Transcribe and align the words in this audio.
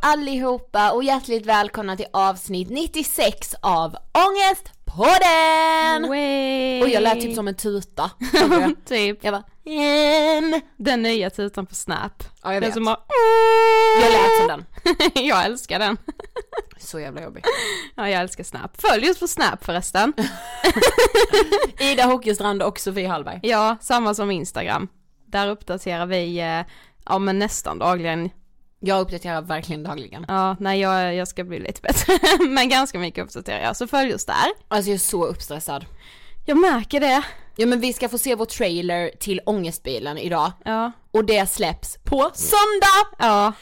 allihopa 0.00 0.92
och 0.92 1.04
hjärtligt 1.04 1.46
välkomna 1.46 1.96
till 1.96 2.06
avsnitt 2.12 2.70
96 2.70 3.54
av 3.60 3.96
Ångestpodden! 4.12 6.08
Way. 6.08 6.82
Och 6.82 6.88
jag 6.88 7.02
lät 7.02 7.20
typ 7.20 7.34
som 7.34 7.48
en 7.48 7.54
tuta. 7.54 8.10
typ. 8.84 9.24
Jag 9.24 9.34
bara, 9.34 9.44
mm. 9.66 10.60
Den 10.76 11.02
nya 11.02 11.30
tutan 11.30 11.66
på 11.66 11.74
Snap. 11.74 12.24
Ja 12.42 12.54
jag 12.54 12.60
vet. 12.60 12.74
Som 12.74 12.84
bara, 12.84 13.00
jag 14.02 14.12
lät 14.12 14.38
som 14.38 14.48
den. 14.48 14.64
jag 15.26 15.44
älskar 15.44 15.78
den. 15.78 15.96
Så 16.78 17.00
jävla 17.00 17.22
jobbig. 17.22 17.44
Ja 17.94 18.08
jag 18.08 18.20
älskar 18.20 18.44
Snap. 18.44 18.80
Följ 18.80 19.10
oss 19.10 19.20
på 19.20 19.28
Snap 19.28 19.64
förresten. 19.64 20.12
Ida 21.78 22.04
Hockeystrand 22.04 22.62
och 22.62 22.80
Sofie 22.80 23.08
Hallberg. 23.08 23.40
Ja, 23.42 23.76
samma 23.80 24.14
som 24.14 24.30
Instagram. 24.30 24.88
Där 25.26 25.48
uppdaterar 25.48 26.06
vi, 26.06 26.38
eh, 26.38 26.60
ja 27.04 27.18
men 27.18 27.38
nästan 27.38 27.78
dagligen 27.78 28.30
jag 28.80 29.00
uppdaterar 29.00 29.42
verkligen 29.42 29.82
dagligen. 29.82 30.24
Ja, 30.28 30.56
nej 30.60 30.80
jag, 30.80 31.14
jag 31.14 31.28
ska 31.28 31.44
bli 31.44 31.58
lite 31.58 31.80
bättre. 31.80 32.18
Men 32.48 32.68
ganska 32.68 32.98
mycket 32.98 33.24
uppdaterar 33.24 33.60
jag, 33.60 33.76
så 33.76 33.86
följ 33.86 34.14
oss 34.14 34.24
där. 34.24 34.46
Alltså 34.68 34.90
jag 34.90 34.94
är 34.94 34.98
så 34.98 35.24
uppstressad. 35.24 35.84
Jag 36.46 36.58
märker 36.58 37.00
det. 37.00 37.22
Ja 37.56 37.66
men 37.66 37.80
vi 37.80 37.92
ska 37.92 38.08
få 38.08 38.18
se 38.18 38.34
vår 38.34 38.44
trailer 38.44 39.10
till 39.20 39.40
Ångestbilen 39.46 40.18
idag. 40.18 40.52
Ja. 40.64 40.92
Och 41.10 41.24
det 41.24 41.46
släpps 41.46 41.98
på 42.04 42.30
söndag! 42.34 43.16
Ja. 43.18 43.52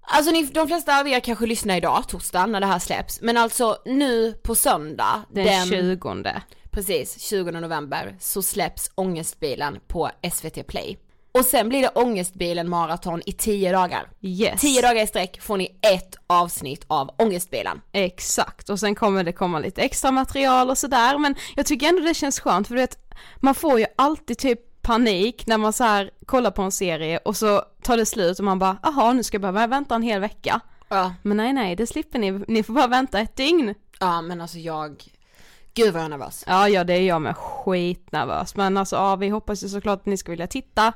Alltså 0.00 0.32
ni, 0.32 0.42
de 0.42 0.66
flesta 0.66 1.00
av 1.00 1.08
er 1.08 1.20
kanske 1.20 1.46
lyssnar 1.46 1.76
idag, 1.76 2.08
torsdag, 2.08 2.46
när 2.46 2.60
det 2.60 2.66
här 2.66 2.78
släpps. 2.78 3.20
Men 3.20 3.36
alltså 3.36 3.76
nu 3.84 4.32
på 4.32 4.54
söndag. 4.54 5.22
Den, 5.30 5.44
den 5.44 5.66
20. 5.66 6.32
Precis, 6.70 7.20
20 7.20 7.50
november 7.50 8.16
så 8.20 8.42
släpps 8.42 8.90
Ångestbilen 8.94 9.80
på 9.88 10.10
SVT 10.32 10.66
Play. 10.66 10.98
Och 11.38 11.44
sen 11.44 11.68
blir 11.68 11.82
det 11.82 11.88
ångestbilen 11.88 12.68
maraton 12.68 13.22
i 13.26 13.32
10 13.32 13.72
dagar. 13.72 14.08
Yes. 14.20 14.60
10 14.60 14.82
dagar 14.82 15.02
i 15.02 15.06
sträck 15.06 15.40
får 15.40 15.56
ni 15.56 15.78
ett 15.82 16.16
avsnitt 16.26 16.84
av 16.86 17.10
ångestbilen. 17.18 17.80
Exakt, 17.92 18.68
och 18.70 18.80
sen 18.80 18.94
kommer 18.94 19.24
det 19.24 19.32
komma 19.32 19.58
lite 19.58 19.82
extra 19.82 20.10
material 20.10 20.70
och 20.70 20.78
sådär 20.78 21.18
men 21.18 21.34
jag 21.56 21.66
tycker 21.66 21.88
ändå 21.88 22.02
det 22.02 22.14
känns 22.14 22.40
skönt 22.40 22.68
för 22.68 22.74
du 22.74 22.80
vet, 22.80 22.98
man 23.36 23.54
får 23.54 23.80
ju 23.80 23.86
alltid 23.96 24.38
typ 24.38 24.82
panik 24.82 25.46
när 25.46 25.58
man 25.58 25.72
så 25.72 25.84
här 25.84 26.10
kollar 26.26 26.50
på 26.50 26.62
en 26.62 26.72
serie 26.72 27.18
och 27.18 27.36
så 27.36 27.62
tar 27.82 27.96
det 27.96 28.06
slut 28.06 28.38
och 28.38 28.44
man 28.44 28.58
bara, 28.58 28.76
jaha 28.82 29.12
nu 29.12 29.22
ska 29.22 29.34
jag 29.34 29.40
behöva 29.42 29.66
vänta 29.66 29.94
en 29.94 30.02
hel 30.02 30.20
vecka. 30.20 30.60
Ja. 30.88 31.14
Men 31.22 31.36
nej 31.36 31.52
nej, 31.52 31.76
det 31.76 31.86
slipper 31.86 32.18
ni, 32.18 32.30
ni 32.48 32.62
får 32.62 32.72
bara 32.72 32.86
vänta 32.86 33.20
ett 33.20 33.36
dygn. 33.36 33.74
Ja 34.00 34.22
men 34.22 34.40
alltså 34.40 34.58
jag, 34.58 35.04
gud 35.74 35.92
vad 35.92 36.02
jag 36.02 36.04
är 36.04 36.10
nervös. 36.10 36.44
Ja, 36.46 36.68
ja 36.68 36.84
det 36.84 36.94
är 36.94 37.02
jag 37.02 37.22
med 37.22 37.36
skitnervös 37.36 38.56
men 38.56 38.76
alltså 38.76 38.96
ja, 38.96 39.16
vi 39.16 39.28
hoppas 39.28 39.64
ju 39.64 39.68
såklart 39.68 40.00
att 40.00 40.06
ni 40.06 40.16
ska 40.16 40.30
vilja 40.30 40.46
titta. 40.46 40.92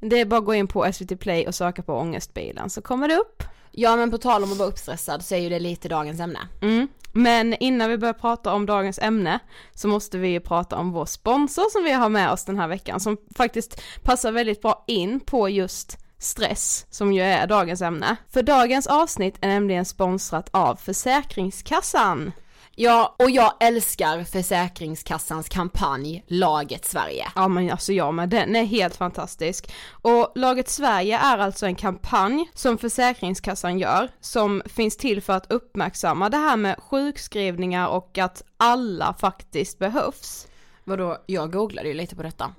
Det 0.00 0.20
är 0.20 0.24
bara 0.24 0.38
att 0.38 0.44
gå 0.44 0.54
in 0.54 0.66
på 0.66 0.92
SVT 0.92 1.20
Play 1.20 1.46
och 1.46 1.54
söka 1.54 1.82
på 1.82 1.94
ångestbilen 1.94 2.70
så 2.70 2.82
kommer 2.82 3.08
det 3.08 3.16
upp. 3.16 3.42
Ja 3.70 3.96
men 3.96 4.10
på 4.10 4.18
tal 4.18 4.42
om 4.42 4.52
att 4.52 4.58
vara 4.58 4.68
uppstressad 4.68 5.24
så 5.24 5.34
är 5.34 5.38
ju 5.38 5.48
det 5.48 5.58
lite 5.58 5.88
dagens 5.88 6.20
ämne. 6.20 6.40
Mm. 6.62 6.88
Men 7.12 7.54
innan 7.54 7.90
vi 7.90 7.98
börjar 7.98 8.12
prata 8.12 8.52
om 8.52 8.66
dagens 8.66 8.98
ämne 8.98 9.38
så 9.74 9.88
måste 9.88 10.18
vi 10.18 10.28
ju 10.28 10.40
prata 10.40 10.76
om 10.76 10.92
vår 10.92 11.06
sponsor 11.06 11.70
som 11.70 11.84
vi 11.84 11.92
har 11.92 12.08
med 12.08 12.30
oss 12.30 12.44
den 12.44 12.58
här 12.58 12.68
veckan 12.68 13.00
som 13.00 13.16
faktiskt 13.36 13.82
passar 14.02 14.32
väldigt 14.32 14.62
bra 14.62 14.84
in 14.86 15.20
på 15.20 15.48
just 15.48 15.98
stress 16.18 16.86
som 16.90 17.12
ju 17.12 17.22
är 17.22 17.46
dagens 17.46 17.82
ämne. 17.82 18.16
För 18.28 18.42
dagens 18.42 18.86
avsnitt 18.86 19.34
är 19.40 19.48
nämligen 19.48 19.84
sponsrat 19.84 20.48
av 20.50 20.76
Försäkringskassan. 20.76 22.32
Ja, 22.80 23.14
och 23.18 23.30
jag 23.30 23.52
älskar 23.60 24.24
Försäkringskassans 24.24 25.48
kampanj 25.48 26.24
Laget 26.26 26.84
Sverige. 26.84 27.26
Ja 27.34 27.48
men 27.48 27.70
alltså 27.70 27.92
jag 27.92 28.14
med, 28.14 28.28
den 28.28 28.56
är 28.56 28.64
helt 28.64 28.96
fantastisk. 28.96 29.72
Och 29.90 30.32
Laget 30.34 30.68
Sverige 30.68 31.18
är 31.18 31.38
alltså 31.38 31.66
en 31.66 31.74
kampanj 31.74 32.50
som 32.54 32.78
Försäkringskassan 32.78 33.78
gör 33.78 34.08
som 34.20 34.62
finns 34.66 34.96
till 34.96 35.22
för 35.22 35.32
att 35.32 35.52
uppmärksamma 35.52 36.28
det 36.28 36.36
här 36.36 36.56
med 36.56 36.76
sjukskrivningar 36.78 37.88
och 37.88 38.18
att 38.18 38.42
alla 38.56 39.14
faktiskt 39.20 39.78
behövs. 39.78 40.47
Vadå, 40.88 41.16
jag 41.26 41.52
googlade 41.52 41.88
ju 41.88 41.94
lite 41.94 42.16
på 42.16 42.22
detta. 42.22 42.52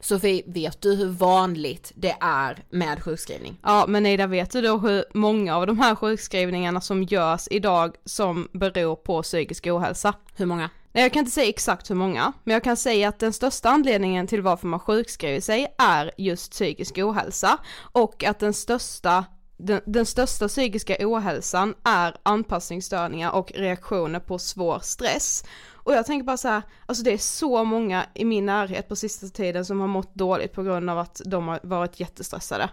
Sofie, 0.00 0.42
vet 0.46 0.80
du 0.80 0.94
hur 0.94 1.08
vanligt 1.08 1.92
det 1.94 2.16
är 2.20 2.64
med 2.70 3.02
sjukskrivning? 3.02 3.58
Ja 3.62 3.84
men 3.88 4.06
Ida 4.06 4.26
vet 4.26 4.50
du 4.50 4.60
då 4.60 4.78
hur 4.78 5.04
många 5.14 5.56
av 5.56 5.66
de 5.66 5.78
här 5.78 5.94
sjukskrivningarna 5.94 6.80
som 6.80 7.02
görs 7.02 7.48
idag 7.50 7.94
som 8.04 8.48
beror 8.52 8.96
på 8.96 9.22
psykisk 9.22 9.66
ohälsa? 9.66 10.14
Hur 10.36 10.46
många? 10.46 10.70
Nej 10.92 11.04
jag 11.04 11.12
kan 11.12 11.20
inte 11.20 11.32
säga 11.32 11.48
exakt 11.48 11.90
hur 11.90 11.94
många, 11.94 12.32
men 12.44 12.52
jag 12.52 12.64
kan 12.64 12.76
säga 12.76 13.08
att 13.08 13.18
den 13.18 13.32
största 13.32 13.68
anledningen 13.68 14.26
till 14.26 14.42
varför 14.42 14.66
man 14.66 14.80
sjukskriver 14.80 15.40
sig 15.40 15.74
är 15.78 16.10
just 16.18 16.52
psykisk 16.52 16.98
ohälsa 16.98 17.58
och 17.92 18.24
att 18.24 18.38
den 18.38 18.52
största 18.52 19.24
den, 19.56 19.80
den 19.86 20.06
största 20.06 20.48
psykiska 20.48 20.96
ohälsan 21.00 21.74
är 21.84 22.16
anpassningsstörningar 22.22 23.30
och 23.30 23.52
reaktioner 23.54 24.20
på 24.20 24.38
svår 24.38 24.78
stress. 24.82 25.44
Och 25.84 25.92
jag 25.94 26.06
tänker 26.06 26.24
bara 26.24 26.36
så 26.36 26.48
här, 26.48 26.62
alltså 26.86 27.04
det 27.04 27.12
är 27.12 27.18
så 27.18 27.64
många 27.64 28.06
i 28.14 28.24
min 28.24 28.46
närhet 28.46 28.88
på 28.88 28.96
sista 28.96 29.26
tiden 29.28 29.64
som 29.64 29.80
har 29.80 29.88
mått 29.88 30.14
dåligt 30.14 30.52
på 30.52 30.62
grund 30.62 30.90
av 30.90 30.98
att 30.98 31.20
de 31.24 31.48
har 31.48 31.60
varit 31.62 32.00
jättestressade. 32.00 32.70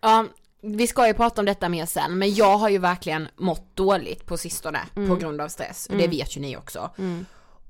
Ja, 0.00 0.24
vi 0.62 0.86
ska 0.86 1.06
ju 1.06 1.14
prata 1.14 1.40
om 1.40 1.46
detta 1.46 1.68
mer 1.68 1.86
sen, 1.86 2.18
men 2.18 2.34
jag 2.34 2.58
har 2.58 2.68
ju 2.68 2.78
verkligen 2.78 3.28
mått 3.36 3.76
dåligt 3.76 4.26
på 4.26 4.36
sistone 4.36 4.80
på 4.94 5.16
grund 5.16 5.40
av 5.40 5.48
stress. 5.48 5.86
Och 5.90 5.96
det 5.96 6.08
vet 6.08 6.36
ju 6.36 6.40
ni 6.40 6.56
också. 6.56 6.90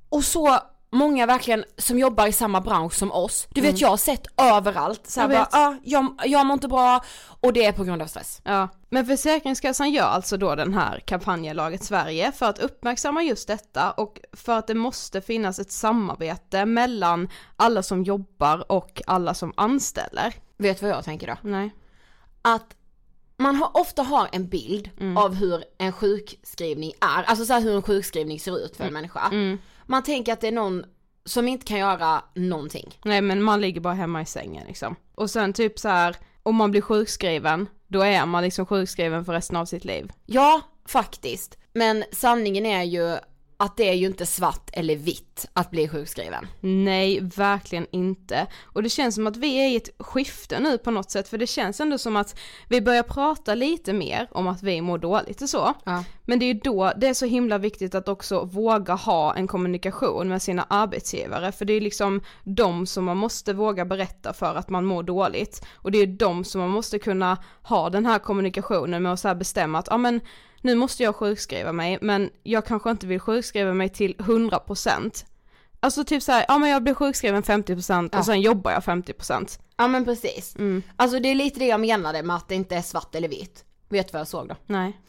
Och 0.09 0.25
så 0.25 0.59
många 0.91 1.27
verkligen 1.27 1.65
som 1.77 1.99
jobbar 1.99 2.27
i 2.27 2.33
samma 2.33 2.61
bransch 2.61 2.95
som 2.95 3.13
oss. 3.13 3.49
Du 3.51 3.61
vet 3.61 3.81
jag 3.81 3.89
har 3.89 3.97
sett 3.97 4.27
överallt 4.37 5.07
så 5.07 5.21
Jag 5.21 5.31
bara, 5.31 5.49
ah, 5.51 5.75
jag, 5.85 6.21
jag 6.25 6.47
mår 6.47 6.55
inte 6.55 6.69
bra 6.69 7.05
och 7.41 7.53
det 7.53 7.65
är 7.65 7.73
på 7.73 7.85
grund 7.85 8.03
av 8.03 8.07
stress. 8.07 8.41
Ja, 8.45 8.69
men 8.89 9.07
Försäkringskassan 9.07 9.91
gör 9.91 10.07
alltså 10.07 10.37
då 10.37 10.55
den 10.55 10.75
här 10.75 11.01
kampanjen 11.01 11.57
Laget 11.57 11.85
Sverige 11.85 12.33
för 12.33 12.47
att 12.47 12.59
uppmärksamma 12.59 13.23
just 13.23 13.49
detta 13.49 13.91
och 13.91 14.21
för 14.33 14.59
att 14.59 14.67
det 14.67 14.75
måste 14.75 15.21
finnas 15.21 15.59
ett 15.59 15.73
samarbete 15.73 16.67
mellan 16.67 17.29
alla 17.57 17.83
som 17.83 18.05
jobbar 18.05 18.73
och 18.73 19.03
alla 19.07 19.35
som 19.35 19.53
anställer. 19.57 20.35
Vet 20.57 20.81
du 20.81 20.87
vad 20.87 20.97
jag 20.97 21.05
tänker 21.05 21.27
då? 21.27 21.37
Nej. 21.43 21.71
Att 22.43 22.75
man 23.37 23.57
har, 23.57 23.71
ofta 23.77 24.03
har 24.03 24.29
en 24.33 24.49
bild 24.49 24.91
av 25.17 25.35
hur 25.35 25.65
en 25.79 25.93
sjukskrivning 25.93 26.93
är, 27.01 27.23
alltså 27.23 27.45
så 27.45 27.59
hur 27.59 27.77
en 27.77 27.83
sjukskrivning 27.83 28.41
ser 28.41 28.59
ut 28.59 28.77
för 28.77 28.85
en 28.85 28.93
människa. 28.93 29.31
Man 29.91 30.03
tänker 30.03 30.33
att 30.33 30.41
det 30.41 30.49
är 30.49 30.53
någon 30.53 30.85
som 31.25 31.49
inte 31.49 31.67
kan 31.67 31.79
göra 31.79 32.23
någonting. 32.35 32.99
Nej 33.05 33.21
men 33.21 33.43
man 33.43 33.61
ligger 33.61 33.81
bara 33.81 33.95
hemma 33.95 34.23
i 34.23 34.27
sängen 34.27 34.67
liksom. 34.67 34.97
Och 35.15 35.31
sen 35.31 35.53
typ 35.53 35.79
så 35.79 35.89
här, 35.89 36.17
om 36.43 36.57
man 36.57 36.71
blir 36.71 36.81
sjukskriven, 36.81 37.67
då 37.87 38.01
är 38.03 38.27
man 38.27 38.43
liksom 38.43 38.67
sjukskriven 38.67 39.25
för 39.25 39.33
resten 39.33 39.57
av 39.57 39.65
sitt 39.65 39.85
liv. 39.85 40.13
Ja, 40.27 40.61
faktiskt. 40.87 41.59
Men 41.73 42.05
sanningen 42.13 42.67
är 42.67 42.83
ju 42.83 43.17
att 43.61 43.77
det 43.77 43.89
är 43.89 43.95
ju 43.95 44.07
inte 44.07 44.27
svart 44.27 44.71
eller 44.73 44.97
vitt 44.97 45.47
att 45.53 45.71
bli 45.71 45.89
sjukskriven. 45.89 46.47
Nej, 46.61 47.21
verkligen 47.21 47.87
inte. 47.91 48.47
Och 48.65 48.83
det 48.83 48.89
känns 48.89 49.15
som 49.15 49.27
att 49.27 49.37
vi 49.37 49.57
är 49.57 49.69
i 49.69 49.77
ett 49.77 49.91
skifte 49.99 50.61
nu 50.61 50.79
på 50.79 50.91
något 50.91 51.11
sätt, 51.11 51.29
för 51.29 51.39
det 51.39 51.47
känns 51.47 51.81
ändå 51.81 51.99
som 51.99 52.17
att 52.17 52.39
vi 52.69 52.81
börjar 52.81 53.03
prata 53.03 53.55
lite 53.55 53.93
mer 53.93 54.29
om 54.31 54.49
att 54.49 54.63
vi 54.63 54.81
mår 54.81 54.99
dåligt 54.99 55.43
och 55.43 55.49
så. 55.49 55.75
Ja. 55.85 56.05
Men 56.25 56.39
det 56.39 56.45
är 56.45 56.55
ju 56.55 56.61
då 56.65 56.93
det 56.97 57.09
är 57.09 57.15
så 57.15 57.27
himla 57.27 57.59
viktigt 57.59 57.95
att 57.95 58.09
också 58.09 58.45
våga 58.45 58.95
ha 58.95 59.35
en 59.35 59.47
kommunikation 59.47 60.29
med 60.29 60.43
sina 60.43 60.67
arbetsgivare, 60.69 61.53
för 61.53 61.65
det 61.65 61.73
är 61.73 61.81
liksom 61.81 62.21
de 62.45 62.87
som 62.87 63.05
man 63.05 63.17
måste 63.17 63.53
våga 63.53 63.85
berätta 63.85 64.33
för 64.33 64.55
att 64.55 64.69
man 64.69 64.85
mår 64.85 65.03
dåligt. 65.03 65.67
Och 65.75 65.91
det 65.91 65.99
är 65.99 66.07
de 66.07 66.45
som 66.45 66.61
man 66.61 66.71
måste 66.71 66.99
kunna 66.99 67.39
ha 67.63 67.91
den 67.91 68.07
här 68.07 68.19
kommunikationen 68.19 69.03
med 69.03 69.13
och 69.13 69.19
så 69.19 69.29
här 69.29 69.35
bestämma 69.35 69.79
att, 69.79 69.89
ja 69.91 69.99
men 69.99 70.21
nu 70.63 70.75
måste 70.75 71.03
jag 71.03 71.17
sjukskriva 71.17 71.73
mig, 71.73 71.99
men 72.03 72.31
jag 72.43 72.67
kanske 72.67 72.91
inte 72.91 73.07
vill 73.07 73.21
sjukskriva 73.21 73.75
mig 73.75 73.89
till 73.89 74.15
100%. 74.17 75.25
Alltså 75.81 76.05
typ 76.05 76.23
såhär, 76.23 76.45
ja 76.49 76.59
men 76.59 76.71
jag 76.71 76.83
blir 76.83 76.95
sjukskriven 76.95 77.43
50% 77.43 78.09
Ja. 78.13 78.19
och 78.19 78.25
sen 78.25 78.41
jobbar 78.41 78.71
jag 78.73 78.83
50%. 78.83 79.59
Ja 79.77 79.89
men 79.89 80.05
precis. 80.05 80.57
Alltså 80.97 81.21
det 81.21 81.29
är 81.29 81.35
lite 81.35 81.59
det 81.59 81.67
jag 81.67 81.81
menade 81.81 82.23
med 82.23 82.37
att 82.37 82.49
det 82.49 82.55
inte 82.55 82.77
är 82.77 82.83
svart 82.83 83.15
eller 83.15 83.29
vitt. 83.29 83.65
Vet 83.89 84.07
du 84.09 84.13
vad 84.13 84.21
jag 84.21 84.29
såg 84.29 84.49
då? 84.49 84.57
Nej. 84.67 85.01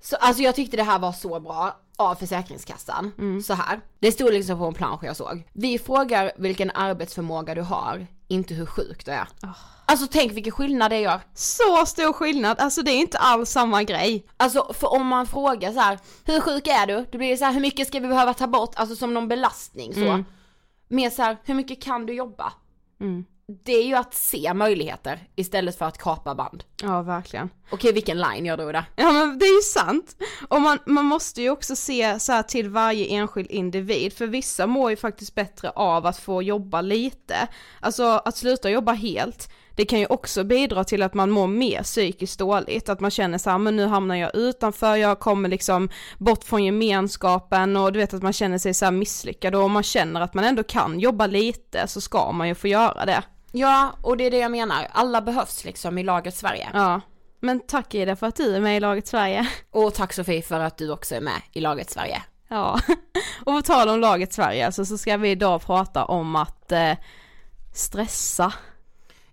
Så, 0.00 0.16
alltså 0.16 0.42
jag 0.42 0.54
tyckte 0.54 0.76
det 0.76 0.82
här 0.82 0.98
var 0.98 1.12
så 1.12 1.40
bra 1.40 1.80
av 1.96 2.14
Försäkringskassan. 2.14 3.42
Så 3.46 3.54
här. 3.54 3.80
Det 3.98 4.12
stod 4.12 4.32
liksom 4.32 4.58
på 4.58 4.64
en 4.66 4.74
plansch 4.74 5.04
jag 5.04 5.16
såg. 5.16 5.48
Vi 5.52 5.78
frågar 5.78 6.32
vilken 6.36 6.70
arbetsförmåga 6.70 7.54
du 7.54 7.60
har, 7.62 8.06
inte 8.28 8.54
hur 8.54 8.66
sjuk 8.66 9.04
du 9.04 9.10
är. 9.10 9.28
Alltså 9.92 10.06
tänk 10.10 10.32
vilken 10.32 10.52
skillnad 10.52 10.90
det 10.90 11.00
gör. 11.00 11.20
Så 11.34 11.86
stor 11.86 12.12
skillnad, 12.12 12.58
alltså 12.60 12.82
det 12.82 12.90
är 12.90 12.98
inte 12.98 13.18
alls 13.18 13.50
samma 13.50 13.82
grej. 13.82 14.26
Alltså 14.36 14.72
för 14.74 14.92
om 14.92 15.06
man 15.06 15.26
frågar 15.26 15.72
så 15.72 15.80
här, 15.80 15.98
hur 16.24 16.40
sjuk 16.40 16.66
är 16.66 16.86
du? 16.86 17.06
Då 17.12 17.18
blir 17.18 17.30
det 17.30 17.36
så 17.36 17.44
här, 17.44 17.52
hur 17.52 17.60
mycket 17.60 17.88
ska 17.88 18.00
vi 18.00 18.08
behöva 18.08 18.34
ta 18.34 18.46
bort? 18.46 18.72
Alltså 18.76 18.96
som 18.96 19.14
någon 19.14 19.28
belastning 19.28 19.94
så. 19.94 20.24
Mer 20.88 21.10
så 21.10 21.22
här, 21.22 21.36
hur 21.44 21.54
mycket 21.54 21.82
kan 21.82 22.06
du 22.06 22.12
jobba? 22.12 22.52
Det 23.64 23.72
är 23.72 23.84
ju 23.84 23.94
att 23.94 24.14
se 24.14 24.54
möjligheter 24.54 25.20
istället 25.36 25.78
för 25.78 25.84
att 25.86 25.98
kapa 25.98 26.34
band. 26.34 26.64
Ja 26.82 27.02
verkligen. 27.02 27.50
Okej 27.70 27.92
vilken 27.92 28.18
line 28.18 28.46
jag 28.46 28.58
drog 28.58 28.72
där. 28.72 28.84
Ja 28.96 29.12
men 29.12 29.38
det 29.38 29.44
är 29.44 29.56
ju 29.56 29.62
sant. 29.62 30.16
Och 30.48 30.60
man, 30.60 30.78
man 30.86 31.04
måste 31.04 31.42
ju 31.42 31.50
också 31.50 31.76
se 31.76 32.20
så 32.20 32.32
här 32.32 32.42
till 32.42 32.68
varje 32.68 33.06
enskild 33.06 33.50
individ, 33.50 34.12
för 34.12 34.26
vissa 34.26 34.66
mår 34.66 34.90
ju 34.90 34.96
faktiskt 34.96 35.34
bättre 35.34 35.70
av 35.70 36.06
att 36.06 36.18
få 36.18 36.42
jobba 36.42 36.80
lite. 36.80 37.48
Alltså 37.80 38.04
att 38.04 38.36
sluta 38.36 38.70
jobba 38.70 38.92
helt, 38.92 39.52
det 39.82 39.86
kan 39.86 39.98
ju 39.98 40.06
också 40.06 40.44
bidra 40.44 40.84
till 40.84 41.02
att 41.02 41.14
man 41.14 41.30
mår 41.30 41.46
mer 41.46 41.82
psykiskt 41.82 42.38
dåligt, 42.38 42.88
att 42.88 43.00
man 43.00 43.10
känner 43.10 43.38
så 43.38 43.50
här, 43.50 43.58
men 43.58 43.76
nu 43.76 43.86
hamnar 43.86 44.14
jag 44.14 44.36
utanför, 44.36 44.96
jag 44.96 45.20
kommer 45.20 45.48
liksom 45.48 45.88
bort 46.18 46.44
från 46.44 46.64
gemenskapen 46.64 47.76
och 47.76 47.92
du 47.92 47.98
vet 47.98 48.14
att 48.14 48.22
man 48.22 48.32
känner 48.32 48.58
sig 48.58 48.74
så 48.74 48.84
här 48.84 48.92
misslyckad 48.92 49.54
och 49.54 49.62
om 49.62 49.72
man 49.72 49.82
känner 49.82 50.20
att 50.20 50.34
man 50.34 50.44
ändå 50.44 50.62
kan 50.62 51.00
jobba 51.00 51.26
lite 51.26 51.86
så 51.86 52.00
ska 52.00 52.32
man 52.32 52.48
ju 52.48 52.54
få 52.54 52.68
göra 52.68 53.06
det. 53.06 53.22
Ja, 53.52 53.92
och 54.02 54.16
det 54.16 54.24
är 54.24 54.30
det 54.30 54.38
jag 54.38 54.50
menar. 54.50 54.86
Alla 54.92 55.22
behövs 55.22 55.64
liksom 55.64 55.98
i 55.98 56.02
laget 56.02 56.36
Sverige. 56.36 56.68
Ja. 56.72 57.00
Men 57.40 57.60
tack 57.60 57.94
Ida 57.94 58.16
för 58.16 58.26
att 58.26 58.36
du 58.36 58.56
är 58.56 58.60
med 58.60 58.76
i 58.76 58.80
laget 58.80 59.06
Sverige. 59.06 59.48
Och 59.70 59.94
tack 59.94 60.12
Sofie 60.12 60.42
för 60.42 60.60
att 60.60 60.78
du 60.78 60.90
också 60.90 61.14
är 61.14 61.20
med 61.20 61.40
i 61.52 61.60
laget 61.60 61.90
Sverige. 61.90 62.22
Ja, 62.48 62.80
och 63.44 63.54
på 63.54 63.62
tal 63.62 63.88
om 63.88 64.00
laget 64.00 64.32
Sverige 64.32 64.66
alltså, 64.66 64.84
så 64.84 64.98
ska 64.98 65.16
vi 65.16 65.30
idag 65.30 65.62
prata 65.62 66.04
om 66.04 66.36
att 66.36 66.72
eh, 66.72 66.92
stressa. 67.74 68.52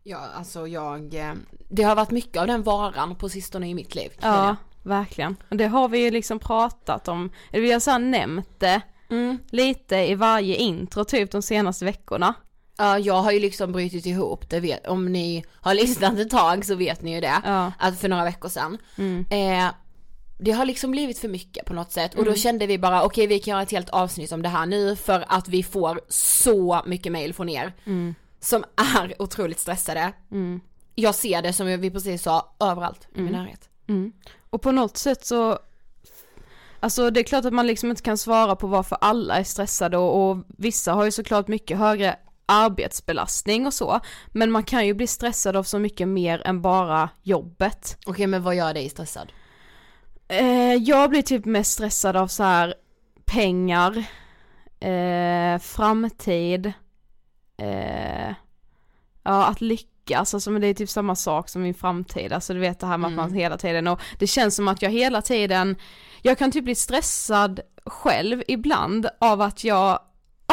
Ja, 0.09 0.17
alltså 0.35 0.67
jag, 0.67 1.13
eh, 1.15 1.33
det 1.69 1.83
har 1.83 1.95
varit 1.95 2.11
mycket 2.11 2.41
av 2.41 2.47
den 2.47 2.63
varan 2.63 3.15
på 3.15 3.29
sistone 3.29 3.69
i 3.69 3.73
mitt 3.75 3.95
liv. 3.95 4.11
jag 4.21 4.31
Ja, 4.33 4.55
verkligen. 4.83 5.35
Och 5.49 5.57
det 5.57 5.67
har 5.67 5.89
vi 5.89 5.99
ju 5.99 6.11
liksom 6.11 6.39
pratat 6.39 7.07
om, 7.07 7.29
eller 7.51 7.63
vi 7.63 7.71
har 7.71 7.79
så 7.79 7.97
nämnt 7.97 8.59
det 8.59 8.81
Mm. 9.11 9.37
lite 9.51 9.95
i 9.95 10.15
varje 10.15 10.55
intro 10.55 11.03
typ 11.03 11.31
de 11.31 11.41
senaste 11.41 11.85
veckorna. 11.85 12.33
Ja, 12.77 12.99
jag 12.99 13.13
har 13.21 13.31
ju 13.31 13.39
liksom 13.39 13.71
brutit 13.71 14.05
ihop, 14.05 14.49
det 14.49 14.59
vet, 14.59 14.87
om 14.87 15.05
ni 15.11 15.43
har 15.61 15.73
lyssnat 15.81 16.19
ett 16.19 16.29
tag 16.29 16.65
så 16.65 16.75
vet 16.75 17.01
ni 17.01 17.15
ju 17.15 17.21
det. 17.21 17.41
Ja. 17.45 17.71
Att 17.79 17.99
för 17.99 18.09
några 18.09 18.23
veckor 18.23 18.49
sedan. 18.49 18.77
Eh, 19.29 19.67
det 20.39 20.51
har 20.51 20.65
liksom 20.65 20.91
blivit 20.91 21.19
för 21.19 21.27
mycket 21.27 21.65
på 21.65 21.73
något 21.73 21.91
sätt 21.91 22.15
och 22.15 22.25
då 22.25 22.33
kände 22.35 22.67
vi 22.67 22.77
bara 22.77 23.03
okej 23.03 23.27
vi 23.27 23.39
kan 23.39 23.51
göra 23.51 23.61
ett 23.61 23.71
helt 23.71 23.89
avsnitt 23.89 24.31
om 24.31 24.41
det 24.41 24.49
här 24.49 24.65
nu 24.65 24.95
för 24.95 25.25
att 25.27 25.47
vi 25.47 25.63
får 25.63 26.01
så 26.09 26.81
mycket 26.85 27.11
mail 27.11 27.33
från 27.33 27.49
er 27.49 27.73
som 28.39 28.63
är 28.95 29.21
otroligt 29.21 29.59
stressade. 29.59 30.13
jag 30.95 31.15
ser 31.15 31.41
det 31.41 31.53
som 31.53 31.67
vi 31.67 31.91
precis 31.91 32.21
sa 32.21 32.55
överallt 32.59 33.07
i 33.15 33.21
min 33.21 33.33
närhet. 33.33 33.69
Mm. 33.87 34.11
Och 34.49 34.61
på 34.61 34.71
något 34.71 34.97
sätt 34.97 35.25
så 35.25 35.59
Alltså 36.81 37.09
det 37.09 37.19
är 37.19 37.23
klart 37.23 37.45
att 37.45 37.53
man 37.53 37.67
liksom 37.67 37.89
inte 37.89 38.01
kan 38.01 38.17
svara 38.17 38.55
på 38.55 38.67
varför 38.67 38.97
alla 39.01 39.35
är 39.35 39.43
stressade 39.43 39.97
och, 39.97 40.29
och 40.29 40.37
vissa 40.57 40.93
har 40.93 41.05
ju 41.05 41.11
såklart 41.11 41.47
mycket 41.47 41.77
högre 41.77 42.15
arbetsbelastning 42.45 43.67
och 43.67 43.73
så, 43.73 43.99
men 44.27 44.51
man 44.51 44.63
kan 44.63 44.87
ju 44.87 44.93
bli 44.93 45.07
stressad 45.07 45.55
av 45.55 45.63
så 45.63 45.79
mycket 45.79 46.07
mer 46.07 46.41
än 46.47 46.61
bara 46.61 47.09
jobbet. 47.23 47.97
Okej 48.05 48.27
men 48.27 48.43
vad 48.43 48.55
gör 48.55 48.73
dig 48.73 48.89
stressad? 48.89 49.31
Eh, 50.27 50.73
jag 50.73 51.09
blir 51.09 51.21
typ 51.21 51.45
mest 51.45 51.71
stressad 51.71 52.15
av 52.15 52.27
så 52.27 52.43
här 52.43 52.73
pengar, 53.25 54.05
eh, 54.79 55.59
framtid, 55.59 56.73
eh, 57.59 58.33
ja 59.23 59.45
att 59.45 59.61
lyckas, 59.61 60.33
alltså 60.33 60.51
men 60.51 60.61
det 60.61 60.67
är 60.67 60.73
typ 60.73 60.89
samma 60.89 61.15
sak 61.15 61.49
som 61.49 61.61
min 61.61 61.73
framtid, 61.73 62.33
alltså 62.33 62.53
du 62.53 62.59
vet 62.59 62.79
det 62.79 62.87
här 62.87 62.97
med 62.97 63.07
Mm. 63.07 63.19
att 63.19 63.25
man 63.29 63.37
hela 63.37 63.57
tiden, 63.57 63.87
och 63.87 64.01
det 64.19 64.27
känns 64.27 64.55
som 64.55 64.67
att 64.67 64.81
jag 64.81 64.89
hela 64.89 65.21
tiden, 65.21 65.75
jag 66.21 66.37
kan 66.37 66.51
typ 66.51 66.63
bli 66.63 66.75
stressad 66.75 67.59
själv 67.85 68.43
ibland 68.47 69.09
av 69.19 69.41
att 69.41 69.63
jag 69.63 69.99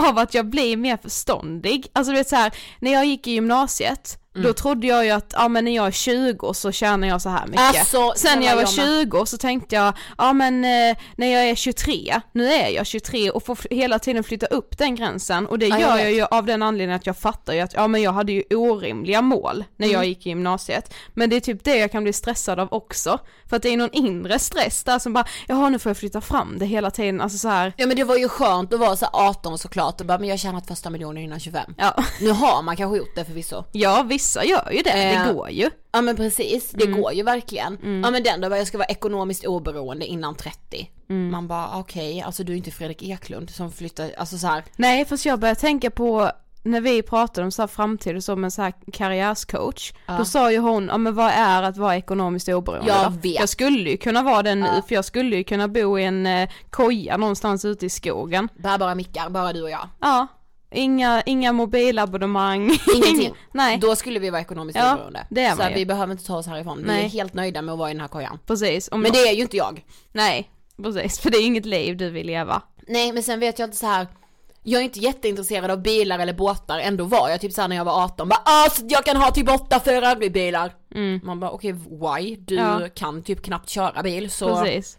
av 0.09 0.19
att 0.19 0.35
jag 0.35 0.47
blir 0.47 0.77
mer 0.77 0.97
förståndig. 0.97 1.87
Alltså 1.93 2.13
du 2.13 2.19
vet 2.19 2.29
så 2.29 2.37
här, 2.37 2.53
när 2.81 2.93
jag 2.93 3.07
gick 3.07 3.27
i 3.27 3.31
gymnasiet, 3.31 4.19
Mm. 4.37 4.47
då 4.47 4.53
trodde 4.53 4.87
jag 4.87 5.05
ju 5.05 5.11
att, 5.11 5.31
ja 5.37 5.49
men 5.49 5.65
när 5.65 5.77
jag 5.77 5.87
är 5.87 5.91
20 5.91 6.55
så 6.55 6.73
tjänar 6.73 7.09
jag 7.09 7.23
så 7.23 7.29
här 7.29 7.47
mycket. 7.47 7.61
Alltså, 7.79 8.13
Sen 8.17 8.39
när 8.41 8.47
jag 8.47 8.57
var 8.57 8.65
snälla, 8.65 8.89
jag 8.91 8.97
med. 8.99 9.07
20 9.11 9.27
så 9.27 9.39
tänkte 9.39 9.75
jag, 9.77 9.93
ja 10.19 10.33
men 10.33 10.65
eh, 10.65 10.97
när 11.17 11.27
jag 11.27 11.49
är 11.49 11.55
23, 11.55 12.21
nu 12.33 12.53
är 12.53 12.69
jag 12.69 12.87
23 12.87 13.31
och 13.31 13.43
får 13.47 13.59
hela 13.71 13.99
tiden 13.99 14.25
flytta 14.25 14.47
upp 14.47 14.79
den 14.79 14.95
gränsen 14.95 15.47
och 15.47 15.59
det 15.59 15.67
Ja, 15.67 15.79
jag 15.81 15.81
gör 15.81 15.95
vet. 15.97 16.03
jag 16.05 16.13
ju 16.13 16.25
av 16.31 16.47
den 16.47 16.63
anledningen 16.63 16.97
att 16.97 17.07
jag 17.07 17.17
fattar 17.17 17.53
ju 17.53 17.61
att, 17.61 17.75
ja 17.75 17.89
men 17.89 18.03
jag 18.03 18.13
hade 18.13 18.33
ju 18.33 18.43
orimliga 18.51 19.23
mål 19.23 19.65
när 19.77 19.87
Mm. 19.87 19.95
jag 19.95 20.07
gick 20.07 20.27
i 20.27 20.29
gymnasiet. 20.29 20.95
Men 21.15 21.31
det 21.31 21.37
är 21.37 21.41
typ 21.41 21.65
det 21.65 21.77
jag 21.77 21.93
kan 21.93 22.03
bli 22.03 22.13
stressad 22.13 22.61
av 22.61 22.69
också, 22.71 23.19
för 23.49 23.57
att 23.57 23.63
det 23.63 23.69
är 23.69 23.77
någon 23.77 23.93
inre 23.93 24.39
stress 24.39 24.85
där 24.85 24.99
som 24.99 25.13
bara, 25.13 25.25
jaha 25.49 25.69
nu 25.69 25.79
får 25.79 25.91
jag 25.91 25.97
flytta 25.97 26.21
fram 26.21 26.59
det 26.59 26.67
hela 26.67 26.91
tiden, 26.91 27.21
alltså 27.21 27.39
så 27.39 27.49
här. 27.49 27.73
Ja 27.77 27.87
men 27.87 27.97
det 27.97 28.05
var 28.05 28.17
ju 28.17 28.29
skönt 28.29 28.73
att 28.73 28.81
vara 28.81 28.97
så 28.97 29.05
här 29.05 29.11
18 29.29 29.59
såklart 29.59 30.01
och 30.01 30.07
bara, 30.07 30.19
men 30.19 30.29
jag 30.29 30.39
tjänat 30.39 30.67
första 30.67 30.91
miljonen 30.91 31.23
innan 31.23 31.41
25. 31.41 31.75
Ja, 31.79 31.95
Nu 32.21 32.31
har 32.31 32.63
man 32.63 32.77
kanske 32.77 32.99
gjort 32.99 33.15
det 33.15 33.25
förvisso. 33.25 33.65
ja 33.73 34.03
vissa 34.27 34.45
gör 34.45 34.71
ju 34.73 34.83
det, 34.83 34.91
Eh, 34.91 35.27
det 35.27 35.33
går 35.35 35.51
ju. 35.51 35.71
Ja 35.93 36.01
men 36.01 36.17
precis, 36.17 36.71
det 36.71 36.85
Mm. 36.85 37.01
går 37.01 37.13
ju 37.13 37.23
verkligen. 37.23 37.79
Ja 38.05 38.11
men 38.11 38.23
den 38.23 38.41
då, 38.41 38.57
jag 38.57 38.67
ska 38.67 38.79
vara 38.79 38.87
ekonomiskt 38.89 39.47
oberoende 39.47 40.07
innan 40.07 40.35
30. 40.35 40.91
Mm. 41.11 41.31
Man 41.31 41.49
bara 41.49 41.79
okej, 41.79 42.23
alltså 42.23 42.45
du 42.45 42.53
är 42.53 42.57
inte 42.57 42.71
Fredrik 42.71 43.03
Eklund 43.03 43.51
som 43.51 43.73
flyttar, 43.73 44.11
alltså 44.19 44.39
så 44.39 44.47
här. 44.47 44.65
Nej 44.77 45.05
fast 45.05 45.27
jag 45.27 45.39
börjar 45.41 45.55
tänka 45.55 45.91
på 45.91 46.31
när 46.63 46.81
vi 46.81 47.03
pratade 47.03 47.45
om 47.45 47.51
så 47.51 47.63
här 47.63 47.67
framtid 47.67 48.17
och 48.17 48.25
så 48.25 48.37
med 48.37 48.53
så 48.53 48.63
här 48.63 48.73
karriärscoach, 48.93 49.93
då 50.19 50.25
sa 50.25 50.53
ju 50.53 50.59
hon, 50.59 50.87
ja 50.87 50.99
men 50.99 51.15
vad 51.15 51.31
är 51.33 51.63
att 51.63 51.77
vara 51.77 51.97
ekonomiskt 51.97 52.49
oberoende 52.49 52.93
Jag 52.93 53.11
vet. 53.23 53.41
Jag 53.41 53.49
skulle 53.49 53.91
ju 53.91 53.97
kunna 53.97 54.23
vara 54.23 54.43
det 54.43 54.55
nu, 54.55 54.69
för 54.89 54.95
jag 54.95 55.05
skulle 55.05 55.37
ju 55.37 55.45
kunna 55.45 55.69
bo 55.69 55.99
i 55.99 56.05
en 56.05 56.27
eh, 56.27 56.49
koja 56.71 57.17
någonstans 57.17 57.65
ute 57.65 57.87
i 57.87 57.91
skogen. 57.91 58.49
Bärbara 58.59 58.95
mickar, 58.95 59.31
bara 59.31 59.53
du 59.53 59.63
och 59.63 59.71
jag. 59.71 59.89
Ja, 60.01 60.27
inga, 60.71 61.23
inga 61.27 61.53
mobilabonnemang. 61.53 62.71
Ingenting. 62.95 63.35
Nej, 63.53 63.79
Då 63.79 63.97
skulle 63.97 64.19
vi 64.19 64.31
vara 64.31 64.41
ekonomiskt 64.41 64.79
Ja, 64.79 64.95
oberoende. 64.95 65.27
det 65.31 65.41
är 65.43 65.51
så 65.51 65.57
man 65.57 65.63
här, 65.65 65.71
ju. 65.71 65.77
vi 65.77 65.87
behöver 65.87 66.13
inte 66.13 66.25
ta 66.27 66.37
oss 66.37 66.47
härifrån, 66.47 66.79
vi 66.79 66.85
Nej. 66.85 67.05
är 67.05 67.09
helt 67.09 67.35
nöjda 67.35 67.63
med 67.63 67.73
att 67.73 67.79
vara 67.79 67.91
i 67.91 67.93
den 67.95 68.01
här 68.01 68.09
kojan. 68.09 68.39
precis. 68.47 68.89
Men 68.93 69.03
det 69.13 69.19
är 69.29 69.33
ju 69.35 69.43
inte 69.43 69.57
jag. 69.57 69.85
Nej, 70.13 70.51
precis, 70.83 71.19
för 71.21 71.31
det 71.31 71.37
är 71.37 71.47
inget 71.47 71.67
liv 71.67 71.97
du 71.97 72.11
vill 72.11 72.27
leva. 72.27 72.63
Nej 72.89 73.13
men 73.13 73.23
sen 73.23 73.41
vet 73.41 73.59
jag 73.59 73.67
inte 73.67 73.77
så 73.77 73.87
här. 73.87 74.07
Jag 74.69 74.81
är 74.81 74.85
inte 74.85 74.99
jätteintresserad 74.99 75.71
av 75.71 75.83
bilar 75.83 76.19
eller 76.19 76.33
båtar, 76.33 76.79
ändå 76.79 77.05
var 77.05 77.29
jag 77.29 77.41
typ 77.41 77.53
såhär 77.53 77.69
när 77.69 77.77
jag 77.77 77.85
var 77.85 78.05
18, 78.05 78.29
bara 78.29 78.41
ah, 78.45 78.71
så 78.71 78.83
jag 78.89 79.05
kan 79.05 79.17
ha 79.17 79.31
typ 79.31 79.49
åtta 79.51 79.81
Ferrari-bilar. 79.81 80.73
Man 81.23 81.41
bara 81.41 81.51
okej 81.51 81.73
why? 81.73 82.37
Du 82.37 82.59
Mm. 82.59 82.83
Ja. 82.83 82.89
kan 82.95 83.23
typ 83.23 83.43
knappt 83.43 83.69
köra 83.69 84.03
bil 84.03 84.31
så. 84.31 84.57
Precis. 84.63 84.99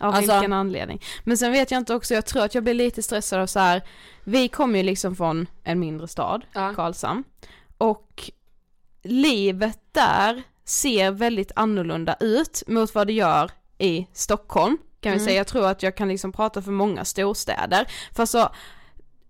Av 0.00 0.14
Alltså- 0.14 0.32
vilken 0.32 0.52
anledning. 0.52 1.02
Men 1.24 1.38
sen 1.38 1.52
vet 1.52 1.70
jag 1.70 1.78
inte 1.78 1.94
också, 1.94 2.14
jag 2.14 2.26
tror 2.26 2.44
att 2.44 2.54
jag 2.54 2.64
blir 2.64 2.74
lite 2.74 3.02
stressad 3.02 3.40
av 3.40 3.46
så 3.46 3.58
här. 3.58 3.82
vi 4.24 4.48
kommer 4.48 4.78
ju 4.78 4.82
liksom 4.82 5.16
från 5.16 5.46
en 5.64 5.78
mindre 5.80 6.08
stad, 6.08 6.44
Ja. 6.52 6.74
Karlshamn, 6.74 7.24
och 7.78 8.30
livet 9.02 9.78
där 9.92 10.42
ser 10.64 11.10
väldigt 11.10 11.52
annorlunda 11.56 12.16
ut 12.20 12.62
mot 12.66 12.94
vad 12.94 13.06
det 13.06 13.12
gör 13.12 13.50
i 13.78 14.06
Stockholm, 14.12 14.78
kan 15.00 15.12
vi 15.12 15.20
säga. 15.20 15.36
Jag 15.36 15.46
tror 15.46 15.66
att 15.66 15.82
jag 15.82 15.96
kan 15.96 16.08
liksom 16.08 16.32
prata 16.32 16.62
för 16.62 16.70
många 16.70 17.04
storstäder. 17.04 17.86
För 18.12 18.26
så, 18.26 18.48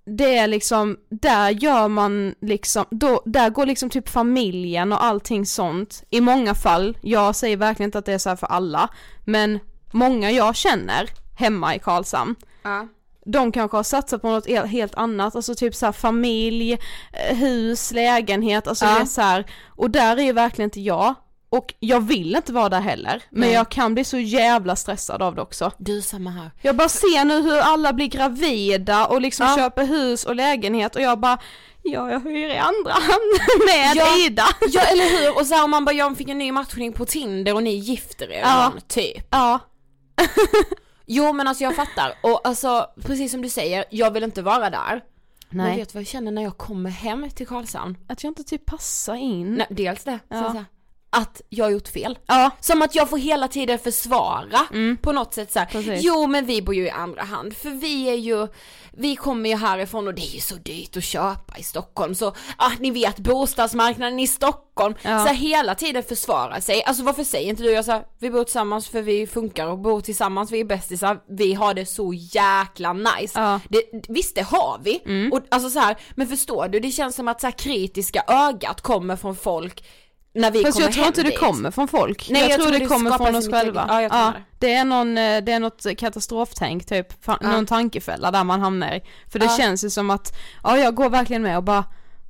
det 0.05 0.37
är 0.37 0.47
liksom, 0.47 0.97
där 1.09 1.51
gör 1.51 1.89
man 1.89 2.35
liksom, 2.41 2.85
då, 2.91 3.23
där 3.25 3.51
går 3.51 3.67
liksom 3.67 3.91
typ 3.91 4.09
familjen 4.09 4.93
och 4.93 5.05
allting 5.05 5.47
sånt, 5.47 6.05
i 6.11 6.21
många 6.21 6.55
fall, 6.55 6.99
jag 7.03 7.37
säger 7.37 7.57
verkligen 7.57 7.89
inte 7.89 7.99
att 7.99 8.07
det 8.07 8.13
är 8.13 8.19
så 8.19 8.29
här 8.29 8.37
för 8.37 8.47
alla, 8.47 8.89
men 9.25 9.59
många 9.93 10.31
jag 10.31 10.57
känner 10.57 11.11
hemma 11.39 11.75
i 11.75 11.79
Karlshamn, 11.79 12.35
Ja. 12.63 12.87
de 13.27 13.53
kanske 13.53 13.77
har 13.77 13.85
satsat 13.85 14.23
på 14.23 14.29
något 14.31 14.47
el- 14.49 14.67
helt 14.67 14.95
annat, 14.95 15.37
alltså 15.37 15.55
typ 15.55 15.75
så 15.75 15.87
här 15.87 15.93
familj, 15.93 16.73
eh, 17.13 17.37
hus, 17.37 17.93
lägenhet, 17.93 18.69
alltså 18.69 18.85
Ja. 18.85 18.95
det 18.95 19.01
är 19.01 19.05
så 19.05 19.21
här, 19.21 19.47
och 19.69 19.91
där 19.91 20.17
är 20.17 20.23
ju 20.23 20.33
verkligen 20.33 20.67
inte 20.67 20.81
jag, 20.81 21.15
och 21.49 21.75
jag 21.81 22.01
vill 22.01 22.37
inte 22.37 22.53
vara 22.53 22.69
där 22.69 22.81
heller, 22.81 23.23
men 23.31 23.41
Nej. 23.41 23.53
jag 23.53 23.69
kan 23.69 23.95
bli 23.95 24.05
så 24.05 24.19
jävla 24.19 24.77
stressad 24.77 25.23
av 25.23 25.35
det 25.35 25.43
också. 25.43 25.71
Du 25.79 26.03
samma 26.03 26.31
här. 26.31 26.51
Jag 26.63 26.77
bara 26.77 26.89
ser 26.89 27.25
nu 27.25 27.43
hur 27.43 27.59
alla 27.59 27.93
blir 27.93 28.07
gravida 28.07 29.07
och 29.07 29.21
liksom 29.21 29.47
Ja. 29.47 29.57
köper 29.57 29.85
hus 29.85 30.25
och 30.25 30.37
lägenhet 30.37 30.97
och 30.97 31.03
jag 31.03 31.21
bara, 31.21 31.39
ja 31.83 32.11
jag 32.11 32.21
hyr 32.21 32.49
i 32.49 32.59
andra 32.59 32.93
hand 32.93 33.33
med 33.67 33.97
Ja. 33.97 34.17
Ida. 34.27 34.45
Ja 34.69 34.81
eller 34.83 35.05
hur, 35.21 35.41
och 35.41 35.47
så 35.47 35.55
här, 35.55 35.65
om 35.65 35.71
man 35.71 35.85
bara 35.85 35.93
jag 35.95 36.17
fick 36.17 36.29
en 36.29 36.39
ny 36.39 36.53
matchning 36.53 36.93
på 36.93 37.05
Tinder 37.05 37.55
och 37.55 37.63
ni 37.63 37.75
gifter 37.75 38.33
er 38.33 38.41
Ja. 38.41 38.73
typ. 38.89 39.27
Ja, 39.31 39.59
Jo 41.07 41.33
men 41.33 41.49
alltså 41.49 41.65
jag 41.65 41.77
fattar, 41.77 42.15
och 42.23 42.41
alltså 42.49 42.87
precis 43.03 43.33
som 43.33 43.43
du 43.43 43.49
säger, 43.49 43.85
jag 43.91 44.11
vill 44.11 44.25
inte 44.25 44.43
vara 44.43 44.71
där. 44.71 45.05
Men 45.51 45.67
nej. 45.67 45.77
vet 45.77 45.89
du 45.89 45.93
vad 45.93 46.01
jag 46.01 46.07
känner 46.09 46.31
när 46.31 46.43
jag 46.43 46.57
kommer 46.59 46.91
hem 46.91 47.31
till 47.31 47.47
Karlshamn? 47.47 47.97
Att 48.09 48.23
jag 48.25 48.31
inte 48.31 48.45
typ 48.45 48.67
passar 48.67 49.15
in. 49.15 49.55
Nej, 49.55 49.67
dels 49.71 50.05
det, 50.05 50.19
Ja. 50.29 50.37
sen 50.37 50.45
så 50.51 50.57
här, 50.57 50.65
att 51.17 51.41
jag 51.49 51.65
har 51.65 51.71
gjort 51.71 51.89
fel. 51.89 52.19
Ja, 52.27 52.51
Som 52.61 52.83
att 52.83 52.95
jag 52.95 53.11
får 53.11 53.19
hela 53.19 53.49
tiden 53.49 53.79
försvara 53.79 54.61
på 55.03 55.13
något 55.13 55.35
sätt 55.35 55.53
så 55.53 55.59
här. 55.59 55.69
Mm. 55.73 55.85
Precis. 55.85 56.05
Jo 56.05 56.27
men 56.27 56.47
vi 56.47 56.63
bor 56.63 56.75
ju 56.75 56.87
i 56.87 56.91
andra 56.91 57.23
hand 57.23 57.57
för 57.57 57.71
vi 57.71 58.09
är 58.09 58.15
ju, 58.15 58.49
vi 58.93 59.17
kommer 59.17 59.51
ju 59.51 59.57
härifrån 59.57 60.07
och 60.09 60.15
det 60.15 60.23
är 60.23 60.35
ju 60.35 60.41
så 60.41 60.55
dyrt 60.55 60.97
att 60.97 61.05
köpa 61.05 61.59
i 61.59 61.63
Stockholm 61.63 62.15
så, 62.15 62.35
ah, 62.57 62.71
ni 62.81 62.91
vet 62.91 63.19
bostadsmarknaden 63.19 64.21
i 64.21 64.27
Stockholm, 64.27 64.95
Ja. 65.03 65.21
så 65.21 65.27
här, 65.27 65.35
hela 65.35 65.75
tiden 65.75 66.03
försvara 66.03 66.61
sig. 66.61 66.83
Alltså 66.85 67.03
varför 67.03 67.25
säger 67.25 67.49
inte 67.51 67.63
du 67.63 67.71
jag 67.71 67.85
så 67.85 67.93
här, 67.93 68.05
vi 68.19 68.31
bor 68.31 68.45
tillsammans 68.45 68.89
för 68.89 69.03
vi 69.03 69.27
funkar 69.27 69.67
och 69.67 69.79
bor 69.79 70.01
tillsammans, 70.01 70.51
vi 70.51 70.61
är 70.61 70.65
bästisar, 70.65 71.19
vi 71.29 71.55
har 71.55 71.75
det 71.75 71.87
så 71.87 72.13
jäkla 72.15 72.93
nice. 72.93 73.41
Ja. 73.41 73.61
Det, 73.69 73.83
visst 74.09 74.35
det 74.35 74.43
har 74.43 74.81
vi, 74.83 75.01
och, 75.33 75.41
alltså 75.51 75.71
så 75.71 75.79
här, 75.79 75.97
men 76.15 76.27
förstår 76.27 76.69
du, 76.69 76.81
det 76.81 76.91
känns 76.91 77.17
som 77.17 77.29
att 77.29 77.41
så 77.41 77.47
här, 77.47 77.53
kritiska 77.59 78.25
ögat 78.29 78.81
kommer 78.81 79.17
från 79.17 79.37
folk 79.37 79.85
när 80.37 80.51
vi 80.51 80.63
fast 80.63 80.73
kommer 80.75 80.87
jag 80.87 80.95
tror 80.95 81.07
inte 81.07 81.23
det 81.23 81.29
dit. 81.29 81.39
kommer 81.39 81.71
från 81.71 81.89
folk. 81.89 82.29
Nej, 82.31 82.43
jag, 82.43 82.51
jag 82.51 82.55
tror 82.57 82.65
tror 82.67 82.73
det 82.79 82.85
det 82.85 82.87
kommer 82.89 83.11
från 83.11 83.35
oss 83.35 83.51
själva. 83.51 83.85
ja, 83.89 84.03
jag 84.03 84.11
tror 84.13 84.33
det. 84.33 84.43
det 84.59 84.75
är 84.75 84.85
någon, 84.85 85.19
eh, 85.19 85.45
det 85.45 85.53
är 85.53 85.61
något 85.61 85.87
katastroftänk 85.99 86.87
typ, 86.87 87.07
Ja. 87.27 87.39
någon 87.43 87.67
tankefälla 87.67 88.31
där 88.31 88.45
man 88.45 88.61
hamnar 88.61 88.95
i. 88.95 89.01
För 89.33 89.39
det 89.39 89.45
Ja. 89.45 89.57
känns 89.57 89.85
ju 89.85 89.91
som 89.91 90.11
att, 90.11 90.37
ja 90.63 90.79
jag 90.79 90.95
går 90.95 91.11
verkligen 91.11 91.43
med 91.43 91.57
och 91.57 91.63
bara, 91.65 91.85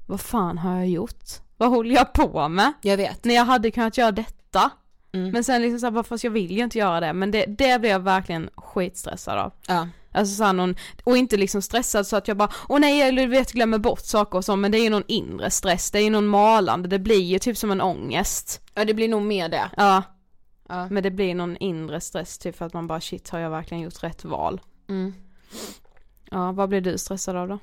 vad 0.06 0.20
fan 0.20 0.58
har 0.58 0.76
jag 0.76 0.88
gjort? 0.88 1.24
Vad 1.56 1.70
håller 1.70 1.94
jag 1.94 2.12
på 2.12 2.48
med? 2.48 2.72
Jag 2.82 2.96
vet. 2.96 3.24
När 3.24 3.34
jag 3.34 3.44
hade 3.44 3.70
kunnat 3.70 3.98
göra 3.98 4.12
detta. 4.12 4.70
Mm. 5.14 5.30
Men 5.30 5.44
sen 5.44 5.62
liksom 5.62 5.80
såhär, 5.80 6.02
fast 6.02 6.24
jag 6.24 6.30
vill 6.30 6.50
ju 6.50 6.62
inte 6.64 6.78
göra 6.78 7.00
det, 7.00 7.12
men 7.12 7.30
det, 7.30 7.44
det 7.48 7.80
blir 7.80 7.90
jag 7.90 8.00
verkligen 8.00 8.50
skitstressad 8.56 9.38
av. 9.38 9.52
Ja. 9.68 9.88
Alltså 10.16 10.34
såhär 10.34 10.52
någon, 10.52 10.76
och 11.04 11.16
inte 11.16 11.36
liksom 11.36 11.62
stressad 11.62 12.06
så 12.06 12.16
att 12.16 12.28
jag 12.28 12.36
bara, 12.36 12.50
åh 12.68 12.78
nej 12.80 12.98
jag 12.98 13.16
du 13.16 13.26
vet 13.26 13.52
glömmer 13.52 13.78
bort 13.78 14.00
saker 14.04 14.38
och 14.38 14.44
så, 14.44 14.56
men 14.56 14.72
det 14.72 14.78
är 14.78 14.82
ju 14.82 14.90
någon 14.90 15.04
inre 15.08 15.50
stress, 15.50 15.90
det 15.90 15.98
är 15.98 16.02
ju 16.02 16.10
någon 16.10 16.26
malande, 16.26 16.88
det 16.88 16.98
blir 16.98 17.20
ju 17.22 17.38
typ 17.38 17.56
som 17.58 17.70
en 17.70 17.80
ångest. 17.80 18.60
ja, 18.74 18.84
det 18.84 18.94
blir 18.94 19.08
nog 19.08 19.22
mer 19.22 19.48
det. 19.48 19.70
Ja, 19.76 20.02
Ja. 20.68 20.88
men 20.90 21.02
det 21.02 21.10
blir 21.10 21.34
någon 21.34 21.56
inre 21.56 22.00
stress 22.00 22.38
typ 22.38 22.56
för 22.56 22.64
att 22.64 22.72
man 22.72 22.86
bara 22.86 23.00
shit 23.00 23.28
har 23.30 23.38
jag 23.38 23.50
verkligen 23.50 23.82
gjort 23.82 24.02
rätt 24.02 24.24
val? 24.24 24.60
Mm. 24.88 25.14
Ja, 26.30 26.52
vad 26.52 26.68
blir 26.68 26.80
du 26.80 26.98
stressad 26.98 27.36
av 27.36 27.48
då? 27.48 27.58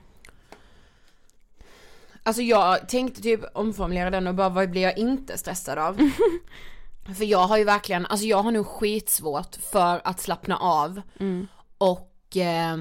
Alltså 2.24 2.42
jag 2.42 2.90
tänkte 2.90 3.22
typ 3.22 3.42
omformulera 3.54 4.10
den 4.10 4.28
och 4.28 4.36
bara 4.36 4.50
vad 4.50 4.70
blir 4.70 4.82
jag 4.82 4.98
inte 4.98 5.38
stressad 5.38 5.78
av? 5.78 5.98
För 7.18 7.26
jag 7.26 7.48
har 7.48 7.58
ju 7.58 7.64
verkligen, 7.64 8.06
alltså 8.06 8.26
jag 8.26 8.38
har 8.44 8.52
nog 8.52 8.68
skitsvårt 8.68 9.56
för 9.72 10.02
att 10.04 10.20
slappna 10.20 10.58
av 10.58 11.02
Mm. 11.20 11.48
och 11.78 12.13
eh, 12.38 12.78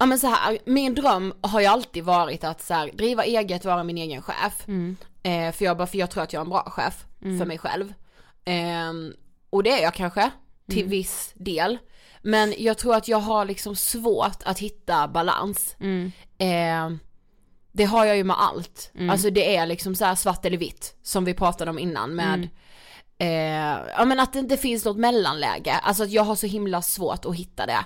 Ja 0.00 0.06
men 0.06 0.18
så 0.18 0.26
här, 0.26 0.58
min 0.66 0.94
dröm 0.94 1.34
har 1.40 1.60
ju 1.60 1.66
alltid 1.66 2.04
varit 2.04 2.44
att 2.44 2.62
så 2.62 2.74
här, 2.74 2.90
driva 2.94 3.24
eget, 3.24 3.64
vara 3.64 3.84
min 3.84 3.98
egen 3.98 4.22
chef. 4.22 4.64
Mm. 4.68 4.96
Eh, 5.22 5.52
för, 5.52 5.64
jag, 5.64 5.76
bara, 5.76 5.86
för 5.86 5.98
jag 5.98 6.10
tror 6.10 6.22
att 6.22 6.32
jag 6.32 6.40
är 6.40 6.44
en 6.44 6.50
bra 6.50 6.62
chef 6.70 7.04
för 7.20 7.44
mig 7.46 7.58
själv. 7.58 7.94
Eh, 8.44 8.92
och 9.50 9.62
det 9.62 9.70
är 9.70 9.82
jag 9.82 9.94
kanske, 9.94 10.30
till 10.68 10.78
Mm. 10.78 10.90
viss 10.90 11.32
del. 11.34 11.78
Men 12.22 12.54
jag 12.58 12.78
tror 12.78 12.94
att 12.94 13.08
jag 13.08 13.18
har 13.18 13.44
liksom 13.44 13.76
svårt 13.76 14.42
att 14.44 14.58
hitta 14.58 15.08
balans. 15.08 15.76
Mm. 15.80 16.12
Eh, 16.38 16.98
Det 17.72 17.84
har 17.84 18.04
jag 18.04 18.16
ju 18.16 18.24
med 18.24 18.36
allt. 18.40 18.90
Mm. 18.94 19.10
Alltså 19.10 19.30
det 19.30 19.56
är 19.56 19.66
liksom 19.66 19.94
så 19.94 20.04
här 20.04 20.14
svart 20.14 20.44
eller 20.44 20.56
vitt 20.58 20.94
som 21.02 21.24
vi 21.24 21.34
pratade 21.34 21.70
om 21.70 21.78
innan 21.78 22.14
med 22.14 22.34
Mm. 22.34 22.48
Eh, 23.20 23.28
ja 23.96 24.04
men 24.06 24.20
att 24.20 24.32
det 24.32 24.38
inte 24.38 24.56
finns 24.56 24.84
något 24.84 24.96
mellanläge, 24.96 25.72
alltså 25.72 26.02
att 26.02 26.10
jag 26.10 26.22
har 26.22 26.34
så 26.34 26.46
himla 26.46 26.82
svårt 26.82 27.24
att 27.24 27.36
hitta 27.36 27.66
det. 27.66 27.78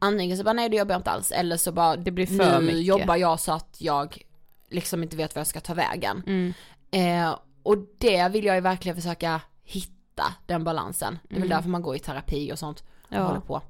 Antingen 0.00 0.36
så 0.36 0.44
bara 0.44 0.52
nej 0.52 0.68
det 0.68 0.76
jobbar 0.76 0.92
jag 0.94 0.98
inte 1.00 1.10
alls, 1.10 1.30
eller 1.32 1.56
så 1.56 1.72
bara 1.72 1.92
Mm. 1.92 2.04
Det 2.04 2.10
blir 2.10 2.26
för 2.26 2.60
nu 2.60 2.66
mycket. 2.66 2.82
jobbar 2.82 3.16
jag 3.16 3.40
så 3.40 3.52
att 3.52 3.76
jag 3.78 4.22
liksom 4.68 5.02
inte 5.02 5.16
vet 5.16 5.34
var 5.34 5.40
jag 5.40 5.46
ska 5.46 5.60
ta 5.60 5.74
vägen. 5.74 6.22
Mm. 6.26 6.52
Eh, 6.90 7.38
och 7.62 7.76
det 7.98 8.28
vill 8.28 8.44
jag 8.44 8.54
ju 8.54 8.60
verkligen 8.60 8.96
försöka 8.96 9.40
hitta, 9.64 10.34
den 10.46 10.64
balansen. 10.64 11.18
Det 11.28 11.36
är 11.36 11.40
väl 11.40 11.48
därför 11.48 11.68
man 11.68 11.82
går 11.82 11.96
i 11.96 11.98
terapi 11.98 12.52
och 12.52 12.58
sånt. 12.58 12.80
Och 12.80 13.12
Mm. 13.12 13.22
Ja. 13.22 13.28
håller 13.28 13.40
på. 13.40 13.62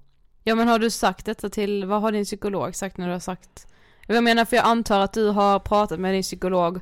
Ja 0.44 0.54
men 0.54 0.68
har 0.68 0.78
du 0.78 0.90
sagt 0.90 1.26
detta 1.26 1.48
till, 1.48 1.84
vad 1.84 2.00
har 2.02 2.12
din 2.12 2.25
psykolog 2.25 2.76
sagt 2.76 2.96
när 2.96 3.06
du 3.06 3.12
har 3.12 3.20
sagt? 3.20 3.66
Jag 4.06 4.25
menar 4.25 4.44
för 4.44 4.56
jag 4.56 4.64
antar 4.66 5.00
att 5.00 5.12
du 5.12 5.28
har 5.28 5.58
pratat 5.58 6.00
med 6.00 6.14
din 6.14 6.22
psykolog 6.22 6.80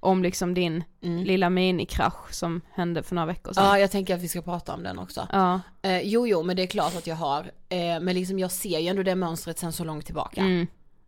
om 0.00 0.22
liksom 0.22 0.54
din 0.54 0.84
Mm. 1.02 1.24
lilla 1.24 1.50
minikrasch 1.50 2.32
som 2.34 2.60
hände 2.74 3.02
för 3.02 3.14
några 3.14 3.26
veckor 3.26 3.52
sedan. 3.52 3.64
Ja 3.64 3.78
jag 3.78 3.90
tänker 3.90 4.14
att 4.14 4.20
vi 4.22 4.28
ska 4.28 4.42
prata 4.42 4.74
om 4.74 4.82
den 4.82 4.98
också. 4.98 5.28
Ja. 5.32 5.60
Eh, 5.82 6.00
jo 6.00 6.26
jo 6.26 6.42
men 6.42 6.56
det 6.56 6.62
är 6.62 6.66
klart 6.66 6.96
att 6.96 7.06
jag 7.06 7.16
har, 7.16 7.40
eh, 7.68 8.00
men 8.00 8.14
liksom 8.14 8.38
jag 8.38 8.50
ser 8.50 8.78
ju 8.78 8.88
ändå 8.88 9.02
det 9.02 9.14
mönstret 9.14 9.58
sen 9.58 9.72
så 9.72 9.84
långt 9.84 10.06
tillbaka. 10.06 10.40
Mm. 10.40 10.66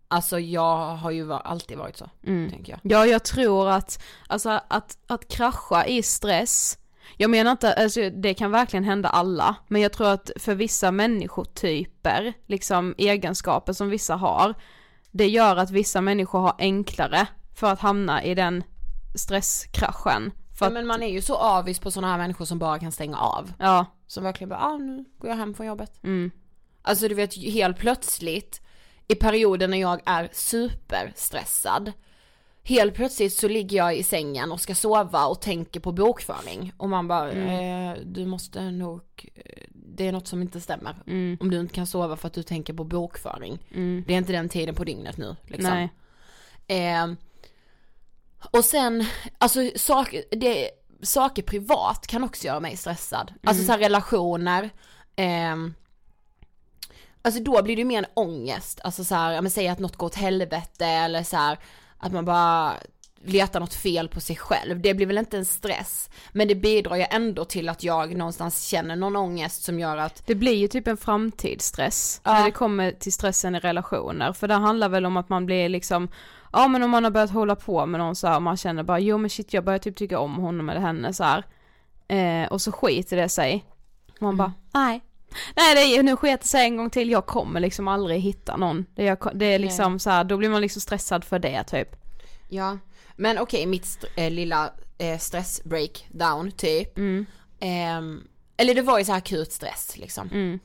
Alltså 0.08 0.38
jag 0.38 0.96
har 0.96 1.10
ju 1.10 1.32
alltid 1.32 1.78
varit 1.78 1.96
så, 1.96 2.10
Mm. 2.26 2.50
tänker 2.50 2.72
jag. 2.72 2.80
Ja, 2.92 3.06
jag 3.06 3.24
tror 3.24 3.68
att, 3.70 4.02
alltså 4.26 4.60
att, 4.68 4.98
att 5.06 5.28
krascha 5.28 5.86
i 5.86 6.02
stress, 6.02 6.78
jag 7.16 7.30
menar 7.30 7.50
inte, 7.50 7.72
alltså 7.74 8.10
det 8.10 8.34
kan 8.34 8.50
verkligen 8.50 8.84
hända 8.84 9.08
alla, 9.08 9.54
men 9.68 9.82
jag 9.82 9.92
tror 9.92 10.08
att 10.08 10.30
för 10.36 10.54
vissa 10.54 10.90
människotyper, 10.90 12.32
liksom 12.46 12.94
egenskaper 12.98 13.72
som 13.72 13.88
vissa 13.90 14.14
har, 14.16 14.54
det 15.10 15.28
gör 15.28 15.56
att 15.56 15.70
vissa 15.70 16.00
människor 16.00 16.40
har 16.40 16.54
enklare 16.58 17.26
för 17.54 17.72
att 17.72 17.80
hamna 17.80 18.24
i 18.24 18.34
den 18.34 18.64
stresskraschen. 19.14 20.30
För 20.58 20.66
att, 20.66 20.72
men 20.72 20.86
man 20.86 21.02
är 21.02 21.08
ju 21.12 21.22
så 21.22 21.36
avis 21.36 21.78
på 21.78 21.90
sådana 21.90 22.12
här 22.12 22.18
människor 22.18 22.44
som 22.44 22.58
bara 22.58 22.78
kan 22.78 22.92
stänga 22.92 23.16
av. 23.18 23.52
ja, 23.58 23.86
Som 24.06 24.24
verkligen 24.24 24.48
bara, 24.48 24.60
ah 24.60 24.76
nu 24.78 25.04
går 25.18 25.30
jag 25.30 25.36
hem 25.36 25.54
från 25.54 25.66
jobbet. 25.66 26.04
mm, 26.04 26.30
Alltså 26.82 27.08
du 27.08 27.14
vet 27.14 27.34
helt 27.36 27.78
plötsligt 27.78 28.60
i 29.08 29.14
perioder 29.14 29.68
när 29.68 29.78
jag 29.78 30.00
är 30.06 30.28
superstressad. 30.32 31.92
Helt 32.64 32.94
plötsligt 32.94 33.32
så 33.32 33.48
ligger 33.48 33.76
jag 33.76 33.96
i 33.96 34.02
sängen 34.02 34.52
och 34.52 34.60
ska 34.60 34.74
sova 34.74 35.26
och 35.26 35.40
tänker 35.40 35.80
på 35.80 35.92
bokföring. 35.92 36.72
Och 36.76 36.88
man 36.88 37.08
bara, 37.08 37.30
eh, 37.32 37.96
du 38.04 38.26
måste 38.26 38.70
nog, 38.70 39.00
eh, 39.34 39.62
det 39.74 40.08
är 40.08 40.12
något 40.12 40.26
som 40.26 40.42
inte 40.42 40.60
stämmer. 40.60 40.96
mm, 41.06 41.38
Om 41.40 41.50
du 41.50 41.60
inte 41.60 41.74
kan 41.74 41.86
sova 41.86 42.16
för 42.16 42.26
att 42.26 42.34
du 42.34 42.42
tänker 42.42 42.72
på 42.74 42.84
bokföring. 42.84 43.58
mm, 43.74 44.04
Det 44.06 44.14
är 44.14 44.18
inte 44.18 44.32
den 44.32 44.48
tiden 44.48 44.74
på 44.74 44.84
dygnet 44.84 45.16
nu 45.16 45.36
liksom. 45.44 45.70
nej, 45.74 45.88
Eh, 46.66 47.06
och 48.50 48.64
sen, 48.64 49.04
alltså 49.38 49.70
saker, 49.76 50.24
det, 50.30 50.70
saker 51.02 51.42
privat 51.42 52.06
kan 52.06 52.24
också 52.24 52.46
göra 52.46 52.60
mig 52.60 52.76
stressad. 52.76 53.32
Alltså 53.44 53.64
så 53.64 53.72
här 53.72 53.78
relationer, 53.78 54.70
ehm, 55.16 55.74
alltså 57.22 57.42
då 57.42 57.62
blir 57.62 57.76
det 57.76 57.80
ju 57.80 57.86
mer 57.86 57.98
en 57.98 58.10
ångest. 58.14 58.80
Alltså 58.84 59.04
så 59.04 59.14
här, 59.14 59.32
ja 59.32 59.40
men 59.40 59.50
säg 59.50 59.68
att 59.68 59.78
något 59.78 59.96
går 59.96 60.06
åt 60.06 60.14
helvete 60.14 60.86
eller 60.86 61.22
så 61.22 61.36
här, 61.36 61.58
att 61.98 62.12
man 62.12 62.24
bara 62.24 62.72
letar 63.24 63.60
något 63.60 63.74
fel 63.74 64.08
på 64.08 64.20
sig 64.20 64.36
själv. 64.36 64.80
Det 64.80 64.94
blir 64.94 65.06
väl 65.06 65.18
inte 65.18 65.36
en 65.36 65.44
stress, 65.44 66.10
men 66.32 66.48
det 66.48 66.54
bidrar 66.54 66.96
ju 66.96 67.06
ändå 67.10 67.44
till 67.44 67.68
att 67.68 67.84
jag 67.84 68.16
någonstans 68.16 68.64
känner 68.64 68.96
någon 68.96 69.16
ångest 69.16 69.62
som 69.62 69.78
gör 69.78 69.96
att, 69.96 70.26
Det 70.26 70.34
blir 70.34 70.54
ju 70.54 70.68
typ 70.68 70.86
en 70.88 70.96
framtidsstress 70.96 72.20
Ja. 72.24 72.32
när 72.32 72.44
det 72.44 72.50
kommer 72.50 72.92
till 72.92 73.12
stressen 73.12 73.54
i 73.54 73.58
relationer. 73.58 74.32
För 74.32 74.48
det 74.48 74.54
handlar 74.54 74.88
väl 74.88 75.06
om 75.06 75.16
att 75.16 75.28
man 75.28 75.46
blir 75.46 75.68
liksom, 75.68 76.08
ja 76.52 76.68
men 76.68 76.82
om 76.82 76.90
man 76.90 77.04
har 77.04 77.10
börjat 77.10 77.30
hålla 77.30 77.56
på 77.56 77.86
med 77.86 78.00
någon 78.00 78.16
så 78.16 78.26
här, 78.26 78.36
och 78.36 78.42
man 78.42 78.56
känner 78.56 78.82
bara 78.82 78.98
jo 78.98 79.18
men 79.18 79.30
shit 79.30 79.52
jag 79.52 79.64
börjar 79.64 79.78
typ 79.78 79.96
tycka 79.96 80.18
om 80.18 80.34
honom 80.34 80.68
eller 80.68 80.80
henne 80.80 81.12
så 81.12 81.24
här. 81.24 81.44
Eh, 82.08 82.48
och 82.52 82.60
så 82.60 82.72
skiter 82.72 83.16
det 83.16 83.28
sig. 83.28 83.64
Man 84.20 84.36
bara, 84.36 84.52
nej. 84.74 85.00
Nej 85.56 85.74
det 85.74 85.80
är, 85.80 86.02
nu 86.02 86.16
sket 86.16 86.40
det 86.40 86.46
sig 86.48 86.64
en 86.64 86.76
gång 86.76 86.90
till, 86.90 87.10
jag 87.10 87.26
kommer 87.26 87.60
liksom 87.60 87.88
aldrig 87.88 88.20
hitta 88.20 88.56
någon. 88.56 88.86
Det 88.94 89.08
är, 89.08 89.34
det 89.34 89.46
är 89.46 89.58
liksom 89.58 89.98
så 89.98 90.10
här, 90.10 90.24
då 90.24 90.36
blir 90.36 90.48
man 90.48 90.60
liksom 90.60 90.80
stressad 90.80 91.24
för 91.24 91.38
det 91.38 91.64
typ. 91.64 91.88
ja. 92.48 92.78
Men 93.16 93.38
okej, 93.38 93.66
mitt 93.66 93.84
st- 93.84 94.06
eh, 94.16 94.30
lilla 94.30 94.70
eh, 94.98 95.18
stress 95.18 95.64
breakdown 95.64 96.50
typ. 96.52 96.98
Mm, 96.98 97.26
Ehm, 97.60 98.26
eller 98.56 98.74
det 98.74 98.82
var 98.82 98.98
ju 98.98 99.04
så 99.04 99.12
här 99.12 99.18
akut 99.18 99.52
stress 99.52 99.92
liksom. 99.96 100.28
mm, 100.32 100.58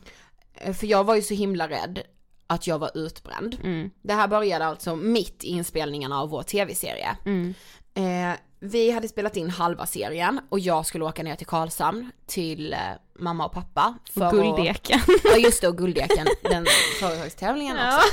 Eh, 0.53 0.73
För 0.73 0.87
jag 0.87 1.03
var 1.03 1.15
ju 1.15 1.21
så 1.21 1.33
himla 1.33 1.69
rädd 1.69 1.99
att 2.47 2.67
jag 2.67 2.79
var 2.79 2.91
utbränd. 2.93 3.57
mm, 3.63 3.89
Det 4.01 4.13
här 4.13 4.27
började 4.27 4.65
alltså 4.65 4.95
mitt 4.95 5.43
i 5.43 5.47
inspelningarna 5.47 6.19
av 6.21 6.29
vår 6.29 6.43
tv-serie. 6.43 7.17
mm, 7.25 7.53
Eh, 7.93 8.33
vi 8.59 8.91
hade 8.91 9.07
spelat 9.07 9.37
in 9.37 9.49
halva 9.49 9.85
serien 9.85 10.39
och 10.49 10.59
jag 10.59 10.85
skulle 10.85 11.05
åka 11.05 11.23
ner 11.23 11.35
till 11.35 11.47
Karlshamn 11.47 12.11
till 12.25 12.73
eh, 12.73 12.79
mamma 13.19 13.45
och 13.45 13.51
pappa. 13.51 13.95
För 14.13 14.25
och 14.25 14.31
guldeken. 14.31 14.99
Att, 14.99 15.07
ja 15.23 15.37
just 15.37 15.61
det, 15.61 15.67
och 15.67 15.77
Guldeken, 15.77 16.27
den 16.43 16.65
företagstävlingen 16.99 17.77
också. 17.77 18.07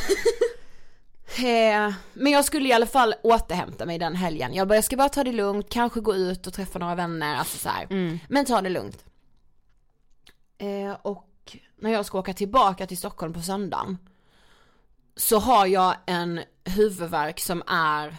Eh, 1.47 1.93
men 2.13 2.33
jag 2.33 2.45
skulle 2.45 2.69
i 2.69 2.73
alla 2.73 2.87
fall 2.87 3.15
återhämta 3.23 3.87
mig 3.87 3.99
den 3.99 4.15
helgen. 4.15 4.55
Jag 4.55 4.69
bara, 4.69 4.75
jag 4.75 4.85
ska 4.85 4.97
bara 4.97 5.09
ta 5.09 5.25
det 5.25 5.33
lugnt, 5.33 5.67
kanske 5.71 6.01
gå 6.01 6.15
ut 6.15 6.47
och 6.47 6.53
träffa 6.55 6.79
några 6.79 6.95
vänner, 6.95 7.37
alltså 7.37 7.59
så. 7.59 7.71
Mm, 7.91 8.19
Men 8.29 8.45
ta 8.45 8.61
det 8.61 8.71
lugnt. 8.71 9.05
Eh, 10.59 10.97
och 11.03 11.57
när 11.77 11.91
jag 11.93 12.07
ska 12.07 12.19
åka 12.19 12.33
tillbaka 12.35 12.87
till 12.87 12.99
Stockholm 12.99 13.33
på 13.33 13.41
söndagen 13.41 13.99
så 15.17 15.39
har 15.39 15.67
jag 15.67 15.97
en 16.07 16.41
huvudvärk 16.65 17.41
som 17.41 17.63
är, 17.67 18.17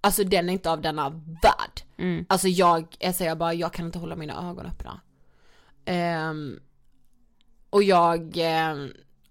alltså 0.00 0.24
den 0.24 0.48
är 0.48 0.52
inte 0.52 0.70
av 0.70 0.80
denna 0.80 1.08
värld. 1.42 1.82
mm, 1.98 2.24
Alltså 2.28 2.48
jag, 2.48 2.96
jag 2.98 3.14
säger 3.14 3.34
bara, 3.34 3.54
jag 3.54 3.72
kan 3.72 3.86
inte 3.86 3.98
hålla 3.98 4.16
mina 4.16 4.50
ögon 4.50 4.66
öppna. 4.66 5.00
Ehm, 5.84 6.60
och 7.70 7.82
jag 7.82 8.20
eh, 8.38 8.76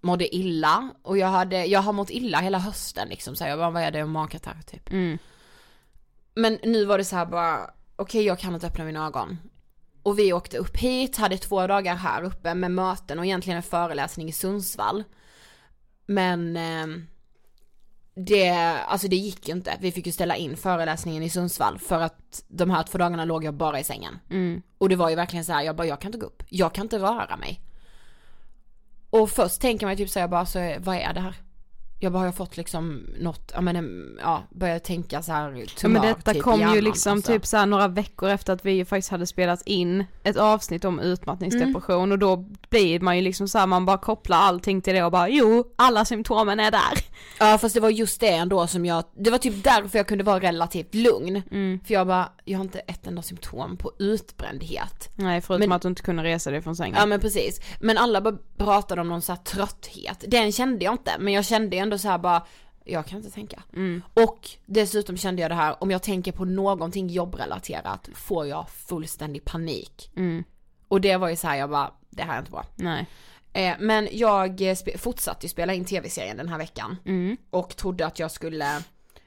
mådde 0.00 0.36
illa 0.36 0.90
och 1.02 1.18
jag 1.18 1.26
hade, 1.28 1.64
jag 1.66 1.80
har 1.80 1.92
mått 1.92 2.10
illa 2.10 2.40
hela 2.40 2.58
hösten 2.58 3.08
liksom 3.08 3.36
så 3.36 3.44
här, 3.44 3.50
jag 3.50 3.58
bara, 3.58 3.70
vad 3.70 3.82
är 3.82 3.90
det, 3.90 4.06
magkatarr 4.06 4.62
typ. 4.66 4.90
mm, 4.92 5.18
Men 6.34 6.58
nu 6.62 6.84
var 6.84 6.98
det 6.98 7.04
så 7.04 7.16
här 7.16 7.26
bara, 7.26 7.70
okej 7.96 8.22
jag 8.24 8.38
kan 8.38 8.54
inte 8.54 8.66
öppna 8.66 8.84
mina 8.84 9.06
ögon. 9.06 9.38
Och 10.02 10.18
vi 10.18 10.32
åkte 10.32 10.58
upp 10.58 10.76
hit, 10.76 11.16
hade 11.16 11.38
två 11.38 11.66
dagar 11.66 11.94
här 11.94 12.22
uppe 12.22 12.54
med 12.54 12.70
möten 12.70 13.18
och 13.18 13.26
egentligen 13.26 13.56
en 13.56 13.62
föreläsning 13.62 14.28
i 14.28 14.32
Sundsvall. 14.32 15.04
Men 16.10 16.56
eh, 16.56 16.86
det, 18.14 18.50
alltså 18.86 19.08
det 19.08 19.16
gick 19.16 19.48
ju 19.48 19.54
inte. 19.54 19.76
Vi 19.80 19.92
fick 19.92 20.06
ju 20.06 20.12
ställa 20.12 20.36
in 20.36 20.56
föreläsningen 20.56 21.22
i 21.22 21.30
Sundsvall 21.30 21.78
för 21.78 22.00
att 22.00 22.44
de 22.48 22.70
här 22.70 22.82
två 22.82 22.98
dagarna 22.98 23.24
låg 23.24 23.44
jag 23.44 23.54
bara 23.54 23.80
i 23.80 23.84
sängen. 23.84 24.18
mm, 24.30 24.62
Och 24.78 24.88
det 24.88 24.96
var 24.96 25.10
ju 25.10 25.16
verkligen 25.16 25.44
så 25.44 25.52
här, 25.52 25.62
jag 25.62 25.76
bara 25.76 25.86
jag 25.86 26.00
kan 26.00 26.08
inte 26.08 26.18
gå 26.18 26.26
upp, 26.26 26.42
jag 26.48 26.74
kan 26.74 26.84
inte 26.84 26.98
röra 26.98 27.36
mig. 27.36 27.60
Och 29.10 29.30
först 29.30 29.60
tänker 29.60 29.86
man 29.86 29.96
typ 29.96 30.16
jag 30.16 30.30
bara 30.30 30.46
så 30.46 30.74
vad 30.78 30.96
är 30.96 31.12
det 31.14 31.20
här? 31.20 31.34
Jag 32.02 32.12
bara 32.12 32.18
har 32.18 32.26
jag 32.26 32.34
fått 32.34 32.56
liksom 32.56 33.06
något, 33.18 33.52
ja 33.54 33.60
men 33.60 33.76
en- 33.76 34.18
ja, 34.22 34.42
börjar 34.50 34.78
tänka 34.78 35.22
så 35.22 35.32
här 35.32 35.52
Ja 35.52 35.66
tumör 35.80 36.00
men 36.00 36.08
detta 36.08 36.32
typ 36.34 36.42
kom 36.42 36.74
ju 36.74 36.80
liksom 36.80 37.12
alltså. 37.12 37.32
typ 37.32 37.46
så 37.46 37.56
här 37.56 37.66
några 37.66 37.88
veckor 37.88 38.28
efter 38.30 38.52
att 38.52 38.64
vi 38.66 38.84
faktiskt 38.84 39.10
hade 39.10 39.26
spelat 39.26 39.62
in 39.66 40.04
ett 40.22 40.36
avsnitt 40.36 40.84
om 40.84 41.00
utmattningsdepression 41.00 41.96
Mm. 42.04 42.12
och 42.12 42.18
då 42.18 42.36
blir 42.70 43.00
man 43.00 43.16
ju 43.16 43.22
liksom 43.22 43.48
så 43.48 43.58
här, 43.58 43.66
man 43.66 43.86
bara 43.86 43.98
kopplar 43.98 44.36
allting 44.38 44.80
till 44.82 44.94
det 44.94 45.02
och 45.04 45.12
bara 45.12 45.28
jo, 45.28 45.64
alla 45.76 46.04
symptomen 46.04 46.60
är 46.60 46.70
där. 46.70 46.98
Ja 47.38 47.58
fast 47.58 47.74
det 47.74 47.80
var 47.80 47.90
just 47.90 48.20
det 48.20 48.28
ändå 48.34 48.66
som 48.66 48.86
jag, 48.86 49.04
det 49.16 49.30
var 49.30 49.38
typ 49.38 49.64
därför 49.64 49.98
jag 49.98 50.06
kunde 50.06 50.24
vara 50.24 50.40
relativt 50.40 50.94
lugn. 50.94 51.42
Mm. 51.50 51.80
För 51.86 51.94
jag 51.94 52.06
bara, 52.06 52.28
jag 52.44 52.58
har 52.58 52.64
inte 52.64 52.78
ett 52.78 53.06
enda 53.06 53.22
symptom 53.22 53.76
på 53.76 53.92
utbrändhet. 53.98 55.08
Nej 55.14 55.40
förutom 55.40 55.68
Men- 55.68 55.76
att 55.76 55.82
du 55.82 55.88
inte 55.88 56.02
kunde 56.02 56.22
resa 56.24 56.50
dig 56.50 56.62
från 56.62 56.76
sängen. 56.76 56.96
Ja 56.98 57.06
men 57.06 57.20
precis. 57.20 57.60
Men 57.80 57.98
alla 57.98 58.20
bara 58.20 58.36
pratade 58.58 59.00
om 59.00 59.08
någon 59.08 59.22
så 59.22 59.32
här 59.32 59.38
trötthet. 59.40 60.24
Den 60.28 60.52
kände 60.52 60.84
jag 60.84 60.94
inte, 60.94 61.10
men 61.18 61.32
jag 61.32 61.44
kände 61.44 61.76
ändå 61.76 61.89
så 61.98 62.08
här 62.08 62.18
bara, 62.18 62.46
jag 62.84 63.06
kan 63.06 63.18
inte 63.18 63.30
tänka. 63.30 63.62
Mm. 63.72 64.02
Och 64.14 64.48
dessutom 64.66 65.16
kände 65.16 65.42
jag 65.42 65.50
det 65.50 65.54
här, 65.54 65.82
om 65.82 65.90
jag 65.90 66.02
tänker 66.02 66.32
på 66.32 66.44
någonting 66.44 67.08
jobbrelaterat 67.08 68.08
får 68.14 68.46
jag 68.46 68.70
fullständig 68.70 69.44
panik. 69.44 70.10
Mm. 70.16 70.44
Och 70.88 71.00
det 71.00 71.16
var 71.16 71.28
ju 71.28 71.36
så 71.36 71.46
här, 71.46 71.56
jag 71.56 71.70
bara, 71.70 71.92
det 72.10 72.22
här 72.22 72.34
är 72.34 72.38
inte 72.38 72.50
bra. 72.50 72.64
Nej. 72.76 73.06
Eh, 73.52 73.74
men 73.78 74.08
jag 74.12 74.60
eh, 74.60 74.76
fortsatte 74.96 75.46
ju 75.46 75.50
spela 75.50 75.74
in 75.74 75.84
tv-serien 75.84 76.36
den 76.36 76.48
här 76.48 76.58
veckan. 76.58 76.96
Mm. 77.04 77.36
och 77.50 77.76
trodde 77.76 78.06
att 78.06 78.18
jag 78.18 78.30
skulle 78.30 78.82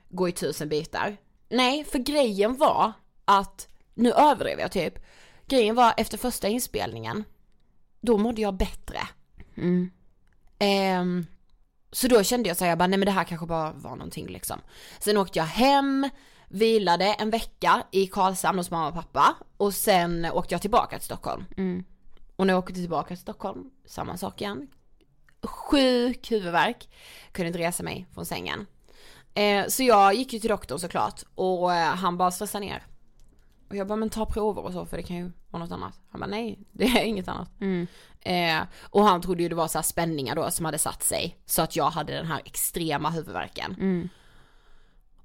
gå 0.10 0.30
i 0.30 0.32
tusen 0.32 0.70
bitar. 0.70 1.18
Nej, 1.50 1.84
för 1.84 2.00
grejen 2.00 2.58
var 2.58 2.92
att, 3.26 3.68
nu 3.94 4.12
överdrev 4.12 4.60
jag 4.60 4.72
typ, 4.72 4.94
grejen 5.48 5.76
var 5.76 5.94
efter 5.98 6.18
första 6.18 6.48
inspelningen, 6.48 7.24
då 8.02 8.18
mådde 8.18 8.42
jag 8.42 8.54
bättre. 8.54 9.00
Mm. 9.58 9.92
Ehm, 10.60 11.26
så 11.94 12.08
då 12.08 12.24
kände 12.24 12.50
jag 12.50 12.58
så 12.58 12.64
här, 12.64 12.72
jag 12.72 12.78
bara, 12.78 12.88
nej 12.88 13.00
men 13.00 13.06
det 13.06 13.12
här 13.12 13.24
kanske 13.24 13.46
bara 13.48 13.72
var 13.72 13.96
någonting 13.96 14.28
liksom. 14.28 14.60
Sen 15.00 15.18
åkte 15.18 15.40
jag 15.40 15.46
hem, 15.46 16.10
vilade 16.48 17.06
en 17.06 17.30
vecka 17.30 17.84
i 17.92 18.08
Karlshamn 18.08 18.58
hos 18.58 18.72
mamma 18.72 18.88
och 18.88 18.94
pappa 18.94 19.36
och 19.58 19.74
sen 19.74 20.26
åkte 20.26 20.54
jag 20.54 20.62
tillbaka 20.62 20.98
till 20.98 21.06
Stockholm. 21.06 21.46
Mm. 21.58 21.84
Och 22.36 22.48
när 22.48 22.54
jag 22.54 22.60
åkte 22.60 22.74
tillbaka 22.74 23.08
till 23.08 23.18
Stockholm, 23.18 23.70
samma 23.86 24.18
sak 24.18 24.42
igen. 24.42 24.68
Sjuk 25.44 26.32
huvudvärk, 26.32 26.90
kunde 27.32 27.48
inte 27.48 27.60
resa 27.60 27.84
mig 27.84 28.08
från 28.14 28.26
sängen. 28.26 28.66
Eh, 29.34 29.68
så 29.68 29.84
jag 29.84 30.14
gick 30.14 30.34
ju 30.34 30.40
till 30.40 30.50
doktorn 30.50 30.80
såklart 30.80 31.24
och 31.36 31.74
eh, 31.74 31.96
han 31.96 32.18
bara 32.18 32.32
stressa 32.32 32.60
ner. 32.60 32.84
Och 33.74 33.78
jag 33.78 33.88
bara 33.88 33.96
men 33.96 34.10
ta 34.10 34.26
prover 34.26 34.66
och 34.66 34.74
så 34.74 34.86
för 34.86 34.98
det 34.98 35.04
kan 35.04 35.18
ju 35.18 35.32
vara 35.50 35.64
något 35.64 35.72
annat. 35.72 35.94
Han 36.12 36.20
bara 36.22 36.28
nej 36.30 36.60
det 36.72 36.86
är 36.86 37.04
inget 37.04 37.28
annat. 37.28 37.50
Eh, 38.22 38.62
och 38.82 39.04
han 39.04 39.22
trodde 39.22 39.44
ju 39.44 39.50
det 39.50 39.56
var 39.56 39.68
så 39.68 39.78
här 39.78 39.84
spänningar 39.84 40.36
då 40.36 40.52
som 40.52 40.66
hade 40.66 40.78
satt 40.78 41.04
sig. 41.04 41.38
Så 41.46 41.62
att 41.62 41.76
jag 41.76 41.90
hade 41.90 42.14
den 42.14 42.26
här 42.26 42.42
extrema 42.46 43.10
huvudvärken. 43.10 44.10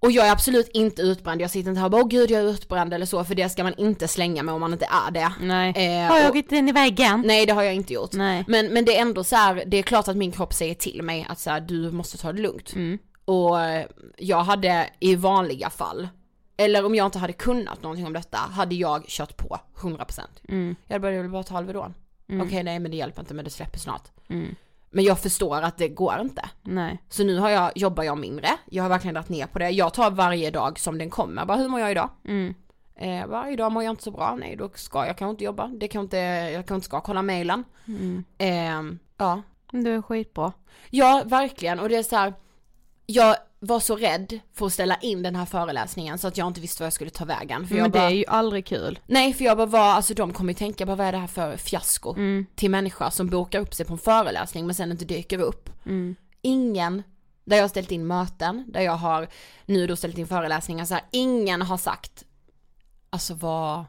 Och 0.00 0.10
jag 0.12 0.26
är 0.26 0.32
absolut 0.32 0.68
inte 0.68 1.02
utbränd, 1.02 1.40
jag 1.40 1.50
sitter 1.50 1.68
inte 1.70 1.78
här 1.80 1.86
och 1.86 1.90
bara 1.90 2.02
åh 2.02 2.08
gud 2.08 2.30
jag 2.30 2.40
är 2.40 2.46
utbränd 2.46 2.94
eller 2.94 3.06
så 3.06 3.24
för 3.24 3.34
det 3.34 3.48
ska 3.48 3.62
man 3.62 3.74
inte 3.74 4.08
slänga 4.08 4.42
med 4.42 4.54
om 4.54 4.60
man 4.60 4.72
inte 4.72 4.88
är 5.06 5.10
det. 5.10 5.32
Nej. 5.40 5.72
Eh, 5.76 6.10
Har 6.10 6.18
jag 6.18 6.34
gått 6.34 6.52
in 6.52 6.68
i 6.68 6.72
väggen? 6.72 7.22
Nej 7.26 7.46
det 7.46 7.52
har 7.52 7.62
jag 7.62 7.74
inte 7.74 7.92
gjort. 7.92 8.12
Nej. 8.12 8.44
Men, 8.48 8.66
men 8.72 8.84
det 8.84 8.96
är 8.96 9.02
ändå 9.02 9.24
så 9.24 9.36
här, 9.36 9.62
det 9.66 9.76
är 9.76 9.82
klart 9.82 10.08
att 10.08 10.16
min 10.16 10.32
kropp 10.32 10.54
säger 10.54 10.74
till 10.74 11.02
mig 11.02 11.26
att 11.28 11.38
så 11.38 11.50
här, 11.50 11.60
du 11.60 11.90
måste 11.90 12.18
ta 12.18 12.32
det 12.32 12.42
lugnt. 12.42 12.74
Mm. 12.74 12.98
Och 13.24 13.56
jag 14.16 14.42
hade 14.42 14.90
i 15.00 15.14
vanliga 15.14 15.70
fall, 15.70 16.08
eller 16.60 16.86
om 16.86 16.94
jag 16.94 17.06
inte 17.06 17.18
hade 17.18 17.32
kunnat 17.32 17.82
någonting 17.82 18.06
om 18.06 18.12
detta, 18.12 18.38
hade 18.38 18.74
jag 18.74 19.04
kört 19.06 19.36
på 19.36 19.58
100%. 19.76 20.20
Mm. 20.48 20.76
Jag 20.86 21.04
jag 21.14 21.22
vill 21.22 21.30
bara 21.30 21.42
ta 21.42 21.58
Alvedon. 21.58 21.94
Okej 22.42 22.62
nej 22.62 22.78
men 22.78 22.90
det 22.90 22.96
hjälper 22.96 23.20
inte 23.20 23.34
men 23.34 23.44
det 23.44 23.50
släpper 23.50 23.78
snart. 23.78 24.08
Mm. 24.28 24.54
Men 24.90 25.04
jag 25.04 25.18
förstår 25.18 25.62
att 25.62 25.78
det 25.78 25.88
går 25.88 26.20
inte. 26.20 26.48
Nej. 26.62 27.02
Så 27.08 27.24
nu 27.24 27.38
har 27.38 27.50
jag, 27.50 27.72
jobbar 27.74 28.04
jag 28.04 28.18
mindre, 28.18 28.48
jag 28.70 28.82
har 28.82 28.90
verkligen 28.90 29.14
dragit 29.14 29.28
ner 29.28 29.46
på 29.46 29.58
det. 29.58 29.70
Jag 29.70 29.94
tar 29.94 30.10
varje 30.10 30.50
dag 30.50 30.78
som 30.78 30.98
den 30.98 31.10
kommer, 31.10 31.44
bara 31.44 31.58
hur 31.58 31.68
mår 31.68 31.80
jag 31.80 31.90
idag? 31.90 32.10
Mm. 32.24 32.54
Eh, 32.94 33.26
varje 33.26 33.56
dag 33.56 33.72
mår 33.72 33.84
jag 33.84 33.92
inte 33.92 34.02
så 34.02 34.10
bra, 34.10 34.36
nej 34.40 34.56
då 34.56 34.70
ska 34.74 35.06
jag 35.06 35.18
kanske 35.18 35.30
inte 35.30 35.44
jobba, 35.44 35.66
det 35.66 35.88
kan 35.88 36.02
inte, 36.02 36.16
jag 36.16 36.54
kanske 36.54 36.74
inte 36.74 36.84
ska 36.84 37.00
kolla 37.00 37.22
mailen. 37.22 37.64
Mm. 37.86 38.24
Eh, 38.38 38.98
ja. 39.16 39.42
Du 39.70 39.94
är 39.94 40.02
skitbra. 40.02 40.52
ja, 40.90 41.22
verkligen 41.26 41.80
och 41.80 41.88
det 41.88 41.96
är 41.96 42.02
så 42.02 42.16
här. 42.16 42.34
jag 43.06 43.36
var 43.60 43.80
så 43.80 43.96
rädd 43.96 44.38
för 44.54 44.66
att 44.66 44.72
ställa 44.72 44.96
in 44.96 45.22
den 45.22 45.36
här 45.36 45.44
föreläsningen 45.44 46.18
så 46.18 46.28
att 46.28 46.36
jag 46.36 46.46
inte 46.46 46.60
visste 46.60 46.82
vad 46.82 46.86
jag 46.86 46.92
skulle 46.92 47.10
ta 47.10 47.24
vägen. 47.24 47.66
För 47.66 47.74
Men 47.74 47.82
jag 47.84 47.92
det 47.92 47.98
bara, 47.98 48.10
är 48.10 48.14
ju 48.14 48.24
aldrig 48.28 48.66
kul. 48.66 48.98
Nej 49.06 49.34
för 49.34 49.44
jag 49.44 49.56
bara 49.56 49.66
var, 49.66 49.80
alltså 49.80 50.14
de 50.14 50.32
kommer 50.32 50.52
ju 50.52 50.54
tänka 50.58 50.86
bara 50.86 50.96
vad 50.96 51.06
är 51.06 51.12
det 51.12 51.18
här 51.18 51.26
för 51.26 51.56
fiasko 51.56 52.10
Mm. 52.14 52.46
till 52.54 52.70
människor 52.70 53.10
som 53.10 53.26
bokar 53.28 53.60
upp 53.60 53.74
sig 53.74 53.86
på 53.86 53.92
en 53.92 53.98
föreläsning 53.98 54.66
men 54.66 54.74
sen 54.74 54.90
inte 54.92 55.04
dyker 55.04 55.38
upp. 55.40 55.70
Mm. 55.86 56.16
Ingen, 56.42 57.02
där 57.44 57.56
jag 57.56 57.64
har 57.64 57.68
ställt 57.68 57.90
in 57.92 58.06
möten, 58.06 58.64
där 58.68 58.80
jag 58.80 58.92
har 58.96 59.28
nu 59.66 59.86
då 59.86 59.96
ställt 59.96 60.18
in 60.18 60.26
föreläsningar 60.26 60.84
så 60.84 60.94
här, 60.94 61.02
ingen 61.10 61.62
har 61.62 61.76
sagt 61.78 62.24
Alltså 63.10 63.34
vad, 63.34 63.84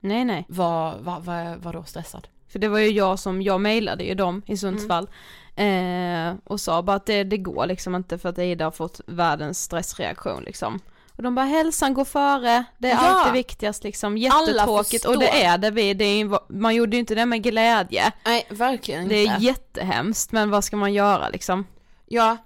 Nej 0.00 0.24
nej. 0.24 0.44
vad, 0.48 1.00
vad, 1.00 1.24
vad, 1.24 1.58
vad 1.58 1.74
då 1.74 1.82
stressad? 1.84 2.28
För 2.48 2.58
det 2.58 2.68
var 2.68 2.78
ju 2.78 2.90
jag 2.90 3.18
som, 3.18 3.42
jag 3.42 3.60
mejlade 3.60 4.04
ju 4.04 4.14
dem 4.14 4.42
i 4.46 4.56
Sundsvall. 4.56 5.08
Eh, 5.56 6.34
och 6.44 6.60
sa 6.60 6.82
bara 6.82 6.96
att 6.96 7.06
det, 7.06 7.24
det 7.24 7.38
går 7.38 7.66
liksom 7.66 7.94
inte 7.94 8.18
för 8.18 8.28
att 8.28 8.38
Ida 8.38 8.64
har 8.64 8.70
fått 8.70 9.00
världens 9.06 9.62
stressreaktion 9.62 10.42
liksom. 10.42 10.80
Och 11.16 11.22
de 11.22 11.34
bara 11.34 11.46
hälsan 11.46 11.94
går 11.94 12.04
före, 12.04 12.64
det 12.78 12.88
är 12.90 12.94
Ja. 12.94 12.98
alltid 13.00 13.32
viktigast 13.32 13.84
liksom, 13.84 14.18
jättetråkigt 14.18 15.04
och 15.04 15.18
det 15.18 15.42
är 15.44 15.58
det, 15.58 15.70
vi, 15.70 15.94
det 15.94 16.04
är, 16.04 16.52
man 16.52 16.74
gjorde 16.74 16.96
ju 16.96 17.00
inte 17.00 17.14
det 17.14 17.26
med 17.26 17.42
glädje. 17.42 18.12
Nej 18.24 18.46
verkligen 18.50 19.02
inte. 19.02 19.14
Det 19.14 19.26
är 19.26 19.40
jättehemskt 19.40 20.32
men 20.32 20.50
vad 20.50 20.64
ska 20.64 20.76
man 20.76 20.92
göra 20.92 21.28
liksom? 21.28 21.66
Ja, 22.06 22.36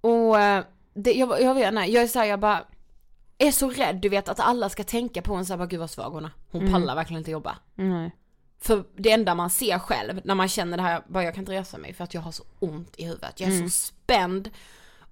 och 0.00 0.40
eh, 0.40 0.64
det, 0.94 1.12
jag, 1.12 1.42
jag 1.42 1.54
vet 1.54 1.68
inte, 1.68 1.82
jag 1.82 2.02
är 2.02 2.06
såhär, 2.08 2.26
jag 2.26 2.40
bara 2.40 2.60
är 3.38 3.52
så 3.52 3.70
rädd 3.70 3.96
du 3.96 4.08
vet 4.08 4.28
att 4.28 4.40
alla 4.40 4.68
ska 4.68 4.84
tänka 4.84 5.22
på 5.22 5.34
en 5.34 5.46
såhär, 5.46 5.58
bara 5.58 5.66
gud 5.66 5.80
vad 5.80 5.90
svag 5.90 6.10
hon 6.10 6.24
är. 6.24 6.30
Hon 6.50 6.60
Mm. 6.60 6.72
pallar 6.72 6.94
verkligen 6.94 7.18
inte 7.18 7.30
jobba. 7.30 7.56
Nej. 7.74 8.12
För 8.64 8.84
det 8.96 9.10
enda 9.10 9.34
man 9.34 9.50
ser 9.50 9.78
själv 9.78 10.20
när 10.24 10.34
man 10.34 10.48
känner 10.48 10.76
det 10.76 10.82
här, 10.82 11.02
bara 11.08 11.24
jag 11.24 11.34
kan 11.34 11.42
inte 11.42 11.52
resa 11.52 11.78
mig 11.78 11.92
för 11.94 12.04
att 12.04 12.14
jag 12.14 12.20
har 12.20 12.32
så 12.32 12.44
ont 12.58 12.94
i 12.96 13.04
huvudet. 13.04 13.40
Jag 13.40 13.50
är 13.50 13.54
Mm. 13.56 13.68
så 13.70 13.76
spänd 13.86 14.50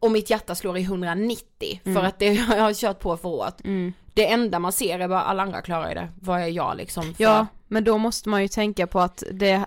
och 0.00 0.10
mitt 0.12 0.30
hjärta 0.30 0.54
slår 0.54 0.78
i 0.78 0.82
190 0.82 1.80
för 1.84 2.04
att 2.04 2.18
det 2.18 2.26
jag 2.34 2.44
har 2.62 2.74
kört 2.74 2.98
på 3.00 3.16
för 3.16 3.28
hårt. 3.28 3.60
Mm. 3.64 3.92
Det 4.14 4.30
enda 4.30 4.58
man 4.58 4.72
ser 4.72 4.98
är 4.98 5.08
bara 5.08 5.22
alla 5.22 5.42
andra 5.42 5.62
klarar 5.62 5.94
det. 5.94 6.08
Vad 6.20 6.40
är 6.40 6.46
jag 6.46 6.76
liksom 6.76 7.14
för? 7.14 7.24
Ja, 7.24 7.46
men 7.68 7.84
då 7.84 7.98
måste 7.98 8.28
man 8.28 8.42
ju 8.42 8.48
tänka 8.48 8.86
på 8.86 9.00
att 9.00 9.22
det, 9.32 9.64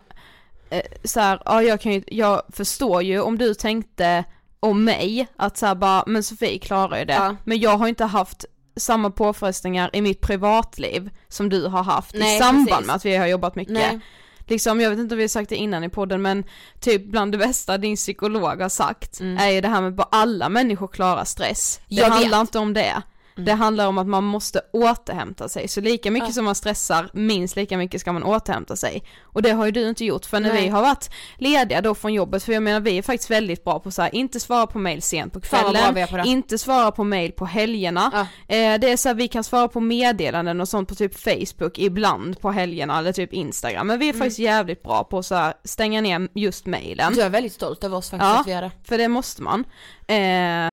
eh, 0.69 0.81
så 1.03 1.19
här, 1.19 1.41
ja 1.45 1.61
jag 1.63 1.81
kan 1.81 1.91
ju, 1.93 2.03
jag 2.07 2.41
förstår 2.49 3.01
ju 3.03 3.21
om 3.21 3.37
du 3.37 3.53
tänkte 3.53 4.23
om 4.59 4.83
mig, 4.83 5.27
att 5.35 5.57
så 5.57 5.65
här 5.65 5.75
bara, 5.75 6.03
men 6.07 6.23
Sofie 6.23 6.59
klarar 6.59 6.97
ju 6.99 7.05
det. 7.05 7.13
Ja. 7.13 7.35
Men 7.43 7.59
jag 7.59 7.77
har 7.77 7.87
inte 7.87 8.05
haft 8.05 8.45
samma 8.75 9.09
påfrestningar 9.11 9.89
i 9.93 10.01
mitt 10.01 10.21
privatliv 10.21 11.09
som 11.27 11.49
du 11.49 11.65
har 11.67 11.83
haft 11.83 12.13
Nej, 12.15 12.35
i 12.35 12.39
samband 12.39 12.67
precis. 12.69 12.87
med 12.87 12.95
att 12.95 13.05
vi 13.05 13.15
har 13.15 13.27
jobbat 13.27 13.55
mycket. 13.55 13.73
Nej. 13.73 13.99
Liksom, 14.47 14.81
jag 14.81 14.89
vet 14.89 14.99
inte 14.99 15.13
om 15.15 15.17
vi 15.17 15.23
har 15.23 15.27
sagt 15.27 15.49
det 15.49 15.55
innan 15.55 15.83
i 15.83 15.89
podden 15.89 16.21
men 16.21 16.43
typ 16.79 17.05
bland 17.05 17.31
det 17.31 17.37
bästa 17.37 17.77
din 17.77 17.95
psykolog 17.95 18.61
har 18.61 18.69
sagt 18.69 19.19
är 19.39 19.49
ju 19.49 19.61
det 19.61 19.67
här 19.67 19.81
med 19.81 19.99
att 19.99 20.07
alla 20.11 20.49
människor 20.49 20.87
klarar 20.87 21.25
stress. 21.25 21.79
Det 21.87 21.95
Mm. 21.95 22.03
Jag 22.03 22.09
handlar 22.09 22.27
vet. 22.29 22.33
Mm. 22.33 22.41
inte 22.41 22.59
om 22.59 22.73
det. 22.73 23.01
Det 23.35 23.53
handlar 23.53 23.87
om 23.87 23.97
att 23.97 24.07
man 24.07 24.23
måste 24.23 24.61
återhämta 24.73 25.49
sig, 25.49 25.67
så 25.67 25.81
lika 25.81 26.11
mycket 26.11 26.33
som 26.33 26.45
man 26.45 26.55
stressar, 26.55 27.09
minst 27.13 27.55
lika 27.55 27.77
mycket 27.77 28.01
ska 28.01 28.13
man 28.13 28.23
återhämta 28.23 28.75
sig. 28.75 29.03
Och 29.23 29.41
det 29.41 29.51
har 29.51 29.65
ju 29.65 29.71
du 29.71 29.89
inte 29.89 30.05
gjort, 30.05 30.25
för 30.25 30.39
när 30.39 30.53
Nej. 30.53 30.61
vi 30.63 30.67
har 30.69 30.81
varit 30.81 31.09
lediga 31.37 31.81
då 31.81 31.95
från 31.95 32.13
jobbet, 32.13 32.43
för 32.43 32.53
jag 32.53 32.63
menar 32.63 32.79
vi 32.79 32.97
är 32.97 33.01
faktiskt 33.01 33.31
väldigt 33.31 33.63
bra 33.63 33.79
på 33.79 33.91
så 33.91 34.01
här, 34.01 34.15
inte 34.15 34.39
svara 34.39 34.67
på 34.67 34.79
mail 34.79 35.01
sent 35.01 35.33
på 35.33 35.39
kvällen, 35.41 36.07
på 36.07 36.17
inte 36.25 36.57
svara 36.57 36.91
på 36.91 37.03
mail 37.03 37.31
på 37.31 37.45
helgerna, 37.45 38.11
Ja. 38.13 38.55
eh, 38.55 38.79
det 38.79 38.91
är 38.91 38.97
så 38.97 39.09
här, 39.09 39.15
vi 39.15 39.27
kan 39.27 39.43
svara 39.43 39.67
på 39.67 39.79
meddelanden 39.79 40.61
och 40.61 40.69
sånt 40.69 40.89
på 40.89 40.95
typ 40.95 41.19
Facebook 41.19 41.79
ibland 41.79 42.39
på 42.39 42.51
helgerna 42.51 42.97
eller 42.99 43.13
typ 43.13 43.33
Instagram, 43.33 43.87
men 43.87 43.99
vi 43.99 44.05
Mm. 44.05 44.15
är 44.15 44.19
faktiskt 44.19 44.39
jävligt 44.39 44.83
bra 44.83 45.03
på 45.03 45.17
att 45.17 45.25
så 45.25 45.35
här, 45.35 45.53
stänga 45.63 46.01
ner 46.01 46.27
just 46.35 46.65
mailen. 46.65 47.13
Jag 47.17 47.25
är 47.25 47.29
väldigt 47.29 47.53
stolt 47.53 47.83
över 47.83 47.97
oss 47.97 48.09
faktiskt 48.09 48.29
Ja. 48.33 48.39
att 48.39 48.47
vi 48.47 48.51
är 48.51 48.61
det. 48.61 48.71
För 48.83 48.97
det 48.97 49.07
måste 49.07 49.41
man. 49.41 49.63
Eh, 50.07 50.72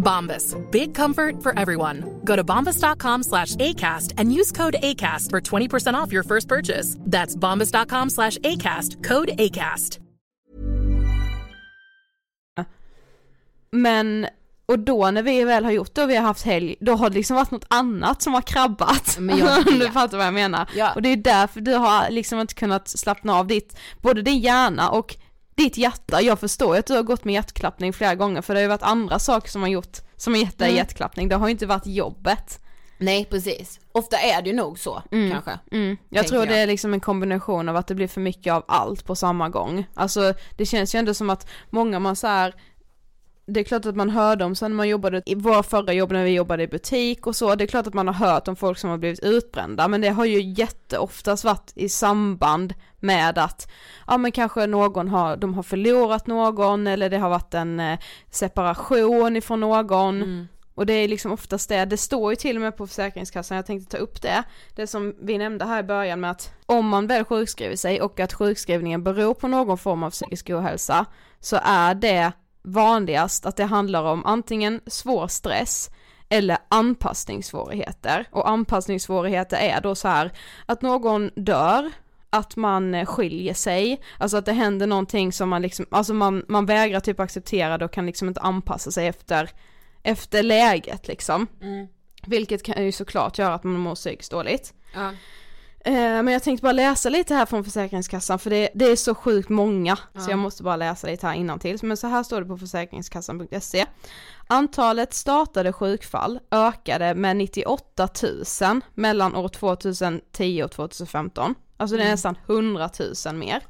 Bombas. 0.00 0.56
Big 0.70 0.94
comfort 0.94 1.42
for 1.42 1.58
everyone. 1.58 2.20
Go 2.24 2.36
to 2.36 2.44
bombas.com 2.44 3.22
slash 3.22 3.56
ACAST 3.56 4.14
and 4.18 4.32
use 4.32 4.52
code 4.52 4.76
ACAST 4.82 5.30
for 5.30 5.40
20% 5.40 5.94
off 5.94 6.12
your 6.12 6.24
first 6.24 6.48
purchase. 6.48 6.96
That's 7.00 7.36
bombas.com 7.36 8.10
slash 8.10 8.38
ACAST. 8.38 9.04
Code 9.04 9.28
ACAST. 9.38 10.00
Men, 13.72 14.26
och 14.66 14.78
då 14.78 15.10
när 15.10 15.22
vi 15.22 15.44
väl 15.44 15.64
har 15.64 15.72
gjort 15.72 15.94
det 15.94 16.02
och 16.02 16.10
vi 16.10 16.16
har 16.16 16.22
haft 16.22 16.42
helg, 16.42 16.76
då 16.80 16.92
har 16.94 17.10
det 17.10 17.16
liksom 17.16 17.36
varit 17.36 17.50
något 17.50 17.66
annat 17.68 18.22
som 18.22 18.34
har 18.34 18.42
krabbat. 18.42 19.16
Men 19.18 19.38
jag 19.38 19.64
du 19.80 19.90
fattar 19.90 20.18
vad 20.18 20.26
jag 20.26 20.34
menar. 20.34 20.70
Ja. 20.74 20.92
Och 20.94 21.02
det 21.02 21.08
är 21.08 21.16
därför 21.16 21.60
du 21.60 21.74
har 21.74 22.10
liksom 22.10 22.40
inte 22.40 22.54
kunnat 22.54 22.88
slappna 22.88 23.34
av 23.34 23.46
ditt, 23.46 23.78
både 24.02 24.22
din 24.22 24.38
hjärna 24.38 24.90
och 24.90 25.16
ditt 25.64 25.76
hjärta, 25.76 26.20
jag 26.22 26.40
förstår 26.40 26.76
att 26.76 26.86
du 26.86 26.94
har 26.94 27.02
gått 27.02 27.24
med 27.24 27.34
hjärtklappning 27.34 27.92
flera 27.92 28.14
gånger 28.14 28.42
för 28.42 28.54
det 28.54 28.60
har 28.60 28.62
ju 28.62 28.68
varit 28.68 28.82
andra 28.82 29.18
saker 29.18 29.48
som 29.50 29.62
har 29.62 29.68
gjort, 29.68 29.98
som 30.16 30.32
har 30.32 30.40
gett 30.40 30.58
dig 30.58 30.68
Mm. 30.68 30.76
hjärtklappning, 30.76 31.28
det 31.28 31.36
har 31.36 31.46
ju 31.48 31.52
inte 31.52 31.66
varit 31.66 31.86
jobbet. 31.86 32.60
Nej 32.98 33.24
precis, 33.24 33.80
ofta 33.92 34.16
är 34.18 34.42
det 34.42 34.50
ju 34.50 34.56
nog 34.56 34.78
så 34.78 35.02
kanske. 35.10 35.58
Mm. 35.72 35.96
Jag 36.08 36.26
tror 36.26 36.46
det 36.46 36.52
jag. 36.52 36.62
är 36.62 36.66
liksom 36.66 36.94
en 36.94 37.00
kombination 37.00 37.68
av 37.68 37.76
att 37.76 37.86
det 37.86 37.94
blir 37.94 38.08
för 38.08 38.20
mycket 38.20 38.52
av 38.52 38.64
allt 38.68 39.04
på 39.04 39.14
samma 39.16 39.48
gång. 39.48 39.86
Alltså 39.94 40.34
det 40.56 40.66
känns 40.66 40.94
ju 40.94 40.98
ändå 40.98 41.14
som 41.14 41.30
att 41.30 41.48
många 41.70 41.98
man 41.98 42.16
så 42.16 42.26
här 42.26 42.54
det 43.50 43.60
är 43.60 43.64
klart 43.64 43.86
att 43.86 43.96
man 43.96 44.10
hörde 44.10 44.44
om 44.44 44.54
sen 44.54 44.70
när 44.70 44.76
man 44.76 44.88
jobbade 44.88 45.22
i 45.26 45.34
våra 45.34 45.62
förra 45.62 45.92
jobb 45.92 46.12
när 46.12 46.24
vi 46.24 46.30
jobbade 46.30 46.62
i 46.62 46.68
butik 46.68 47.26
och 47.26 47.36
så, 47.36 47.54
det 47.54 47.64
är 47.64 47.66
klart 47.66 47.86
att 47.86 47.94
man 47.94 48.08
har 48.08 48.14
hört 48.14 48.48
om 48.48 48.56
folk 48.56 48.78
som 48.78 48.90
har 48.90 48.98
blivit 48.98 49.20
utbrända 49.20 49.88
men 49.88 50.00
det 50.00 50.08
har 50.08 50.24
ju 50.24 50.42
jätteoftast 50.42 51.44
varit 51.44 51.72
i 51.74 51.88
samband 51.88 52.74
med 53.00 53.38
att 53.38 53.70
ja 54.06 54.18
men 54.18 54.32
kanske 54.32 54.66
någon 54.66 55.08
har, 55.08 55.36
de 55.36 55.54
har 55.54 55.62
förlorat 55.62 56.26
någon 56.26 56.86
eller 56.86 57.10
det 57.10 57.18
har 57.18 57.30
varit 57.30 57.54
en 57.54 57.80
eh, 57.80 57.98
separation 58.30 59.36
ifrån 59.36 59.60
någon. 59.60 60.22
Mm. 60.22 60.48
och 60.74 60.86
det 60.86 60.92
är 60.92 61.08
liksom 61.08 61.32
oftast 61.32 61.68
det, 61.68 61.84
det 61.84 61.96
står 61.96 62.32
ju 62.32 62.36
till 62.36 62.56
och 62.56 62.62
med 62.62 62.76
på 62.76 62.86
Försäkringskassan, 62.86 63.56
jag 63.56 63.66
tänkte 63.66 63.96
ta 63.96 64.02
upp 64.02 64.22
det, 64.22 64.42
det 64.76 64.86
som 64.86 65.14
vi 65.20 65.38
nämnde 65.38 65.64
här 65.64 65.80
i 65.80 65.86
början 65.86 66.20
med 66.20 66.30
att 66.30 66.52
om 66.66 66.88
man 66.88 67.06
väl 67.06 67.24
sjukskriver 67.24 67.76
sig 67.76 68.00
och 68.00 68.20
att 68.20 68.32
sjukskrivningen 68.32 69.04
beror 69.04 69.34
på 69.34 69.48
någon 69.48 69.78
form 69.78 70.02
av 70.02 70.10
psykisk 70.10 70.50
ohälsa 70.50 71.06
så 71.40 71.58
är 71.62 71.94
det 71.94 72.32
vanligast 72.62 73.46
att 73.46 73.56
det 73.56 73.64
handlar 73.64 74.04
om 74.04 74.26
antingen 74.26 74.80
svår 74.86 75.28
stress 75.28 75.90
eller 76.28 76.58
anpassningssvårigheter 76.68 78.26
och 78.30 78.48
anpassningssvårigheter 78.48 79.56
är 79.56 79.80
då 79.80 79.94
så 79.94 80.08
här 80.08 80.32
att 80.66 80.82
någon 80.82 81.30
dör 81.36 81.90
att 82.30 82.56
man 82.56 83.06
skiljer 83.06 83.54
sig, 83.54 84.00
alltså 84.18 84.36
att 84.36 84.46
det 84.46 84.52
händer 84.52 84.86
någonting 84.86 85.32
som 85.32 85.48
man 85.48 85.62
liksom, 85.62 85.86
alltså 85.90 86.14
man, 86.14 86.44
man 86.48 86.66
vägrar 86.66 87.00
typ 87.00 87.20
acceptera 87.20 87.78
det 87.78 87.84
och 87.84 87.92
kan 87.92 88.06
liksom 88.06 88.28
inte 88.28 88.40
anpassa 88.40 88.90
sig 88.90 89.06
efter, 89.06 89.50
efter 90.02 90.42
läget 90.42 91.08
liksom. 91.08 91.46
Mm. 91.60 91.88
Vilket 92.26 92.62
kan 92.62 92.84
ju 92.84 92.92
såklart 92.92 93.38
göra 93.38 93.54
att 93.54 93.64
man 93.64 93.78
mår 93.78 93.94
psykiskt 93.94 94.30
dåligt. 94.30 94.74
Ja. 94.94 95.12
Eh, 95.84 95.92
men 95.92 96.28
jag 96.28 96.42
tänkte 96.42 96.62
bara 96.62 96.72
läsa 96.72 97.08
lite 97.08 97.34
här 97.34 97.46
från 97.46 97.64
Försäkringskassan 97.64 98.38
för 98.38 98.50
det, 98.50 98.68
det 98.74 98.84
är 98.84 98.96
så 98.96 99.14
sjukt 99.14 99.48
många 99.48 99.98
Ja. 100.12 100.20
så 100.20 100.30
jag 100.30 100.38
måste 100.38 100.62
bara 100.62 100.76
läsa 100.76 101.06
lite 101.06 101.26
här 101.26 101.34
innantill. 101.34 101.78
Men 101.82 101.96
så 101.96 102.06
här 102.06 102.22
står 102.22 102.40
det 102.40 102.46
på 102.46 102.58
försäkringskassan.se. 102.58 103.86
Antalet 104.46 105.14
startade 105.14 105.72
sjukfall 105.72 106.38
ökade 106.50 107.14
med 107.14 107.36
98 107.36 108.08
000 108.62 108.80
mellan 108.94 109.36
år 109.36 109.48
2010 109.48 110.62
och 110.64 110.70
2015. 110.70 111.54
Alltså 111.76 111.96
det 111.96 112.02
är 112.02 112.10
nästan 112.10 112.38
100 112.46 112.90
000 113.26 113.34
mer. 113.34 113.60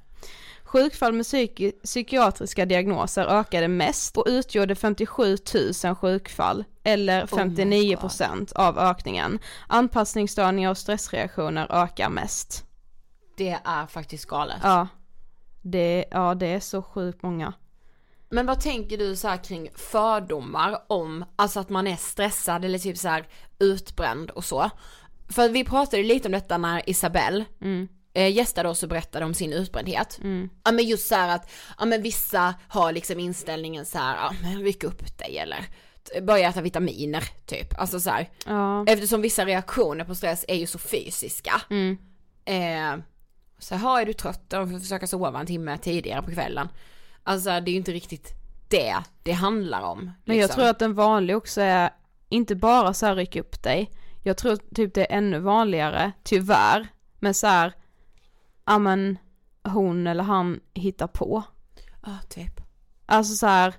Sjukfall 0.72 1.12
med 1.12 1.22
psyki- 1.22 1.72
psykiatriska 1.85 2.66
diagnoser 2.66 3.26
ökade 3.26 3.68
mest 3.68 4.16
och 4.16 4.24
utgjorde 4.28 4.74
57 4.74 5.37
000 5.85 5.94
sjukfall 5.94 6.64
eller 6.85 7.24
Oh 7.24 7.46
my 7.46 7.54
59% 7.54 8.52
av 8.54 8.78
ökningen. 8.78 9.38
Anpassningsstörningar 9.66 10.70
och 10.70 10.78
stressreaktioner 10.78 11.66
ökar 11.70 12.09
mest. 12.09 12.64
Det 13.37 13.59
är 13.64 13.87
faktiskt 13.87 14.26
galet. 14.26 14.56
Ja. 14.62 14.88
Det, 15.62 16.04
ja, 16.11 16.35
det 16.35 16.46
är 16.46 16.61
så 16.61 16.83
sjukt 16.83 17.22
många. 17.22 17.52
Men 18.28 18.46
vad 18.46 18.61
tänker 18.61 18.98
du 18.98 19.16
så 19.16 19.28
här 19.28 19.44
kring 19.44 19.68
fördomar 19.74 20.78
om, 20.88 21.24
alltså 21.37 21.61
att 21.61 21.68
man 21.68 21.87
är 21.87 21.96
stressad 21.96 22.64
eller 22.64 22.78
typ 22.78 22.98
så 22.98 23.09
här 23.09 23.26
utbränd 23.59 24.30
och 24.30 24.44
så? 24.44 24.70
För 25.28 25.48
vi 25.48 25.64
pratade 25.64 26.02
lite 26.02 26.28
om 26.28 26.33
detta 26.33 26.59
när 26.59 26.90
Isabelle 26.90 27.44
eh, 28.12 28.33
gästade 28.33 28.68
oss 28.68 28.83
och 28.83 28.88
berättade 28.88 29.25
om 29.25 29.35
sin 29.35 29.53
utbrändhet. 29.53 30.20
Ja 30.64 30.73
men 30.73 30.85
just 30.85 31.09
så 31.09 31.14
här 31.14 31.35
att, 31.35 31.51
ja 31.79 31.85
men 31.85 32.03
vissa 32.03 32.55
har 32.68 32.92
liksom 32.92 33.20
inställningen 33.20 33.87
så 33.87 33.99
här, 33.99 34.16
ja 34.16 34.33
men 34.42 34.62
ryck 34.62 34.85
upp 34.85 35.18
dig 35.18 35.38
eller 35.38 35.64
börja 36.23 36.49
äta 36.49 36.61
vitaminer 36.61 37.25
typ. 37.46 37.79
Alltså 37.79 38.01
så 38.01 38.11
här, 38.11 38.29
Ja. 38.46 38.85
eftersom 38.87 39.20
vissa 39.23 39.44
reaktioner 39.46 40.05
på 40.05 40.14
stress 40.14 40.44
är 40.49 40.57
ju 40.57 40.66
så 40.66 40.79
fysiska. 40.79 41.53
Eh, 42.44 42.96
så 43.59 43.75
här, 43.75 44.01
är 44.01 44.07
du 44.07 44.12
trött 44.12 44.53
och 44.53 44.68
försöka 44.81 45.07
sova 45.07 45.40
en 45.40 45.46
timme 45.46 45.79
tidigare 45.79 46.23
på 46.23 46.31
kvällen. 46.31 46.68
Alltså 47.23 47.51
det 47.51 47.70
är 47.70 47.73
ju 47.73 47.77
inte 47.77 47.92
riktigt 47.92 48.29
det 48.68 48.96
det 49.23 49.33
handlar 49.33 49.81
om. 49.83 50.11
Men 50.25 50.37
jag 50.37 50.44
liksom. 50.44 50.55
tror 50.61 50.70
att 50.70 50.83
en 50.83 50.94
vanlig 50.94 51.37
också 51.37 51.61
är 51.61 51.90
inte 52.29 52.55
bara 52.57 52.94
så 52.94 53.07
här 53.07 53.16
ryck 53.16 53.37
upp 53.37 53.62
dig. 53.62 53.90
Jag 54.23 54.37
tror 54.37 54.59
typ 54.75 54.94
det 54.94 55.12
är 55.12 55.16
ännu 55.18 55.38
vanligare, 55.38 56.12
tyvärr, 56.23 56.88
med 57.18 57.37
så 57.37 57.46
här, 57.46 57.73
ja 58.70 58.78
men 58.78 59.18
hon 59.64 60.06
eller 60.06 60.24
han 60.24 60.61
hittar 60.74 61.06
på. 61.06 61.42
Ja, 62.06 62.18
typ. 62.28 62.61
Alltså 63.06 63.35
så 63.35 63.46
här, 63.46 63.74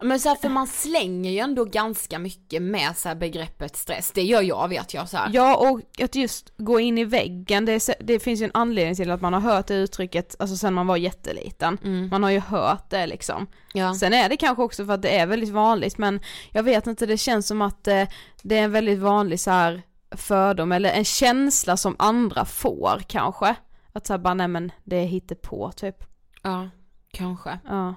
Men 0.00 0.20
så 0.20 0.28
här, 0.28 0.36
för 0.36 0.48
man 0.48 0.66
slänger 0.66 1.30
ju 1.30 1.38
ändå 1.38 1.64
ganska 1.64 2.18
mycket 2.18 2.62
med 2.62 2.96
så 2.96 3.14
begreppet 3.14 3.76
stress. 3.76 4.10
Det 4.14 4.22
gör 4.22 4.42
jag 4.42 4.68
vet 4.68 4.94
jag 4.94 5.08
så 5.08 5.16
här. 5.16 5.30
ja 5.32 5.56
och 5.56 5.80
att 6.04 6.14
just 6.14 6.52
gå 6.56 6.80
in 6.80 6.98
i 6.98 7.04
väggen, 7.04 7.64
det, 7.64 7.72
är, 7.72 8.04
det 8.04 8.18
finns 8.18 8.40
ju 8.40 8.44
en 8.44 8.50
anledning 8.54 8.96
till 8.96 9.10
att 9.10 9.20
man 9.20 9.32
har 9.32 9.40
hört 9.40 9.66
det 9.66 9.74
uttrycket, 9.74 10.36
alltså 10.38 10.56
sen 10.56 10.74
man 10.74 10.86
var 10.86 10.96
jätteliten. 10.96 11.78
Man 12.10 12.22
har 12.22 12.30
ju 12.30 12.40
hört 12.40 12.90
det 12.90 13.06
liksom. 13.06 13.46
Ja. 13.72 13.94
Sen 13.94 14.12
är 14.12 14.28
det 14.28 14.36
kanske 14.36 14.62
också 14.62 14.86
för 14.86 14.92
att 14.92 15.02
det 15.02 15.18
är 15.18 15.26
väldigt 15.26 15.52
vanligt 15.52 15.98
men 15.98 16.20
jag 16.52 16.62
vet 16.62 16.86
inte, 16.86 17.06
det 17.06 17.18
känns 17.18 17.46
som 17.46 17.62
att 17.62 17.88
eh, 17.88 18.08
det 18.42 18.58
är 18.58 18.62
en 18.62 18.72
väldigt 18.72 18.98
vanlig 18.98 19.40
så 19.40 19.50
här 19.50 19.82
fördom 20.10 20.72
eller 20.72 20.90
en 20.90 21.04
känsla 21.04 21.76
som 21.76 21.96
andra 21.98 22.44
får 22.44 23.02
kanske. 23.06 23.56
Att 23.92 24.06
såhär 24.06 24.18
bara 24.18 24.34
nej 24.34 24.48
men 24.48 24.72
det 24.84 24.96
är 24.96 25.34
på 25.34 25.72
typ. 25.72 26.04
ja, 26.42 26.68
kanske. 27.12 27.58
Ja. 27.64 27.94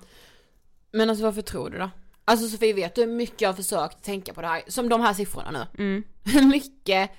Men 0.91 1.09
alltså 1.09 1.25
varför 1.25 1.41
tror 1.41 1.69
du 1.69 1.77
då? 1.77 1.89
Alltså 2.25 2.47
Sofie 2.47 2.73
vet 2.73 2.95
du 2.95 3.01
hur 3.01 3.11
mycket 3.11 3.41
jag 3.41 3.49
har 3.49 3.53
försökt 3.53 4.03
tänka 4.03 4.33
på 4.33 4.41
det 4.41 4.47
här, 4.47 4.61
som 4.67 4.89
de 4.89 5.01
här 5.01 5.13
siffrorna 5.13 5.51
nu. 5.51 5.83
Mm. 5.83 6.03
Hur 6.23 6.41
mycket, 6.47 7.11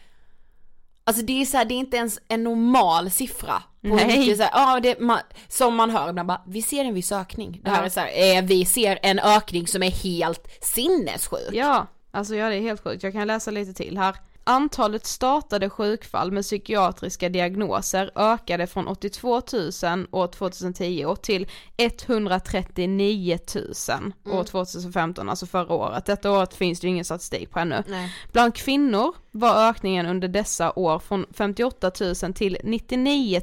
alltså 1.04 1.22
det 1.24 1.40
är 1.40 1.44
så 1.44 1.56
här, 1.56 1.64
det 1.64 1.74
är 1.74 1.78
inte 1.78 1.96
ens 1.96 2.20
en 2.28 2.44
normal 2.44 3.10
siffra. 3.10 3.62
På 3.80 3.88
Nej. 3.88 4.18
mycket 4.18 4.36
så 4.36 4.42
här, 4.42 4.50
ja, 4.54 4.80
det, 4.80 5.00
man, 5.00 5.18
som 5.48 5.74
man 5.76 5.90
hör 5.90 6.10
ibland 6.10 6.28
bara, 6.28 6.42
vi 6.46 6.62
ser 6.62 6.84
en 6.84 6.94
viss 6.94 7.12
ökning. 7.12 7.60
Det 7.64 7.70
här 7.70 7.78
Ja. 7.78 7.84
är 7.84 7.88
så 7.88 8.00
här, 8.00 8.36
eh, 8.38 8.44
vi 8.44 8.64
ser 8.64 8.98
en 9.02 9.18
ökning 9.18 9.66
som 9.66 9.82
är 9.82 9.90
helt 9.90 10.48
sinnessjuk. 10.64 11.50
Ja, 11.52 11.86
alltså 12.10 12.34
ja 12.34 12.48
det 12.48 12.56
är 12.56 12.60
helt 12.60 12.80
sjukt. 12.84 13.02
Jag 13.02 13.12
kan 13.12 13.26
läsa 13.26 13.50
lite 13.50 13.72
till 13.74 13.98
här. 13.98 14.16
Antalet 14.44 15.06
startade 15.06 15.70
sjukfall 15.70 16.32
med 16.32 16.42
psykiatriska 16.42 17.28
diagnoser 17.28 18.10
ökade 18.14 18.66
från 18.66 18.88
82 18.88 19.42
000 19.84 20.06
år 20.10 20.26
2010 20.26 21.16
till 21.22 21.46
139 21.76 23.38
000 23.54 24.34
år 24.38 24.44
2015, 24.44 25.28
alltså 25.28 25.46
förra 25.46 25.74
året. 25.74 26.06
Detta 26.06 26.30
året 26.30 26.54
finns 26.54 26.80
det 26.80 26.86
ju 26.86 26.90
ingen 26.90 27.04
statistik 27.04 27.50
på 27.50 27.58
ännu. 27.58 27.82
Nej. 27.86 28.14
Bland 28.32 28.54
kvinnor 28.54 29.14
var 29.30 29.68
ökningen 29.68 30.06
under 30.06 30.28
dessa 30.28 30.72
år 30.72 30.98
från 30.98 31.26
58 31.34 31.90
000 32.00 32.14
till 32.34 32.58
99 32.64 33.40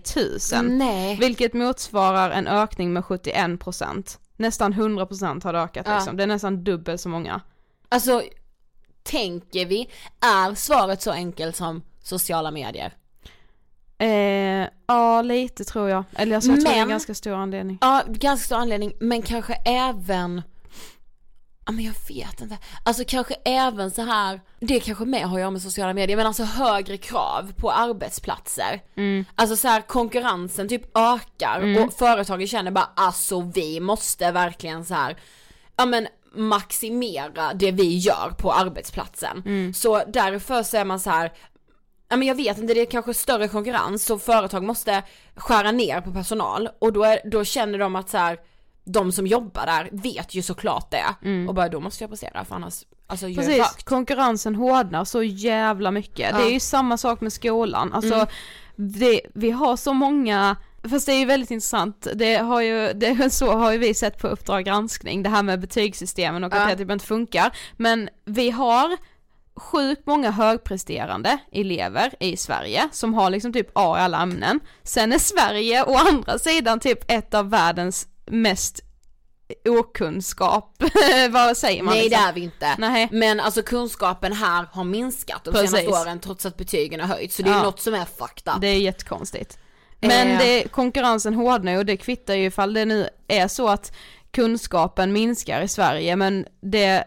000. 0.55 0.65
Nej. 0.65 1.17
Vilket 1.19 1.53
motsvarar 1.53 2.31
en 2.31 2.47
ökning 2.47 2.93
med 2.93 3.03
71%. 3.03 4.17
Nästan 4.35 4.73
100% 4.73 5.43
har 5.43 5.53
det 5.53 5.59
ökat 5.59 5.85
Ja. 5.87 5.95
liksom. 5.95 6.17
Det 6.17 6.23
är 6.23 6.27
nästan 6.27 6.63
dubbelt 6.63 7.01
så 7.01 7.09
många. 7.09 7.41
Alltså, 7.89 8.21
tänker 9.03 9.65
vi, 9.65 9.89
är 10.21 10.55
svaret 10.55 11.01
så 11.01 11.11
enkelt 11.11 11.55
som 11.55 11.81
sociala 12.03 12.51
medier? 12.51 12.93
Eh, 13.97 14.67
ja 14.87 15.21
lite 15.21 15.63
tror 15.63 15.89
jag. 15.89 16.03
Eller 16.15 16.35
alltså, 16.35 16.51
jag 16.51 16.59
tror 16.61 16.69
det 16.69 16.75
är 16.75 16.81
en 16.81 16.87
Men- 16.87 16.93
ganska 16.93 17.13
stor 17.13 17.33
anledning. 17.33 17.77
Ja, 17.81 18.03
ganska 18.07 18.45
stor 18.45 18.55
anledning, 18.55 18.93
men 18.99 19.21
kanske 19.21 19.53
även 19.65 20.41
Ja 21.65 21.73
men 21.73 21.85
jag 21.85 21.93
vet 22.09 22.41
inte. 22.41 22.57
Alltså 22.83 23.03
kanske 23.07 23.33
även 23.45 23.91
så 23.91 24.01
här, 24.01 24.41
det 24.59 24.79
kanske 24.79 25.05
mer 25.05 25.23
har 25.25 25.35
att 25.35 25.39
göra 25.41 25.51
med 25.51 25.61
sociala 25.61 25.93
medier, 25.93 26.17
men 26.17 26.27
alltså 26.27 26.43
högre 26.43 26.97
krav 26.97 27.53
på 27.57 27.71
arbetsplatser. 27.71 28.81
Alltså 29.35 29.55
så 29.55 29.67
här 29.67 29.81
konkurrensen 29.81 30.69
typ 30.69 30.97
ökar 30.97 31.83
och 31.85 31.93
företagen 31.93 32.47
känner 32.47 32.71
bara 32.71 32.89
alltså 32.95 33.41
vi 33.41 33.79
måste 33.79 34.31
verkligen 34.31 34.85
så 34.85 34.93
här, 34.93 35.17
ja 35.75 35.85
men 35.85 36.07
maximera 36.35 37.53
det 37.53 37.71
vi 37.71 37.97
gör 37.97 38.29
på 38.37 38.53
arbetsplatsen. 38.53 39.73
Så 39.75 40.01
därför 40.07 40.63
så 40.63 40.77
är 40.77 40.85
man 40.85 40.99
så 40.99 41.09
här 41.09 41.31
Ja 42.11 42.15
men 42.17 42.27
jag 42.27 42.35
vet 42.35 42.57
inte, 42.57 42.73
det 42.73 42.81
är 42.81 42.85
kanske 42.85 43.13
större 43.13 43.47
konkurrens 43.47 44.05
så 44.05 44.19
företag 44.19 44.63
måste 44.63 45.03
skära 45.35 45.71
ner 45.71 46.01
på 46.01 46.11
personal 46.13 46.69
och 46.79 46.93
då, 46.93 47.03
är, 47.03 47.19
då 47.25 47.43
känner 47.43 47.79
de 47.79 47.95
att 47.95 48.09
så 48.09 48.17
här, 48.17 48.37
de 48.83 49.11
som 49.11 49.27
jobbar 49.27 49.65
där 49.65 49.89
vet 49.91 50.35
ju 50.35 50.41
såklart 50.41 50.91
det 50.91 51.05
och 51.47 51.55
bara 51.55 51.69
då 51.69 51.79
måste 51.79 52.03
jag 52.03 52.09
prestera 52.11 52.45
för 52.45 52.55
annars, 52.55 52.83
alltså 53.07 53.25
Precis, 53.25 53.57
högt. 53.57 53.83
konkurrensen 53.83 54.55
hårdnar 54.55 55.05
så 55.05 55.23
jävla 55.23 55.91
mycket. 55.91 56.35
Det 56.37 56.43
är 56.43 56.49
ju 56.51 56.59
samma 56.59 56.97
sak 56.97 57.21
med 57.21 57.33
skolan, 57.33 57.93
alltså 57.93 58.13
Mm. 58.15 58.27
det, 58.75 59.21
vi 59.33 59.51
har 59.51 59.77
så 59.77 59.93
många 59.93 60.55
Fast 60.89 61.05
det 61.05 61.11
är 61.13 61.19
ju 61.19 61.25
väldigt 61.25 61.51
intressant, 61.51 62.07
det 62.15 62.35
har 62.35 62.61
ju, 62.61 62.93
det, 62.93 63.33
så 63.33 63.51
har 63.51 63.71
ju 63.71 63.77
vi 63.77 63.93
sett 63.93 64.17
på 64.17 64.27
Uppdrag 64.27 64.65
granskning, 64.65 65.23
det 65.23 65.29
här 65.29 65.43
med 65.43 65.59
betygssystemen 65.59 66.43
och 66.43 66.53
att 66.53 66.59
Ja. 66.61 66.67
det 66.67 66.75
typ 66.75 66.91
inte 66.91 67.05
funkar. 67.05 67.51
Men 67.77 68.09
vi 68.25 68.49
har 68.49 68.97
sjukt 69.55 70.01
många 70.05 70.31
högpresterande 70.31 71.37
elever 71.51 72.13
i 72.19 72.37
Sverige 72.37 72.89
som 72.91 73.13
har 73.13 73.29
liksom 73.29 73.53
typ 73.53 73.67
A 73.73 73.95
i 73.99 74.01
alla 74.01 74.21
ämnen. 74.21 74.59
Sen 74.83 75.13
är 75.13 75.19
Sverige 75.19 75.83
å 75.83 75.95
andra 75.95 76.39
sidan 76.39 76.79
typ 76.79 77.11
ett 77.11 77.33
av 77.33 77.49
världens 77.49 78.07
mest 78.25 78.79
okunskap, 79.69 80.83
vad 81.29 81.57
säger 81.57 81.83
man? 81.83 81.93
Nej 81.93 82.03
liksom? 82.03 82.23
det 82.23 82.29
är 82.29 82.33
vi 82.33 82.41
inte. 82.41 82.75
Nej. 82.77 83.09
Men 83.11 83.39
alltså 83.39 83.61
kunskapen 83.61 84.33
här 84.33 84.65
har 84.71 84.83
minskat 84.83 85.43
de 85.43 85.51
Precis. 85.51 85.71
senaste 85.71 86.01
åren 86.01 86.19
trots 86.19 86.45
att 86.45 86.57
betygen 86.57 86.99
har 86.99 87.07
höjts. 87.07 87.35
Så 87.35 87.43
det 87.43 87.49
är 87.49 87.53
Ja. 87.53 87.63
något 87.63 87.79
som 87.81 87.93
är 87.93 88.05
fucked 88.05 88.53
up. 88.55 88.61
Det 88.61 88.67
är 88.67 88.75
jättekonstigt. 88.79 89.57
Men 90.01 90.27
Eh. 90.31 90.37
det, 90.39 90.67
konkurrensen 90.71 91.33
hårdnar 91.33 91.77
och 91.77 91.85
det 91.85 91.97
kvittar 91.97 92.33
ju 92.35 92.45
ifall 92.45 92.73
det 92.73 92.85
nu 92.85 93.07
är 93.27 93.47
så 93.47 93.67
att 93.69 93.95
kunskapen 94.31 95.13
minskar 95.13 95.61
i 95.61 95.67
Sverige 95.67 96.15
men 96.15 96.45
det, 96.61 97.03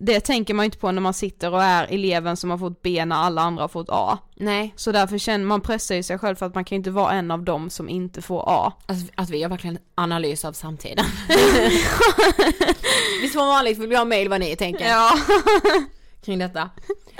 det 0.00 0.20
tänker 0.20 0.54
man 0.54 0.64
ju 0.64 0.66
inte 0.66 0.78
på 0.78 0.92
när 0.92 1.00
man 1.00 1.14
sitter 1.14 1.52
och 1.54 1.62
är 1.62 1.86
eleven 1.90 2.36
som 2.36 2.50
har 2.50 2.58
fått 2.58 2.82
B 2.82 3.04
när 3.04 3.16
alla 3.16 3.42
andra 3.42 3.62
har 3.62 3.68
fått 3.68 3.88
A. 3.90 4.18
Nej, 4.36 4.72
Så 4.76 4.92
därför 4.92 5.18
känner 5.18 5.44
man 5.44 5.60
pressar 5.60 5.94
ju 5.94 6.02
sig 6.02 6.18
själv 6.18 6.36
för 6.36 6.46
att 6.46 6.54
man 6.54 6.64
kan 6.64 6.76
ju 6.76 6.78
inte 6.78 6.90
vara 6.90 7.12
en 7.12 7.30
av 7.30 7.42
dem 7.42 7.70
som 7.70 7.88
inte 7.88 8.22
får 8.22 8.44
A. 8.46 8.72
alltså, 8.86 9.06
att 9.14 9.30
vi 9.30 9.38
gör 9.38 9.48
verkligen 9.48 9.78
analys 9.94 10.44
av 10.44 10.52
samtiden. 10.52 11.04
Visst 13.22 13.34
som 13.34 13.46
vanligt 13.48 13.78
vill 13.78 13.88
vi 13.88 13.96
ha 13.96 14.04
mail 14.04 14.28
vad 14.28 14.40
ni 14.40 14.56
tänker 14.56 14.88
Ja. 14.88 15.10
Kring 16.24 16.38
detta. 16.38 16.70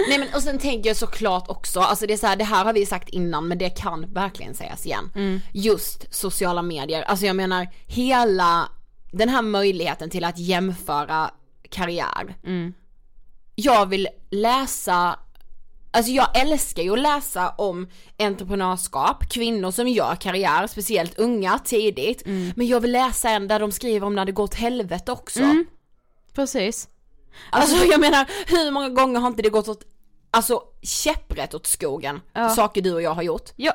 Nej 0.09 0.19
men 0.19 0.29
och 0.35 0.43
sen 0.43 0.59
tänker 0.59 0.91
jag 0.91 0.97
såklart 0.97 1.49
också, 1.49 1.81
alltså 1.81 2.07
det 2.07 2.13
är 2.13 2.17
så 2.19 2.27
här, 2.27 2.37
det 2.37 2.45
här 2.45 2.65
har 2.65 2.73
vi 2.73 2.87
sagt 2.87 3.09
innan 3.09 3.49
men 3.49 3.59
det 3.59 3.71
kan 3.71 4.13
verkligen 4.13 4.55
sägas 4.55 4.87
igen. 4.87 5.11
Just 5.53 6.15
sociala 6.15 6.63
medier, 6.63 7.03
alltså 7.03 7.27
jag 7.27 7.37
menar 7.37 7.69
hela 7.87 8.69
den 9.13 9.29
här 9.29 9.43
möjligheten 9.43 10.11
till 10.11 10.25
att 10.25 10.39
jämföra 10.39 11.31
karriär. 11.71 12.37
Jag 13.55 13.87
vill 13.87 14.09
läsa 14.31 15.19
Alltså 15.91 16.13
jag 16.13 16.41
älskar 16.41 16.83
ju 16.83 16.93
att 16.93 16.99
läsa 16.99 17.49
om 17.49 17.89
entreprenörskap, 18.19 19.29
kvinnor 19.31 19.71
som 19.71 19.89
gör 19.89 20.15
karriär, 20.15 20.67
speciellt 20.67 21.19
unga 21.19 21.59
tidigt. 21.59 22.23
Men 22.57 22.67
jag 22.67 22.81
vill 22.81 22.93
läsa 22.93 23.31
en 23.31 23.49
där 23.49 23.61
de 23.61 23.73
skriver 23.73 24.07
om 24.07 24.15
när 24.15 24.25
det 24.25 24.33
går 24.33 24.45
åt 24.45 24.55
helvete 24.55 25.13
också. 25.13 25.41
Precis. 26.35 26.89
Alltså 27.51 27.85
jag 27.90 28.01
menar, 28.01 28.27
hur 28.46 28.70
många 28.70 28.88
gånger 28.88 29.20
har 29.20 29.29
inte 29.29 29.42
det 29.42 29.51
gått 29.51 29.68
åt, 29.68 29.83
alltså 30.31 30.62
käpprätt 30.83 31.55
åt 31.55 31.66
skogen, 31.66 32.20
Ja. 32.33 32.48
saker 32.48 32.83
du 32.83 32.92
och 32.94 33.03
jag 33.03 33.14
har 33.14 33.22
gjort. 33.22 33.51
Ja. 33.57 33.72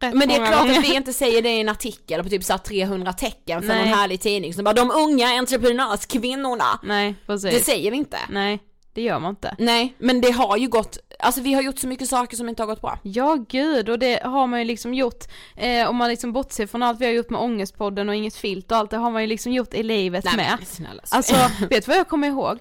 Rätt 0.00 0.14
Men 0.14 0.28
det 0.28 0.34
är 0.34 0.38
många 0.40 0.50
klart 0.52 0.62
gånger. 0.66 0.78
att 0.78 0.84
vi 0.84 0.94
inte 0.94 1.12
säger 1.12 1.42
det 1.42 1.50
i 1.50 1.60
en 1.60 1.68
artikel 1.68 2.22
på 2.22 2.28
typ 2.28 2.44
så 2.44 2.52
här 2.52 2.58
300 2.58 3.12
tecken 3.12 3.60
för 3.62 3.68
Nej. 3.68 3.78
någon 3.84 3.98
härlig 3.98 4.20
tidning 4.20 4.54
som 4.54 4.64
bara 4.64 4.72
de 4.74 4.90
unga 4.90 5.28
entreprenörskvinnorna. 5.38 6.80
Nej, 6.82 7.14
precis. 7.26 7.50
Det 7.50 7.64
säger 7.64 7.90
vi 7.90 7.96
inte. 7.96 8.18
Nej, 8.30 8.58
det 8.94 9.02
gör 9.02 9.18
man 9.18 9.30
inte. 9.30 9.54
Nej, 9.58 9.94
men 9.98 10.20
det 10.20 10.30
har 10.30 10.56
ju 10.56 10.68
gått, 10.68 10.98
alltså 11.18 11.40
vi 11.40 11.54
har 11.54 11.62
gjort 11.62 11.78
så 11.78 11.86
mycket 11.86 12.08
saker 12.08 12.36
som 12.36 12.48
inte 12.48 12.62
har 12.62 12.66
gått 12.66 12.80
bra. 12.80 12.98
Ja 13.02 13.38
gud, 13.48 13.88
och 13.88 13.98
det 13.98 14.22
har 14.24 14.46
man 14.46 14.58
ju 14.58 14.64
liksom 14.64 14.94
gjort, 14.94 15.24
eh, 15.56 15.88
om 15.88 15.96
man 15.96 16.08
liksom 16.08 16.32
bortser 16.32 16.66
från 16.66 16.82
allt 16.82 17.00
vi 17.00 17.04
har 17.04 17.12
gjort 17.12 17.30
med 17.30 17.40
Ångestpodden 17.40 18.08
och 18.08 18.14
Inget 18.14 18.36
Filt 18.36 18.70
och 18.72 18.76
allt 18.78 18.90
det 18.90 18.96
har 18.96 19.10
man 19.10 19.22
ju 19.22 19.28
liksom 19.28 19.52
gjort 19.52 19.74
i 19.74 19.82
livet 19.82 20.24
Nej, 20.24 20.36
med. 20.36 20.54
men 20.58 20.66
snälla, 20.66 21.02
Alltså, 21.10 21.34
vet 21.70 21.84
du 21.86 21.90
vad 21.90 21.96
jag 21.96 22.08
kommer 22.08 22.28
ihåg? 22.28 22.58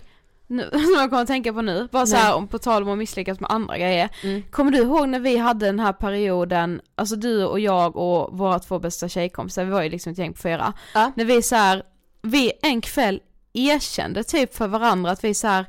Nu, 0.48 0.70
som 0.72 0.94
jag 0.98 1.10
kommer 1.10 1.22
att 1.22 1.28
tänka 1.28 1.54
på 1.54 1.62
nu, 1.62 1.88
bara 1.92 2.06
så 2.06 2.16
här 2.16 2.34
om 2.36 2.48
på 2.48 2.60
tal 2.60 2.84
om 2.84 2.90
att 2.90 2.98
misslyckas 2.98 3.40
med 3.40 3.52
andra 3.52 3.78
grejer. 3.78 4.10
Mm. 4.24 4.44
Kommer 4.52 4.72
du 4.72 4.78
ihåg 4.78 5.10
när 5.10 5.20
vi 5.20 5.38
hade 5.38 5.66
den 5.66 5.80
här 5.80 5.94
perioden, 5.94 6.82
alltså 6.96 7.16
du 7.16 7.46
och 7.46 7.60
jag 7.60 7.96
och 7.96 8.38
våra 8.38 8.60
två 8.60 8.80
bästa 8.80 9.10
tjejkompisar, 9.10 9.64
vi 9.64 9.72
var 9.72 9.82
ju 9.82 9.90
liksom 9.90 10.12
ett 10.12 10.18
gäng 10.18 10.34
på 10.34 10.42
fyra. 10.42 10.74
Ja. 10.94 11.12
När 11.16 11.26
vi 11.26 11.42
så 11.42 11.56
här, 11.56 11.84
vi 12.22 12.52
en 12.62 12.82
kväll 12.82 13.20
erkände 13.54 14.24
typ 14.24 14.56
för 14.56 14.68
varandra 14.68 15.12
att 15.12 15.24
vi 15.24 15.34
så 15.34 15.48
här, 15.48 15.66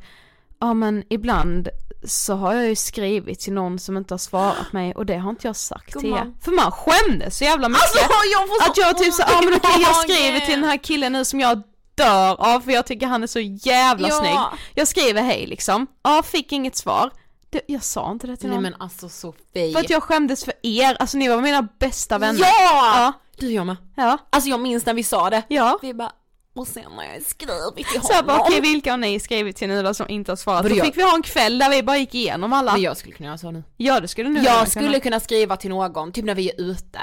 ja 0.63 0.75
men 0.75 1.03
ibland 1.11 1.69
så 2.05 2.35
har 2.35 2.55
jag 2.55 2.69
ju 2.69 2.77
skrivit 2.77 3.41
till 3.41 3.53
någon 3.53 3.79
som 3.79 3.97
inte 3.97 4.15
har 4.15 4.19
svarat 4.19 4.73
mig 4.73 4.95
och 4.95 5.07
det 5.07 5.17
har 5.17 5.31
inte 5.31 5.47
jag 5.47 5.57
sagt 5.57 5.99
till 6.01 6.13
er. 6.13 6.33
För 6.45 6.53
man 6.53 6.71
skämdes 6.73 7.39
så 7.39 7.45
jävla 7.45 7.69
mycket. 7.69 7.83
Alltså 7.83 7.99
jag 8.33 8.49
så 8.49 8.71
Att 8.71 8.77
jag 8.77 8.99
typ 8.99 9.15
så, 9.15 9.23
ja 9.27 9.43
i 9.43 9.45
men 9.45 9.55
okej 9.55 9.83
jag 9.83 9.97
skriver 9.97 10.41
till 10.41 10.55
den 10.61 10.65
här 10.65 10.77
killen 10.77 11.13
nu 11.13 11.25
som 11.25 11.41
jag 11.41 11.63
dör 11.95 12.41
av 12.55 12.61
för 12.61 12.73
jag 12.73 12.87
tycker 12.87 13.07
han 13.07 13.23
är 13.23 13.27
så 13.27 13.41
jävla 13.41 14.09
Ja. 14.09 14.15
snygg. 14.19 14.61
Jag 14.75 14.89
skriver 14.89 15.23
hej 15.23 15.47
liksom, 15.47 15.87
ja 16.03 16.23
fick 16.23 16.53
inget 16.53 16.77
svar. 16.77 17.11
Det, 17.51 17.61
jag 17.67 17.83
sa 17.85 18.11
inte 18.13 18.27
det 18.27 18.37
till 18.37 18.49
Nej 18.49 18.55
någon. 18.57 18.63
men 18.63 18.75
alltså 18.75 19.09
Sofie. 19.09 19.73
För 19.73 19.81
att 19.81 19.91
jag 19.91 20.03
skämdes 20.03 20.45
för 20.45 20.55
er, 20.63 20.97
alltså 21.01 21.17
ni 21.19 21.29
var 21.29 21.41
mina 21.41 21.69
bästa 21.79 22.19
vänner. 22.19 22.41
Ja! 22.41 22.49
Ja, 22.97 23.13
Du 23.39 23.51
jag 23.53 23.67
med. 23.67 23.77
ja, 23.97 24.19
Alltså 24.31 24.51
jag 24.51 24.61
minns 24.61 24.87
när 24.87 24.95
vi 24.95 25.03
sa 25.05 25.31
det. 25.31 25.43
ja. 25.49 25.79
Vi 25.83 25.95
bara, 25.95 26.13
och 26.55 26.67
sen 26.69 26.85
när 26.97 27.15
jag 27.15 27.23
skrivit 27.27 27.87
till 27.93 28.01
Så 28.03 28.13
jag 28.13 28.25
bara 28.27 28.33
honom. 28.33 28.47
okej 28.49 28.61
vilka 28.61 28.91
har 28.91 28.97
ni 28.99 29.21
skrivit 29.21 29.57
till 29.57 29.69
nu 29.69 29.83
då 29.83 29.95
som 29.95 30.09
inte 30.09 30.31
har 30.33 30.37
svarat? 30.37 30.63
Då 30.69 30.77
jag- 30.77 30.87
fick 30.87 30.97
vi 30.97 31.03
ha 31.03 31.15
en 31.15 31.23
kväll 31.23 31.59
där 31.59 31.71
vi 31.71 31.83
bara 31.83 31.97
gick 31.97 32.15
igenom 32.15 32.53
alla. 32.53 32.73
Men 32.73 32.83
jag 32.83 32.97
skulle 32.97 33.15
kunna 33.15 33.27
göra 33.27 33.39
så 33.39 33.51
nu. 33.51 33.63
Ja 33.77 34.01
det 34.01 34.09
skulle 34.09 34.29
du 34.29 34.35
nu 34.35 34.43
Jag 34.45 34.69
skulle 34.69 35.01
kunna 35.01 35.21
skriva 35.21 35.57
till 35.57 35.71
någon, 35.71 36.13
typ 36.13 36.25
när 36.25 36.35
vi 36.35 36.51
är 36.51 36.61
ute. 36.61 37.01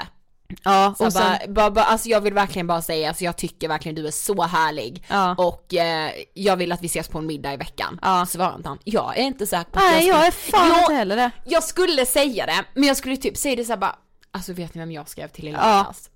Ja, 0.64 0.94
Så 0.98 1.06
och 1.06 1.12
sen, 1.12 1.22
bara, 1.22 1.52
bara, 1.52 1.70
bara, 1.70 1.84
alltså 1.84 2.08
jag 2.08 2.20
vill 2.20 2.34
verkligen 2.34 2.66
bara 2.66 2.82
säga, 2.82 3.08
alltså 3.08 3.24
jag 3.24 3.36
tycker 3.36 3.68
verkligen 3.68 3.94
du 3.94 4.06
är 4.06 4.10
så 4.10 4.42
härlig. 4.42 5.04
Ja. 5.08 5.34
Och 5.38 5.74
eh, 5.74 6.10
jag 6.34 6.56
vill 6.56 6.72
att 6.72 6.82
vi 6.82 6.86
ses 6.86 7.08
på 7.08 7.18
en 7.18 7.26
middag 7.26 7.52
i 7.52 7.56
veckan. 7.56 7.98
Ja. 8.02 8.26
Svarar 8.26 8.56
inte 8.56 8.68
han. 8.68 8.78
Jag 8.84 9.18
är 9.18 9.22
inte 9.22 9.46
säker 9.46 9.70
på 9.70 9.78
att 9.78 9.84
nej 9.84 10.06
jag 10.08 10.18
jag 10.18 10.26
är 10.26 10.30
fan 10.30 10.68
jag, 10.68 10.80
inte 10.80 10.92
heller 10.94 11.16
det. 11.16 11.30
jag 11.44 11.62
skulle 11.64 12.06
säga 12.06 12.46
det, 12.46 12.64
men 12.74 12.84
jag 12.84 12.96
skulle 12.96 13.16
typ 13.16 13.36
säga 13.36 13.56
det 13.56 13.64
så 13.64 13.72
här 13.72 13.76
bara, 13.78 13.96
alltså 14.30 14.52
vet 14.52 14.74
ni 14.74 14.78
vem 14.80 14.92
jag 14.92 15.08
skrev 15.08 15.28
till 15.28 15.48
i 15.48 15.50
Ja. 15.50 15.56
lördags? 15.76 16.10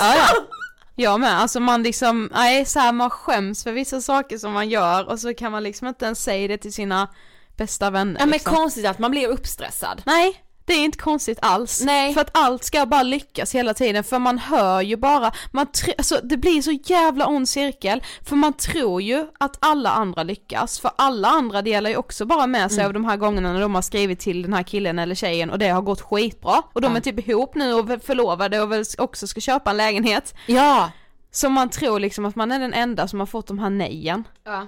Ja, 0.00 0.14
ja. 0.16 0.26
Jag 0.94 1.20
med, 1.20 1.40
alltså 1.40 1.60
man 1.60 1.82
liksom, 1.82 2.30
nej 2.32 2.64
så 2.64 2.78
här, 2.78 2.92
man 2.92 3.10
skäms 3.10 3.64
för 3.64 3.72
vissa 3.72 4.00
saker 4.00 4.38
som 4.38 4.52
man 4.52 4.68
gör 4.68 5.08
och 5.08 5.20
så 5.20 5.34
kan 5.34 5.52
man 5.52 5.62
liksom 5.62 5.86
inte 5.86 6.04
ens 6.04 6.22
säga 6.22 6.48
det 6.48 6.58
till 6.58 6.72
sina 6.72 7.08
bästa 7.56 7.90
vänner 7.90 8.20
Ja 8.20 8.26
men 8.26 8.32
liksom. 8.32 8.54
konstigt 8.54 8.86
att 8.86 8.98
man 8.98 9.10
blir 9.10 9.28
uppstressad. 9.28 10.02
Nej, 10.06 10.44
det 10.70 10.74
är 10.76 10.84
inte 10.84 10.98
konstigt 10.98 11.38
alls. 11.42 11.82
Nej. 11.84 12.14
För 12.14 12.20
att 12.20 12.30
allt 12.32 12.64
ska 12.64 12.86
bara 12.86 13.02
lyckas 13.02 13.54
hela 13.54 13.74
tiden 13.74 14.04
för 14.04 14.18
man 14.18 14.38
hör 14.38 14.80
ju 14.80 14.96
bara, 14.96 15.32
man 15.52 15.66
alltså 15.98 16.20
det 16.22 16.36
blir 16.36 16.62
så 16.62 16.70
jävla 16.84 17.26
ond 17.26 17.48
cirkel 17.48 18.02
för 18.24 18.36
man 18.36 18.52
tror 18.52 19.02
ju 19.02 19.26
att 19.38 19.56
alla 19.60 19.90
andra 19.90 20.22
lyckas 20.22 20.80
för 20.80 20.90
alla 20.96 21.28
andra 21.28 21.62
delar 21.62 21.90
ju 21.90 21.96
också 21.96 22.24
bara 22.26 22.46
med 22.46 22.60
Mm. 22.60 22.70
sig 22.70 22.84
av 22.84 22.92
de 22.92 23.04
här 23.04 23.16
gångerna 23.16 23.52
när 23.52 23.60
de 23.60 23.74
har 23.74 23.82
skrivit 23.82 24.20
till 24.20 24.42
den 24.42 24.52
här 24.52 24.62
killen 24.62 24.98
eller 24.98 25.14
tjejen 25.14 25.50
och 25.50 25.58
det 25.58 25.68
har 25.68 25.82
gått 25.82 26.00
skitbra 26.00 26.62
och 26.72 26.80
de 26.80 26.96
är 26.96 27.00
typ 27.00 27.28
ihop 27.28 27.54
nu 27.54 27.74
och 27.74 28.02
förlovade 28.04 28.60
och 28.60 28.72
väl 28.72 28.84
också 28.98 29.26
ska 29.26 29.40
köpa 29.40 29.70
en 29.70 29.76
lägenhet. 29.76 30.34
Ja. 30.46 30.90
Så 31.32 31.48
man 31.48 31.68
tror 31.70 32.00
liksom 32.00 32.24
att 32.24 32.36
man 32.36 32.52
är 32.52 32.58
den 32.60 32.74
enda 32.74 33.08
som 33.08 33.18
har 33.20 33.26
fått 33.26 33.46
de 33.46 33.58
här 33.58 33.70
nejen. 33.70 34.24
ja. 34.44 34.66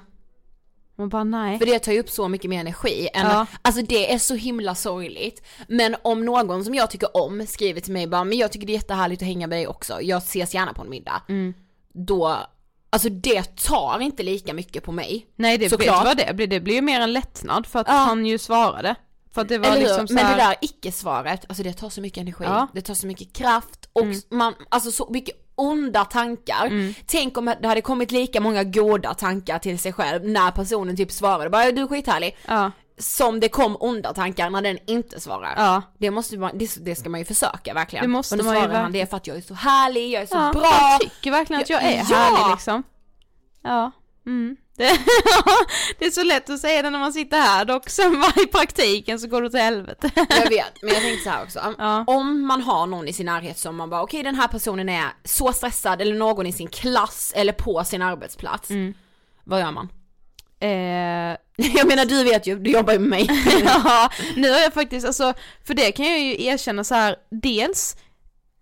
Man 0.97 1.09
bara 1.09 1.25
nej. 1.25 1.59
För 1.59 1.67
det 1.67 1.79
tar 1.79 1.93
ju 1.93 2.01
upp 2.01 2.11
så 2.11 2.29
mycket 2.29 2.51
mer 2.51 2.61
energi 2.61 3.09
än, 3.15 3.27
Ja. 3.27 3.47
alltså 3.63 3.83
det 3.83 4.13
är 4.13 4.19
så 4.19 4.35
himla 4.35 4.75
sorgligt. 4.75 5.43
Men 5.69 5.97
om 6.03 6.25
någon 6.25 6.65
som 6.65 6.75
jag 6.75 6.91
tycker 6.91 7.17
om 7.17 7.47
skriver 7.47 7.81
till 7.81 7.93
mig 7.93 8.07
bara, 8.07 8.25
men 8.25 8.39
jag 8.39 8.53
tycker 8.53 8.67
det 8.67 8.73
är 8.73 8.75
jättehärligt 8.75 9.23
att 9.23 9.29
hänga 9.29 9.47
med 9.47 9.59
dig 9.59 9.67
också, 9.67 10.03
jag 10.03 10.19
ses 10.19 10.55
gärna 10.55 10.73
på 10.73 10.83
en 10.83 10.91
middag. 10.91 11.23
Mm. 11.29 11.55
Då, 11.95 12.37
alltså 12.91 13.09
det 13.09 13.57
tar 13.57 13.99
inte 14.01 14.23
lika 14.23 14.55
mycket 14.55 14.85
på 14.85 14.93
mig. 14.93 15.27
Nej 15.37 15.59
det, 15.59 15.69
vet 15.73 15.89
vad 15.89 16.17
det 16.17 16.35
blir? 16.35 16.47
Det 16.47 16.61
blir 16.61 16.75
ju 16.75 16.83
mer 16.83 17.01
en 17.01 17.13
lättnad 17.13 17.67
för 17.67 17.79
att 17.79 17.89
Ja. 17.89 17.95
han 17.95 18.27
ju 18.27 18.39
svarade. 18.39 18.95
För 19.35 19.41
att 19.43 19.49
det 19.49 19.59
var 19.59 19.69
Eller 19.69 19.81
liksom 19.81 20.09
så 20.09 20.15
Men 20.15 20.27
här... 20.27 20.37
det 20.37 20.43
där 20.43 20.57
icke-svaret, 20.61 21.45
alltså 21.49 21.63
det 21.63 21.73
tar 21.73 21.91
så 21.91 22.01
mycket 22.01 22.21
energi, 22.21 22.45
Ja. 22.45 22.67
det 22.75 22.81
tar 22.83 22.95
så 22.95 23.07
mycket 23.07 23.33
kraft 23.33 23.89
och 23.93 24.03
Mm. 24.03 24.21
man, 24.31 24.55
alltså 24.69 24.91
så 24.93 25.09
mycket 25.11 25.37
onda 25.55 26.05
tankar. 26.05 26.95
Tänk 27.07 27.39
om 27.39 27.55
det 27.61 27.69
hade 27.69 27.81
kommit 27.81 28.11
lika 28.11 28.41
många 28.41 28.65
goda 28.65 29.15
tankar 29.15 29.59
till 29.59 29.79
sig 29.79 29.93
själv 29.93 30.25
när 30.29 30.51
personen 30.51 30.97
typ 30.97 31.13
svarade 31.13 31.51
bara 31.51 31.71
du 31.73 31.83
är 31.83 31.87
skithärlig. 31.87 32.37
Ja, 32.47 32.71
Som 32.99 33.41
det 33.41 33.49
kom 33.49 33.77
onda 33.81 34.15
tankar 34.15 34.51
när 34.51 34.63
den 34.63 34.79
inte 34.87 35.21
svarar. 35.21 35.55
ja. 35.57 35.83
Det 35.99 36.11
måste 36.11 36.39
man, 36.39 36.59
det, 36.59 36.85
det 36.85 36.95
ska 36.95 37.09
man 37.11 37.21
ju 37.21 37.25
försöka 37.27 37.75
verkligen. 37.75 38.03
Det 38.05 38.09
måste 38.09 38.37
man 38.37 38.47
ju 38.47 38.51
svarar 38.53 38.61
han 38.61 38.71
verkligen. 38.71 38.93
det 38.93 39.11
för 39.11 39.17
att 39.17 39.27
jag 39.27 39.37
är 39.37 39.41
så 39.41 39.55
härlig, 39.55 40.11
jag 40.11 40.23
är 40.23 40.27
så 40.27 40.37
ja 40.37 40.53
bra. 40.53 40.71
Han 40.71 41.01
tycker 41.01 41.31
verkligen 41.31 41.63
att 41.63 41.71
jag 41.71 41.83
är 41.83 41.97
härlig 42.05 42.51
liksom. 42.53 42.83
Ja, 43.63 43.91
mm. 44.27 44.57
Det, 44.77 44.85
det 45.99 46.05
är 46.05 46.11
så 46.11 46.23
lätt 46.23 46.51
att 46.51 46.61
säga 46.61 46.83
det 46.83 46.91
när 46.91 46.99
man 46.99 47.13
sitter 47.13 47.37
här 47.41 47.65
dock, 47.65 47.89
sen 47.89 48.21
bara 48.21 48.43
i 48.43 48.47
praktiken 48.47 49.19
så 49.19 49.29
går 49.29 49.41
det 49.43 49.47
åt 49.47 49.55
helvete. 49.55 50.11
Jag 50.15 50.49
vet, 50.49 50.83
men 50.83 50.95
jag 50.95 51.03
tänkte 51.03 51.25
så 51.25 51.31
här 51.31 51.43
också. 51.43 51.75
Ja. 51.79 52.05
Om 52.07 52.47
man 52.47 52.63
har 52.63 52.87
någon 52.87 53.09
i 53.09 53.13
sin 53.13 53.27
närhet 53.27 53.59
som 53.59 53.77
man 53.77 53.91
bara, 53.91 54.03
okej 54.03 54.23
den 54.23 54.35
här 54.35 54.49
personen 54.49 54.89
är 54.89 55.05
så 55.25 55.53
stressad 55.53 56.01
eller 56.01 56.15
någon 56.15 56.47
i 56.47 56.53
sin 56.53 56.69
klass 56.69 57.33
eller 57.37 57.53
på 57.53 57.85
sin 57.85 58.03
arbetsplats. 58.03 58.71
Mm. 58.71 58.95
Vad 59.45 59.61
gör 59.61 59.71
man? 59.71 59.89
Eh, 60.61 61.37
Jag 61.77 61.89
menar 61.89 62.05
du 62.05 62.25
vet 62.25 62.47
ju, 62.47 62.59
du 62.59 62.71
jobbar 62.71 62.93
ju 62.93 62.99
med 62.99 63.09
mig. 63.09 63.29
ja, 63.65 64.11
nu 64.37 64.51
har 64.51 64.59
jag 64.59 64.75
faktiskt, 64.75 65.07
alltså, 65.07 65.35
för 65.67 65.75
det 65.75 65.93
kan 65.93 66.07
jag 66.07 66.21
ju 66.21 66.45
erkänna 66.45 66.85
så 66.85 66.95
här, 66.95 67.17
dels 67.31 67.97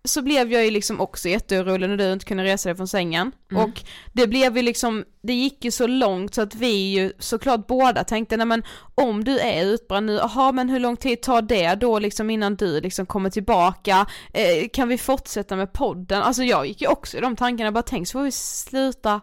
så 0.03 0.21
blev 0.21 0.51
jag 0.51 0.65
ju 0.65 0.71
liksom 0.71 1.01
också 1.01 1.29
jätteorolig 1.29 1.89
när 1.89 1.97
du 1.97 2.13
inte 2.13 2.25
kunde 2.25 2.43
resa 2.43 2.69
dig 2.69 2.75
från 2.75 2.87
sängen. 2.87 3.31
Och 3.55 3.81
det 4.13 4.27
blev 4.27 4.57
ju 4.57 4.63
liksom, 4.63 5.05
det 5.21 5.33
gick 5.33 5.65
ju 5.65 5.71
så 5.71 5.87
långt 5.87 6.35
så 6.35 6.41
att 6.41 6.55
vi 6.55 6.91
ju 6.91 7.13
såklart 7.19 7.67
båda 7.67 8.03
tänkte 8.03 8.37
nej 8.37 8.45
men 8.45 8.63
om 8.95 9.23
du 9.23 9.39
är 9.39 9.65
utbränd 9.65 10.05
nu, 10.05 10.13
jaha 10.13 10.51
men 10.51 10.69
hur 10.69 10.79
lång 10.79 10.97
tid 10.97 11.21
tar 11.21 11.41
det 11.41 11.75
då 11.75 11.99
liksom 11.99 12.29
innan 12.29 12.55
du 12.55 12.81
liksom 12.81 13.05
kommer 13.05 13.29
tillbaka, 13.29 14.05
eh, 14.33 14.69
kan 14.73 14.87
vi 14.87 14.97
fortsätta 14.97 15.55
med 15.55 15.73
podden? 15.73 16.21
Alltså 16.21 16.43
jag 16.43 16.67
gick 16.67 16.81
ju 16.81 16.87
också 16.87 17.17
i 17.17 17.21
de 17.21 17.35
tankarna, 17.35 17.71
bara 17.71 17.83
tänk 17.83 18.07
så 18.07 18.11
får 18.11 18.23
vi 18.23 18.31
sluta 18.31 19.21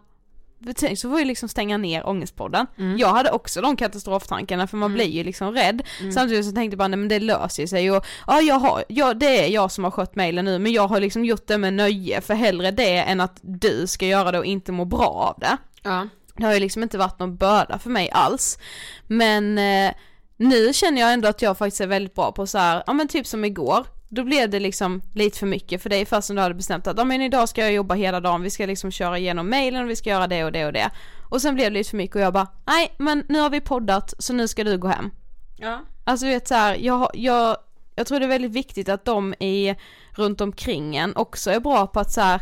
tänk 0.76 0.98
så 0.98 1.10
får 1.10 1.16
vi 1.16 1.24
liksom 1.24 1.48
stänga 1.48 1.76
ner 1.76 2.08
ångestpodden. 2.08 2.66
Jag 2.98 3.08
hade 3.08 3.30
också 3.30 3.60
de 3.60 3.76
katastroftankarna 3.76 4.66
för 4.66 4.76
man 4.76 4.94
blir 4.94 5.04
ju 5.06 5.24
liksom 5.24 5.52
rädd. 5.54 5.82
Samtidigt 6.14 6.46
så 6.46 6.52
tänkte 6.52 6.74
jag 6.74 6.78
bara 6.78 6.88
nej 6.88 6.98
men 6.98 7.08
det 7.08 7.20
löser 7.20 7.66
sig 7.66 7.90
och 7.90 8.06
ja 8.26 8.40
jag 8.40 8.54
har, 8.54 8.84
ja 8.88 9.14
det 9.14 9.44
är 9.44 9.48
jag 9.48 9.72
som 9.72 9.84
har 9.84 9.90
skött 9.90 10.16
mejlen 10.16 10.44
nu 10.44 10.58
men 10.58 10.72
jag 10.72 10.88
har 10.88 11.00
liksom 11.00 11.24
gjort 11.24 11.46
det 11.46 11.58
med 11.58 11.74
nöje 11.74 12.20
för 12.20 12.34
hellre 12.34 12.70
det 12.70 12.98
än 12.98 13.20
att 13.20 13.38
du 13.42 13.86
ska 13.86 14.06
göra 14.06 14.32
det 14.32 14.38
och 14.38 14.44
inte 14.44 14.72
må 14.72 14.84
bra 14.84 15.34
av 15.34 15.40
det. 15.40 15.56
Ja. 15.82 16.08
Det 16.36 16.44
har 16.44 16.54
ju 16.54 16.60
liksom 16.60 16.82
inte 16.82 16.98
varit 16.98 17.18
någon 17.18 17.36
börda 17.36 17.78
för 17.78 17.90
mig 17.90 18.10
alls. 18.10 18.58
Men 19.06 19.58
eh, 19.58 19.92
nu 20.36 20.72
känner 20.72 21.00
jag 21.00 21.12
ändå 21.12 21.28
att 21.28 21.42
jag 21.42 21.58
faktiskt 21.58 21.80
är 21.80 21.86
väldigt 21.86 22.14
bra 22.14 22.32
på 22.32 22.46
så 22.46 22.58
här, 22.58 22.82
ja 22.86 22.92
men 22.92 23.08
typ 23.08 23.26
som 23.26 23.44
igår, 23.44 23.86
då 24.08 24.24
blev 24.24 24.50
det 24.50 24.60
liksom 24.60 25.02
lite 25.14 25.38
för 25.38 25.46
mycket 25.46 25.82
för 25.82 25.90
dig 25.90 26.06
fast 26.06 26.26
som 26.26 26.36
du 26.36 26.42
hade 26.42 26.54
bestämt 26.54 26.86
att 26.86 26.98
ja 26.98 27.04
men 27.04 27.22
idag 27.22 27.48
ska 27.48 27.60
jag 27.60 27.72
jobba 27.72 27.94
hela 27.94 28.20
dagen, 28.20 28.42
vi 28.42 28.50
ska 28.50 28.66
liksom 28.66 28.90
köra 28.90 29.18
igenom 29.18 29.50
mailen 29.50 29.82
och 29.84 29.90
vi 29.90 29.96
ska 29.96 30.10
göra 30.10 30.26
det 30.26 30.44
och 30.44 30.52
det 30.52 30.66
och 30.66 30.72
det. 30.72 30.90
Och 31.30 31.42
sen 31.42 31.54
blev 31.54 31.72
det 31.72 31.78
lite 31.78 31.90
för 31.90 31.96
mycket 31.96 32.16
och 32.16 32.22
jag 32.22 32.32
bara, 32.32 32.46
nej 32.66 32.94
men 32.98 33.24
nu 33.28 33.40
har 33.40 33.50
vi 33.50 33.60
poddat 33.60 34.14
så 34.18 34.32
nu 34.32 34.48
ska 34.48 34.64
du 34.64 34.78
gå 34.78 34.88
hem. 34.88 35.10
Ja. 35.56 35.80
Alltså 36.04 36.26
du 36.26 36.32
vet 36.32 36.48
så 36.48 36.54
här, 36.54 36.74
jag, 36.74 37.10
jag, 37.14 37.56
jag 37.94 38.06
tror 38.06 38.20
det 38.20 38.26
är 38.26 38.28
väldigt 38.28 38.52
viktigt 38.52 38.88
att 38.88 39.04
de 39.04 39.34
i, 39.34 39.74
runt 40.12 40.40
omkring 40.40 40.96
en 40.96 41.16
också 41.16 41.50
är 41.50 41.60
bra 41.60 41.86
på 41.86 42.00
att 42.00 42.12
så 42.12 42.20
här, 42.20 42.40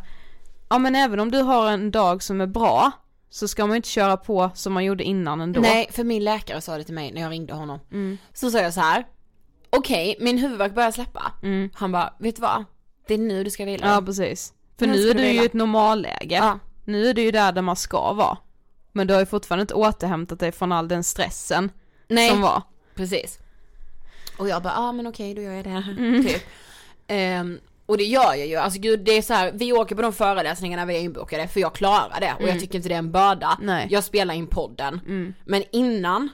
ja 0.69 0.79
men 0.79 0.97
även 0.97 1.21
om 1.21 1.31
du 1.31 1.39
har 1.39 1.71
en 1.71 1.91
dag 1.91 2.23
som 2.23 2.41
är 2.41 2.47
bra 2.47 2.93
så 3.31 3.49
ska 3.49 3.67
man 3.67 3.77
inte 3.77 3.89
köra 3.89 4.17
på 4.17 4.51
som 4.55 4.73
man 4.73 4.85
gjorde 4.85 5.05
innan 5.05 5.41
ändå. 5.41 5.61
Nej, 5.61 5.89
för 5.93 6.05
min 6.05 6.25
läkare 6.25 6.61
sa 6.61 6.79
det 6.79 6.85
till 6.85 6.95
mig 6.95 7.13
när 7.13 7.21
jag 7.21 7.31
ringde 7.31 7.55
honom. 7.55 7.79
Så 8.35 8.51
sa 8.51 8.59
jag 8.59 8.75
så 8.75 8.81
här. 8.81 9.05
Okej, 9.79 10.17
min 10.21 10.39
huvudvärk 10.39 10.75
börjar 10.75 10.91
släppa. 10.91 11.33
Han 11.75 11.93
bara, 11.93 12.15
vet 12.19 12.37
du 12.37 12.43
vad? 12.43 12.65
Det 13.09 13.15
är 13.15 13.19
nu 13.19 13.45
du 13.45 13.51
ska 13.51 13.65
vila. 13.65 13.87
Ja 13.95 14.03
precis. 14.03 14.53
För 14.79 14.87
Nu 14.87 14.93
nu 14.93 15.11
är 15.11 15.15
du 15.15 15.27
ju 15.29 15.43
i 15.43 15.47
ett 15.47 15.53
normalläge. 15.53 16.37
Ja. 16.37 16.59
Nu 16.85 17.07
är 17.09 17.15
du 17.15 17.23
ju 17.23 17.31
där 17.31 17.53
där 17.53 17.63
man 17.63 17.77
ska 17.77 18.13
vara. 18.13 18.39
Men 18.93 19.07
du 19.07 19.15
har 19.15 19.21
ju 19.21 19.27
fortfarande 19.27 19.61
inte 19.61 19.75
återhämtat 19.75 20.41
dig 20.41 20.53
från 20.53 20.73
all 20.73 20.89
den 20.89 21.05
stressen 21.05 21.71
Nej, 22.09 22.31
som 22.31 22.41
var. 22.41 22.63
precis. 22.95 23.39
Och 24.39 24.49
jag 24.49 24.63
bara, 24.63 24.73
ja 24.73 24.81
ah, 24.81 24.93
men 24.93 25.07
okej 25.07 25.35
då 25.35 25.43
gör 25.43 25.53
jag 25.53 25.65
det. 25.65 25.71
Mm. 25.99 26.25
Typ. 26.27 26.43
Ehm, 27.07 27.59
och 27.87 27.97
det 27.99 28.05
gör 28.05 28.35
jag 28.35 28.47
ju, 28.47 28.57
alltså 28.57 28.81
gud 28.81 29.01
det 29.05 29.13
är 29.13 29.23
så 29.23 29.35
här, 29.35 29.53
vi 29.55 29.73
åker 29.73 29.97
på 29.97 30.03
de 30.03 30.13
föreläsningarna 30.13 30.85
vi 30.87 30.97
är 30.97 31.01
inbokade 31.01 31.49
för 31.49 31.61
jag 31.61 31.75
klarar 31.75 32.21
det 32.21 32.35
och 32.41 32.49
jag 32.49 32.61
tycker 32.61 32.77
inte 32.77 32.89
det 32.89 32.95
är 32.95 32.99
en 32.99 33.13
börda. 33.13 33.47
Mm. 33.55 33.67
Nej. 33.67 33.83
Mm. 33.83 33.93
Jag 33.93 34.05
spelar 34.05 34.35
in 34.35 34.47
podden. 34.47 35.35
Men 35.45 35.65
innan, 35.73 36.29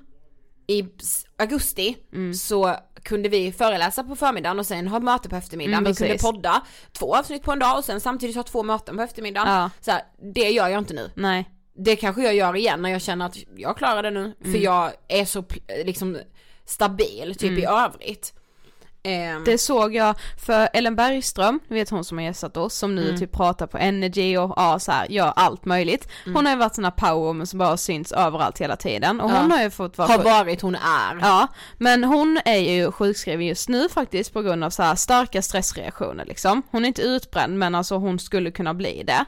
i 0.67 0.81
s- 1.01 1.27
augusti, 1.39 1.97
Mm. 2.13 2.35
så 2.35 2.77
kunde 3.03 3.29
vi 3.29 3.53
föreläsa 3.53 4.05
på 4.05 4.17
förmiddagen 4.17 4.59
och 4.59 4.67
sen 4.67 4.89
ha 4.89 5.01
möte 5.01 5.29
på 5.29 5.37
eftermiddagen. 5.37 5.79
Mm, 5.79 5.93
vi 5.93 5.97
kunde 5.97 6.13
precis. 6.13 6.27
podda 6.31 6.63
två 6.93 7.17
avsnitt 7.17 7.43
på 7.43 7.53
en 7.53 7.59
dag 7.59 7.79
och 7.79 7.85
sen 7.85 8.01
samtidigt 8.01 8.37
ha 8.37 8.43
två 8.43 8.63
möten 8.63 8.97
på 8.97 9.03
eftermiddagen. 9.03 9.53
Ja. 9.55 9.71
Så 9.81 9.91
här, 9.91 10.03
det 10.35 10.51
gör 10.51 10.69
jag 10.69 10.79
inte 10.79 10.95
nu. 10.95 11.11
Nej. 11.15 11.51
Det 11.77 11.97
kanske 11.97 12.23
jag 12.23 12.35
gör 12.35 12.57
igen 12.57 12.83
när 12.83 12.91
jag 12.91 13.03
känner 13.03 13.27
att 13.27 13.37
jag 13.57 13.77
klarar 13.77 14.03
det 14.03 14.11
nu, 14.11 14.33
för 14.41 14.49
Mm. 14.49 14.63
jag 14.63 14.93
är 15.09 15.25
så 15.25 15.45
liksom 15.85 16.19
stabil 16.65 17.35
typ 17.39 17.59
i 17.59 17.65
övrigt. 17.65 18.35
Ehm, 19.05 19.45
Det 19.45 19.59
såg 19.59 19.95
jag 19.95 20.15
för 20.47 20.69
Ellen 20.73 20.97
Bergström, 20.97 21.61
du 21.69 21.75
vet 21.75 21.91
hon 21.91 22.05
som 22.05 22.19
har 22.19 22.25
gästat 22.25 22.57
oss, 22.57 22.75
som 22.75 22.91
Mm. 22.99 23.05
nu 23.05 23.19
typ 23.19 23.33
pratar 23.33 23.67
på 23.67 23.79
Energy 23.79 24.37
och 24.37 24.53
ja, 24.57 24.79
så 24.79 24.93
här, 24.93 25.07
gör 25.11 25.33
allt 25.37 25.65
möjligt. 25.65 26.09
Mm. 26.25 26.37
Hon 26.37 26.47
har 26.47 26.53
ju 26.53 26.59
varit 26.59 26.75
sån 26.75 26.85
här 26.85 26.91
powerwoman 26.91 27.47
som 27.47 27.59
bara 27.59 27.69
har 27.69 27.77
synts 27.77 28.13
överallt 28.13 28.59
hela 28.61 28.77
tiden 28.77 29.21
och 29.21 29.31
Ja. 29.31 29.35
hon 29.41 29.51
har 29.51 29.63
ju 29.63 29.71
fått 29.71 29.99
vara 29.99 30.09
har 30.09 30.17
sjuk- 30.19 30.25
varit, 30.25 30.61
hon 30.63 30.75
är. 30.75 31.19
Ja, 31.21 31.47
men 31.79 32.05
hon 32.05 32.41
är 32.45 32.57
ju 32.59 32.93
sjukskriven 32.93 33.47
just 33.47 33.69
nu 33.69 33.89
faktiskt 33.89 34.33
på 34.33 34.43
grund 34.43 34.65
av 34.65 34.71
så 34.71 34.83
här 34.83 34.95
starka 34.95 35.43
stressreaktioner 35.43 36.25
liksom. 36.25 36.63
Hon 36.71 36.85
är 36.85 36.89
inte 36.89 37.03
utbränd 37.03 37.59
men 37.59 37.75
alltså 37.75 37.97
hon 37.97 38.19
skulle 38.19 38.51
kunna 38.51 38.75
bli 38.75 39.03
det. 39.07 39.25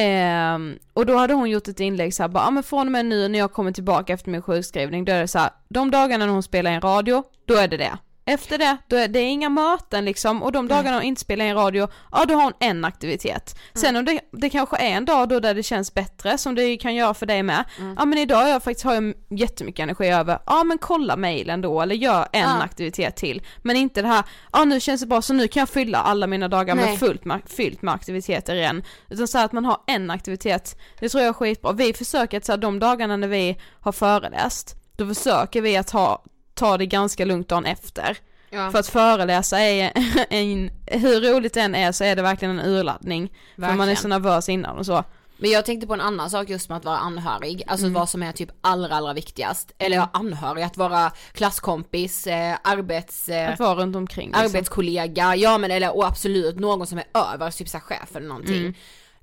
Ehm, 0.00 0.78
och 0.92 1.06
då 1.06 1.16
hade 1.16 1.34
hon 1.34 1.50
gjort 1.50 1.68
ett 1.68 1.80
inlägg 1.80 2.14
så 2.14 2.22
här, 2.22 2.28
bara, 2.28 2.44
ja 2.44 2.50
men 2.50 2.62
från 2.62 2.86
och 2.86 2.92
med 2.92 3.06
nu 3.06 3.28
när 3.28 3.38
jag 3.38 3.52
kommer 3.52 3.72
tillbaka 3.72 4.12
efter 4.12 4.30
min 4.30 4.42
sjukskrivning, 4.42 5.04
då 5.04 5.12
är 5.12 5.20
det 5.20 5.28
så 5.28 5.38
här, 5.38 5.50
de 5.68 5.90
dagarna 5.90 6.26
när 6.26 6.32
hon 6.32 6.42
spelar 6.42 6.70
in 6.70 6.80
radio, 6.80 7.22
då 7.46 7.54
är 7.54 7.68
det 7.68 7.76
det. 7.76 7.98
Efter 8.26 8.58
det, 8.58 8.76
då 8.88 8.96
är 8.96 9.08
det 9.08 9.18
är 9.18 9.26
inga 9.28 9.48
möten 9.48 10.04
liksom 10.04 10.42
och 10.42 10.52
de 10.52 10.68
dagarna 10.68 10.96
hon 10.96 11.02
inte 11.04 11.20
spelar 11.20 11.44
in 11.44 11.54
radio, 11.54 11.88
ja 12.12 12.24
då 12.28 12.34
har 12.34 12.42
hon 12.42 12.52
en 12.60 12.84
aktivitet. 12.84 13.58
Sen 13.74 13.96
om 13.96 14.04
det, 14.04 14.20
det 14.32 14.50
kanske 14.50 14.76
är 14.76 14.88
en 14.90 15.04
dag 15.04 15.28
då 15.28 15.40
där 15.40 15.54
det 15.54 15.62
känns 15.62 15.94
bättre 15.94 16.38
som 16.38 16.54
det 16.54 16.76
kan 16.76 16.94
göra 16.94 17.14
för 17.14 17.26
dig 17.26 17.42
med, 17.42 17.64
ja 17.96 18.04
men 18.04 18.18
idag 18.18 18.48
jag 18.48 18.62
faktiskt 18.62 18.84
har 18.84 18.94
jag 18.94 19.14
jättemycket 19.30 19.82
energi 19.82 20.06
över, 20.08 20.38
ja 20.46 20.64
men 20.64 20.78
kolla 20.78 21.16
mailen 21.16 21.60
då 21.60 21.80
eller 21.80 21.94
gör 21.94 22.28
en 22.32 22.40
Ja. 22.40 22.62
aktivitet 22.62 23.16
till. 23.16 23.42
Men 23.62 23.76
inte 23.76 24.02
det 24.02 24.08
här, 24.08 24.24
ja 24.52 24.64
nu 24.64 24.80
känns 24.80 25.00
det 25.00 25.06
bra 25.06 25.22
så 25.22 25.32
nu 25.34 25.48
kan 25.48 25.60
jag 25.60 25.68
fylla 25.68 25.98
alla 25.98 26.26
mina 26.26 26.48
dagar 26.48 26.74
Nej. 26.74 26.90
med 26.90 26.98
fullt 26.98 27.24
med, 27.24 27.40
fyllt 27.46 27.82
med 27.82 27.94
aktiviteter 27.94 28.54
igen. 28.54 28.82
Utan 29.10 29.28
så 29.28 29.38
här 29.38 29.44
att 29.44 29.52
man 29.52 29.64
har 29.64 29.78
en 29.86 30.10
aktivitet, 30.10 30.78
det 31.00 31.08
tror 31.08 31.22
jag 31.22 31.28
är 31.28 31.32
skitbra. 31.32 31.72
Vi 31.72 31.92
försöker 31.92 32.36
att 32.36 32.44
så 32.44 32.52
här, 32.52 32.56
de 32.56 32.78
dagarna 32.78 33.16
när 33.16 33.28
vi 33.28 33.60
har 33.80 33.92
föreläst, 33.92 34.74
då 34.96 35.06
försöker 35.06 35.60
vi 35.62 35.76
att 35.76 35.90
ha, 35.90 36.22
ta 36.54 36.78
det 36.78 36.86
ganska 36.86 37.24
lugnt 37.24 37.48
dagen 37.48 37.66
efter. 37.66 38.16
Ja. 38.50 38.70
För 38.70 38.78
att 38.78 38.86
föreläsa 38.88 39.60
är 39.60 39.92
en, 40.30 40.70
hur 40.86 41.20
roligt 41.20 41.54
det 41.54 41.60
än 41.60 41.74
är 41.74 41.92
så 41.92 42.04
är 42.04 42.16
det 42.16 42.22
verkligen 42.22 42.58
en 42.58 42.66
urladdning. 42.66 43.28
För 43.54 43.60
man 43.62 43.70
är 43.70 43.76
Verkligen. 43.76 43.96
så 43.96 44.08
nervös 44.08 44.48
innan 44.48 44.78
och 44.78 44.86
så. 44.86 45.04
Men 45.36 45.50
jag 45.50 45.64
tänkte 45.64 45.86
på 45.86 45.94
en 45.94 46.00
annan 46.00 46.30
sak 46.30 46.48
just 46.48 46.68
med 46.68 46.78
att 46.78 46.84
vara 46.84 46.96
anhörig, 46.98 47.62
alltså 47.66 47.86
Mm. 47.86 47.94
vad 47.94 48.08
som 48.08 48.22
är 48.22 48.32
typ 48.32 48.48
allra 48.60 48.94
allra 48.96 49.12
viktigast. 49.12 49.72
Eller 49.78 49.96
ja, 49.96 50.10
anhörig, 50.12 50.62
att 50.62 50.76
vara 50.76 51.12
klasskompis, 51.32 52.26
eh, 52.26 52.56
arbets... 52.64 53.28
Eh, 53.28 53.52
Att 53.52 53.58
vara 53.58 53.74
runt 53.74 53.96
omkring 53.96 54.28
liksom. 54.28 54.44
arbetskollega, 54.46 55.36
ja 55.36 55.58
men 55.58 55.70
eller 55.70 55.96
och 55.96 56.06
absolut 56.06 56.58
någon 56.60 56.86
som 56.86 56.98
är 56.98 57.04
över, 57.34 57.50
typ 57.50 57.68
såhär 57.68 57.82
chef 57.84 58.16
eller 58.16 58.28
någonting. 58.28 58.56
Mm. 58.60 58.74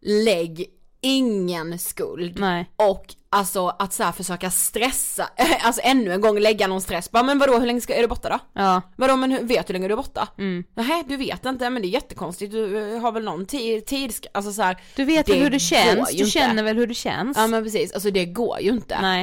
Lägg 0.02 0.66
ingen 1.02 1.80
skuld. 1.80 2.39
Nej. 2.39 2.70
Och 2.76 3.16
alltså 3.30 3.68
att 3.80 3.93
så 3.93 4.12
försöka 4.12 4.52
stressa, 4.52 5.30
alltså 5.62 5.82
ännu 5.84 6.14
en 6.14 6.22
gång 6.22 6.39
lägga 6.39 6.68
någon 6.68 6.82
stress. 6.82 7.12
Bara, 7.12 7.24
men 7.24 7.39
vadå 7.39 7.60
hur 7.60 7.66
länge 7.66 7.82
ska, 7.82 7.95
är 7.95 8.02
du 8.02 8.08
borta 8.08 8.30
då? 8.30 8.39
Ja. 8.62 8.82
Vadå 8.95 9.16
men 9.16 9.32
hur, 9.32 9.43
vet 9.43 9.68
du 9.68 9.74
hur 9.74 9.80
länge 9.80 9.88
du 9.88 9.93
är 9.93 9.97
borta? 9.97 10.28
Mm. 10.38 10.64
Nej 10.76 11.04
du 11.08 11.18
vet 11.18 11.45
inte 11.45 11.70
men 11.70 11.82
det 11.82 11.88
är 11.88 11.89
jättekonstigt, 11.89 12.52
du 12.52 12.93
eh, 12.95 13.02
har 13.02 13.12
väl 13.12 13.24
någon 13.24 13.45
tid, 13.45 13.86
tid 13.86 14.14
alltså 14.32 14.54
så 14.54 14.62
här, 14.62 14.78
Du 14.95 15.06
vet 15.06 15.30
väl 15.30 15.39
hur 15.39 15.49
det 15.49 15.60
känns, 15.60 16.10
du 16.10 16.18
inte. 16.18 16.30
känner 16.30 16.64
väl 16.64 16.78
hur 16.78 16.88
det 16.88 16.93
känns? 16.93 17.38
Ja 17.38 17.47
men 17.47 17.64
precis, 17.64 17.93
alltså 17.93 18.12
det 18.12 18.26
går 18.26 18.60
ju 18.62 18.70
inte. 18.70 19.02
Nej. 19.02 19.22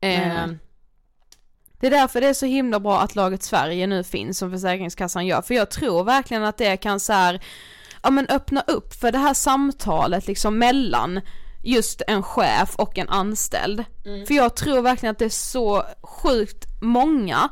Eh, 0.00 0.28
nej. 0.28 0.58
Det 1.80 1.86
är 1.86 1.90
därför 1.90 2.20
det 2.20 2.26
är 2.26 2.34
så 2.34 2.46
himla 2.46 2.80
bra 2.80 3.00
att 3.00 3.16
laget 3.16 3.42
Sverige 3.42 3.86
nu 3.86 4.04
finns 4.04 4.38
som 4.38 4.50
Försäkringskassan 4.50 5.26
gör, 5.26 5.42
för 5.42 5.54
jag 5.54 5.70
tror 5.70 6.04
verkligen 6.04 6.44
att 6.44 6.56
det 6.56 6.76
kan 6.76 7.00
så 7.00 7.12
här, 7.12 7.40
ja 8.02 8.10
men 8.10 8.26
öppna 8.26 8.60
upp 8.66 8.94
för 8.94 9.12
det 9.12 9.18
här 9.18 9.34
samtalet 9.34 10.26
liksom 10.26 10.58
mellan 10.58 11.20
just 11.62 12.02
en 12.06 12.22
chef 12.22 12.76
och 12.76 12.98
en 12.98 13.08
anställd. 13.08 13.84
För 14.26 14.34
jag 14.34 14.56
tror 14.56 14.82
verkligen 14.82 15.10
att 15.10 15.18
det 15.18 15.24
är 15.24 15.28
så 15.28 15.84
sjukt 16.02 16.64
många 16.80 17.50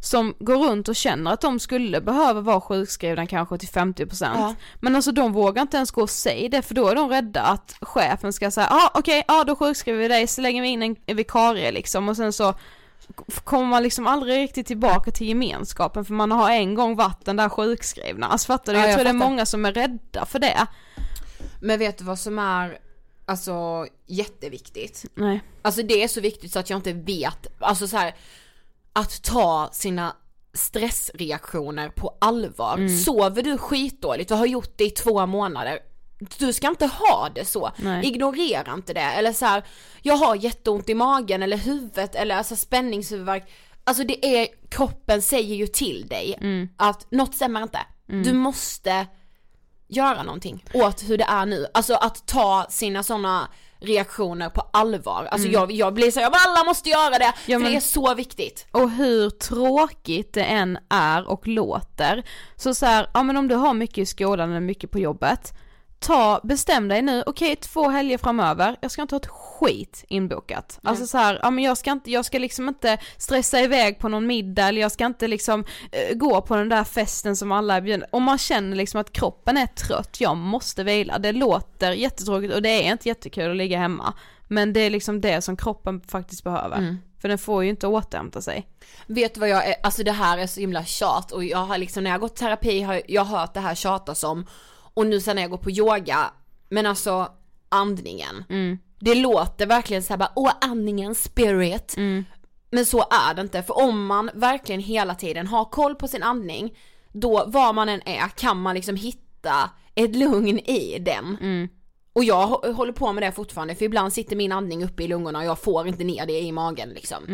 som 0.00 0.34
går 0.38 0.56
runt 0.68 0.88
och 0.88 0.96
känner 0.96 1.32
att 1.32 1.40
de 1.40 1.60
skulle 1.60 2.00
behöva 2.00 2.40
vara 2.40 2.60
sjukskrivna 2.60 3.26
kanske 3.26 3.58
till 3.58 3.68
50% 3.68 4.30
Ja. 4.34 4.54
Men 4.80 4.96
alltså 4.96 5.12
de 5.12 5.32
vågar 5.32 5.62
inte 5.62 5.76
ens 5.76 5.90
gå 5.90 6.02
och 6.02 6.10
säga 6.10 6.48
det 6.48 6.62
för 6.62 6.74
då 6.74 6.88
är 6.88 6.94
de 6.94 7.08
rädda 7.08 7.42
att 7.42 7.76
chefen 7.80 8.32
ska 8.32 8.50
säga 8.50 8.66
ja 8.70 8.76
ah, 8.76 8.98
okej, 8.98 9.24
ja 9.28 9.44
då 9.44 9.56
sjukskriver 9.56 9.98
vi 9.98 10.08
dig 10.08 10.26
så 10.26 10.40
lägger 10.40 10.62
vi 10.62 10.68
in 10.68 10.82
en 10.82 11.16
vikarie 11.16 11.72
liksom 11.72 12.08
och 12.08 12.16
sen 12.16 12.32
så 12.32 12.54
kommer 13.44 13.66
man 13.66 13.82
liksom 13.82 14.06
aldrig 14.06 14.38
riktigt 14.38 14.66
tillbaka 14.66 15.10
till 15.10 15.28
gemenskapen 15.28 16.04
för 16.04 16.14
man 16.14 16.30
har 16.30 16.50
en 16.50 16.74
gång 16.74 16.96
varit 16.96 17.24
den 17.24 17.36
där 17.36 17.48
sjukskrivna. 17.48 18.26
Alltså 18.26 18.46
fattar 18.46 18.72
du? 18.72 18.78
Ja, 18.78 18.84
jag, 18.84 18.90
jag 18.90 18.96
tror 18.96 19.04
det 19.04 19.10
är 19.10 19.14
fattar. 19.14 19.30
många 19.30 19.46
som 19.46 19.64
är 19.64 19.72
rädda 19.72 20.26
för 20.26 20.38
det. 20.38 20.66
Men 21.60 21.78
vet 21.78 21.98
du 21.98 22.04
vad 22.04 22.18
som 22.18 22.38
är, 22.38 22.78
alltså 23.26 23.86
jätteviktigt? 24.06 25.04
Nej. 25.14 25.42
Alltså 25.62 25.82
det 25.82 26.02
är 26.02 26.08
så 26.08 26.20
viktigt 26.20 26.52
så 26.52 26.58
att 26.58 26.70
jag 26.70 26.78
inte 26.78 26.92
vet, 26.92 27.46
alltså 27.58 27.88
så 27.88 27.96
här, 27.96 28.14
att 28.92 29.22
ta 29.22 29.68
sina 29.72 30.16
stressreaktioner 30.52 31.88
på 31.88 32.16
allvar. 32.18 32.74
Mm. 32.74 32.98
Sover 32.98 33.42
du 33.42 33.58
skitdåligt 33.58 34.30
och 34.30 34.38
har 34.38 34.46
gjort 34.46 34.72
det 34.76 34.84
i 34.84 34.90
två 34.90 35.26
månader, 35.26 35.78
du 36.38 36.52
ska 36.52 36.68
inte 36.68 36.86
ha 36.86 37.28
det 37.34 37.44
så. 37.44 37.70
Nej. 37.76 38.06
Ignorera 38.06 38.72
inte 38.74 38.92
det. 38.94 39.00
Eller 39.00 39.32
så 39.32 39.46
här, 39.46 39.62
jag 40.02 40.16
har 40.16 40.34
jätteont 40.36 40.88
i 40.88 40.94
magen 40.94 41.42
eller 41.42 41.56
huvudet 41.56 42.14
eller 42.14 42.36
alltså 42.36 42.56
spänningshuvudvärk. 42.56 43.50
Alltså 43.84 44.04
det 44.04 44.26
är, 44.38 44.48
kroppen 44.70 45.22
säger 45.22 45.54
ju 45.54 45.66
till 45.66 46.06
dig 46.08 46.34
Mm. 46.40 46.68
att 46.76 47.10
något 47.10 47.34
stämmer 47.34 47.62
inte. 47.62 47.78
Du 48.06 48.32
måste 48.32 49.06
göra 49.88 50.22
någonting 50.22 50.64
åt 50.74 51.02
hur 51.08 51.18
det 51.18 51.24
är 51.28 51.46
nu. 51.46 51.66
Alltså 51.74 51.94
att 51.94 52.26
ta 52.26 52.66
sina 52.70 53.02
sådana 53.02 53.48
reaktioner 53.80 54.48
på 54.50 54.60
allvar. 54.72 55.28
Alltså 55.30 55.48
jag, 55.48 55.72
jag 55.72 55.94
blir 55.94 56.10
så 56.10 56.20
jag 56.20 56.32
bara, 56.32 56.42
alla 56.46 56.64
måste 56.64 56.88
göra 56.90 57.18
det, 57.18 57.24
Mm. 57.24 57.34
Ja, 57.46 57.58
för 57.58 57.62
men- 57.62 57.70
det 57.72 57.76
är 57.76 57.80
så 57.80 58.14
viktigt. 58.14 58.66
Och 58.70 58.90
hur 58.90 59.30
tråkigt 59.30 60.32
det 60.32 60.42
än 60.44 60.78
är 60.90 61.28
och 61.28 61.46
låter, 61.48 62.24
så 62.56 62.74
så 62.74 62.86
här, 62.86 63.10
ja 63.14 63.22
men 63.22 63.36
om 63.36 63.48
du 63.48 63.54
har 63.54 63.74
mycket 63.74 63.98
i 63.98 64.06
skolan 64.06 64.50
eller 64.50 64.60
mycket 64.60 64.90
på 64.90 64.98
jobbet, 64.98 65.52
ta, 65.98 66.40
bestäm 66.44 66.88
dig 66.88 67.02
nu, 67.02 67.22
okej 67.26 67.56
två 67.56 67.88
helger 67.88 68.18
framöver, 68.18 68.76
jag 68.80 68.90
ska 68.90 69.02
inte 69.02 69.14
ha 69.14 69.20
ett 69.20 69.26
skit 69.26 70.04
inbokat. 70.08 70.78
Alltså 70.82 71.06
så 71.06 71.18
här, 71.18 71.38
ja 71.42 71.50
men 71.50 71.64
jag 71.64 71.78
ska 71.78 71.92
inte, 71.92 72.10
jag 72.10 72.24
ska 72.24 72.38
liksom 72.38 72.68
inte 72.68 72.98
stressa 73.16 73.60
iväg 73.60 73.98
på 73.98 74.08
någon 74.08 74.26
middag 74.26 74.68
eller 74.68 74.80
jag 74.80 74.92
ska 74.92 75.06
inte 75.06 75.28
liksom 75.28 75.64
eh, 75.92 76.16
gå 76.16 76.42
på 76.42 76.56
den 76.56 76.68
där 76.68 76.84
festen 76.84 77.36
som 77.36 77.52
alla 77.52 77.76
är 77.76 77.80
bjudna. 77.80 78.06
Om 78.12 78.22
man 78.22 78.38
känner 78.38 78.76
liksom 78.76 79.00
att 79.00 79.12
kroppen 79.12 79.56
är 79.56 79.66
trött, 79.66 80.20
jag 80.20 80.36
måste 80.36 80.84
vila, 80.84 81.18
det 81.18 81.32
låter 81.32 81.92
jättetråkigt 81.92 82.54
och 82.54 82.62
det 82.62 82.86
är 82.86 82.92
inte 82.92 83.08
jättekul 83.08 83.50
att 83.50 83.56
ligga 83.56 83.78
hemma. 83.78 84.14
Men 84.48 84.72
det 84.72 84.80
är 84.80 84.90
liksom 84.90 85.20
det 85.20 85.42
som 85.42 85.56
kroppen 85.56 86.00
faktiskt 86.00 86.44
behöver. 86.44 86.76
Mm. 86.76 86.98
För 87.20 87.28
den 87.28 87.38
får 87.38 87.64
ju 87.64 87.70
inte 87.70 87.86
återhämta 87.86 88.42
sig. 88.42 88.68
Vet 89.06 89.34
du 89.34 89.40
vad 89.40 89.48
jag 89.48 89.66
är, 89.66 89.74
alltså 89.82 90.02
det 90.02 90.12
här 90.12 90.38
är 90.38 90.46
så 90.46 90.60
himla 90.60 90.84
tjat 90.84 91.32
och 91.32 91.44
jag 91.44 91.58
har 91.58 91.78
liksom 91.78 92.04
när 92.04 92.10
jag 92.10 92.14
har 92.14 92.20
gått 92.20 92.36
terapi 92.36 92.80
har 92.80 93.02
jag 93.06 93.24
hört 93.24 93.54
det 93.54 93.60
här 93.60 93.74
tjatas 93.74 94.24
om 94.24 94.46
och 94.98 95.06
nu 95.06 95.20
sen 95.20 95.36
när 95.36 95.42
jag 95.42 95.50
går 95.50 95.58
på 95.58 95.70
yoga, 95.70 96.30
men 96.68 96.86
alltså 96.86 97.28
andningen. 97.68 98.44
Det 99.00 99.14
låter 99.14 99.66
verkligen 99.66 100.02
såhär 100.02 100.18
bara, 100.18 100.32
åh 100.36 100.52
andningen, 100.60 101.14
spirit. 101.14 101.94
Men 102.70 102.86
så 102.86 103.00
är 103.00 103.34
det 103.34 103.42
inte, 103.42 103.62
för 103.62 103.78
om 103.78 104.06
man 104.06 104.30
verkligen 104.34 104.80
hela 104.80 105.14
tiden 105.14 105.46
har 105.46 105.64
koll 105.64 105.94
på 105.94 106.08
sin 106.08 106.22
andning, 106.22 106.74
då 107.12 107.44
var 107.46 107.72
man 107.72 107.88
än 107.88 108.08
är 108.08 108.28
kan 108.28 108.60
man 108.60 108.74
liksom 108.74 108.96
hitta 108.96 109.70
ett 109.94 110.16
lugn 110.16 110.58
i 110.58 110.98
den. 110.98 111.36
Och 112.12 112.24
jag 112.24 112.46
hå- 112.48 112.72
håller 112.72 112.92
på 112.92 113.12
med 113.12 113.22
det 113.22 113.32
fortfarande 113.32 113.74
för 113.74 113.84
ibland 113.84 114.12
sitter 114.12 114.36
min 114.36 114.52
andning 114.52 114.84
uppe 114.84 115.02
i 115.04 115.08
lungorna 115.08 115.38
och 115.38 115.44
jag 115.44 115.58
får 115.58 115.88
inte 115.88 116.04
ner 116.04 116.26
det 116.26 116.40
i 116.40 116.52
magen 116.52 116.88
liksom. 116.88 117.24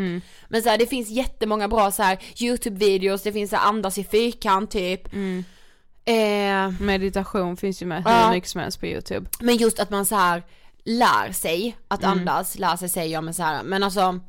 Men 0.49 0.63
så 0.63 0.69
här, 0.69 0.79
det 0.79 0.87
finns 0.87 1.09
jättemånga 1.11 1.69
bra 1.69 1.91
så 1.91 2.03
här 2.03 2.17
YouTube-videos, 2.37 3.21
det 3.25 3.33
finns 3.33 3.51
så 3.51 3.57
här, 3.57 3.69
andas 3.69 3.99
i 3.99 4.05
fyrkant 4.05 4.71
typ. 4.71 5.09
Eh, 6.05 6.71
Meditation 6.81 7.57
finns 7.57 7.83
ju 7.83 7.87
med 7.87 8.03
Ja. 8.07 8.25
hur 8.27 8.35
mycket 8.35 8.51
som 8.51 8.61
helst 8.61 8.81
på 8.81 8.87
youtube. 8.87 9.27
men 9.41 9.57
just 9.57 9.79
att 9.81 9.91
man 9.91 10.07
så 10.07 10.15
här 10.17 10.43
lär 10.85 11.33
sig 11.33 11.77
att 11.89 12.05
andas, 12.05 12.59
lär 12.59 12.77
sig 12.77 12.89
säger 12.89 13.13
jag 13.13 13.25
men 13.25 13.35
så 13.35 13.43
här, 13.43 13.63
men 13.63 13.83
alltså 13.83 14.21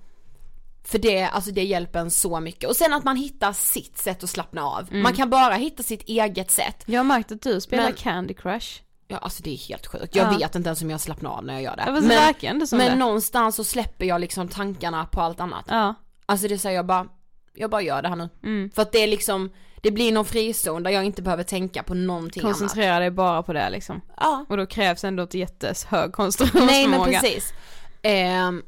för 0.83 0.99
det, 0.99 1.23
alltså 1.23 1.51
det 1.51 1.63
hjälper 1.63 1.99
en 1.99 2.11
så 2.11 2.39
mycket. 2.39 2.69
Och 2.69 2.75
sen 2.75 2.93
att 2.93 3.03
man 3.03 3.15
hittar 3.15 3.53
sitt 3.53 3.97
sätt 3.97 4.23
att 4.23 4.29
slappna 4.29 4.63
av. 4.63 4.93
Man 4.93 5.13
kan 5.13 5.29
bara 5.29 5.53
hitta 5.53 5.83
sitt 5.83 6.01
eget 6.09 6.51
sätt. 6.51 6.83
Jag 6.85 6.99
har 6.99 7.03
märkt 7.03 7.31
att 7.31 7.41
du 7.41 7.61
spelar 7.61 7.83
Men- 7.83 7.93
Candy 7.93 8.33
Crush. 8.33 8.81
Ja 9.07 9.17
alltså 9.17 9.43
det 9.43 9.53
är 9.53 9.57
helt 9.57 9.87
sjukt. 9.87 10.15
Jag 10.15 10.33
Ja. 10.33 10.37
vet 10.37 10.55
inte 10.55 10.67
ens 10.69 10.81
om 10.81 10.89
jag 10.89 11.01
slappnar 11.01 11.29
av 11.29 11.45
när 11.45 11.53
jag 11.53 11.63
gör 11.63 11.75
det. 11.75 12.13
Ja, 12.13 12.49
ändå 12.49 12.67
som 12.67 12.77
men 12.77 12.89
det. 12.91 12.95
någonstans 12.95 13.55
så 13.55 13.63
släpper 13.63 14.05
jag 14.05 14.21
liksom 14.21 14.47
tankarna 14.47 15.05
på 15.05 15.21
allt 15.21 15.39
annat. 15.39 15.65
Ja. 15.69 15.93
Alltså 16.25 16.47
det 16.47 16.57
säger 16.57 16.75
jag 16.75 16.85
bara, 16.85 17.07
jag 17.55 17.69
bara 17.69 17.81
gör 17.81 18.01
det 18.01 18.09
här 18.09 18.15
nu. 18.15 18.29
Mm. 18.43 18.69
För 18.75 18.81
att 18.81 18.91
det 18.91 19.03
är 19.03 19.07
liksom, 19.07 19.49
det 19.81 19.91
blir 19.91 20.11
någon 20.11 20.25
frizon 20.25 20.83
där 20.83 20.91
jag 20.91 21.03
inte 21.05 21.21
behöver 21.21 21.43
tänka 21.43 21.83
på 21.83 21.93
någonting 21.93 22.43
annat. 22.43 22.57
Koncentrera 22.59 22.99
dig 22.99 23.11
bara 23.11 23.43
på 23.43 23.53
det 23.53 23.69
liksom. 23.69 24.01
Ja. 24.17 24.45
Och 24.49 24.57
då 24.57 24.65
krävs 24.65 25.03
ändå 25.03 25.23
ett 25.23 25.33
jättehög 25.33 26.11
koncentrationsförmåga. 26.13 26.65
Nej 26.71 26.87
men 26.87 27.03
precis. 27.03 27.53
Ehm, 28.01 28.63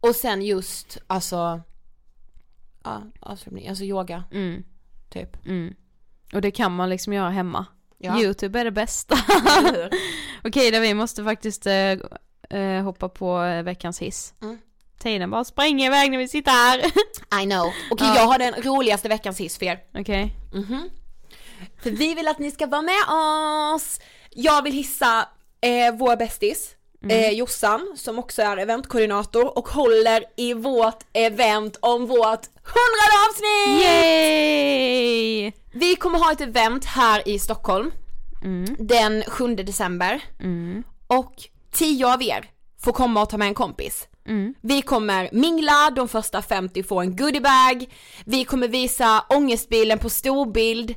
och 0.00 0.14
sen 0.16 0.42
just, 0.42 0.98
alltså, 1.06 1.60
ja, 2.84 3.02
avslutning, 3.20 3.68
alltså 3.68 3.84
yoga, 3.84 4.24
Mm, 4.32 4.64
typ. 5.10 5.46
mm. 5.46 5.74
Och 6.32 6.40
det 6.40 6.50
kan 6.50 6.72
man 6.76 6.88
liksom 6.90 7.12
göra 7.12 7.30
hemma. 7.30 7.66
Ja. 7.98 8.20
Youtube 8.20 8.60
är 8.60 8.64
det 8.64 8.70
bästa. 8.70 9.16
Okej 10.44 10.70
då, 10.70 10.80
vi 10.80 10.94
måste 10.94 11.24
faktiskt 11.24 11.66
eh, 11.66 11.92
eh, 12.60 12.82
hoppa 12.82 13.08
på 13.08 13.42
eh, 13.42 13.62
veckans 13.62 13.98
hiss. 14.02 14.34
Mm. 14.42 14.58
Tiden 15.06 15.30
bara 15.30 15.44
springer 15.44 15.86
iväg 15.86 16.10
när 16.10 16.18
vi 16.18 16.28
sitter 16.28 16.50
här. 16.50 16.78
I 17.42 17.44
know. 17.46 17.72
Okej 17.90 18.06
Ja. 18.06 18.16
jag 18.16 18.26
har 18.26 18.38
den 18.38 18.54
roligaste 18.62 19.08
veckans 19.08 19.40
hiss 19.40 19.58
för 19.58 19.66
er. 19.66 19.78
Okej. 19.98 20.32
Mhm. 20.54 20.90
För 21.82 21.90
vi 21.90 22.14
vill 22.14 22.28
att 22.28 22.38
ni 22.38 22.50
ska 22.50 22.66
vara 22.66 22.82
med 22.82 23.02
oss. 23.74 24.00
Jag 24.30 24.62
vill 24.62 24.72
hissa 24.72 25.28
eh, 25.60 25.94
vår 25.98 26.16
bästis, 26.16 26.70
eh, 27.08 27.30
Jossan, 27.30 27.94
som 27.96 28.18
också 28.18 28.42
är 28.42 28.56
eventkoordinator 28.56 29.58
och 29.58 29.68
håller 29.68 30.24
i 30.36 30.54
vårt 30.54 30.98
event 31.12 31.76
om 31.80 32.06
vårt 32.06 32.46
hundrade 32.62 33.16
avsnitt! 33.28 33.82
Yay! 33.84 35.52
Vi 35.72 35.96
kommer 35.96 36.18
ha 36.18 36.32
ett 36.32 36.40
event 36.40 36.84
här 36.84 37.28
i 37.28 37.38
Stockholm 37.38 37.92
Mm. 38.44 38.76
den 38.78 39.22
7 39.26 39.54
december 39.54 40.20
Mm. 40.40 40.82
och 41.06 41.34
10 41.72 42.06
av 42.14 42.22
er 42.22 42.50
får 42.80 42.92
komma 42.92 43.22
och 43.22 43.28
ta 43.30 43.36
med 43.36 43.48
en 43.48 43.54
kompis. 43.54 44.08
Mm. 44.26 44.54
Vi 44.60 44.82
kommer 44.82 45.28
mingla, 45.32 45.90
de 45.96 46.08
första 46.08 46.42
50 46.42 46.82
får 46.82 47.00
en 47.02 47.16
goodiebag, 47.16 47.86
vi 48.24 48.44
kommer 48.44 48.68
visa 48.68 49.24
ångestbilen 49.28 49.98
på 49.98 50.10
storbild. 50.10 50.94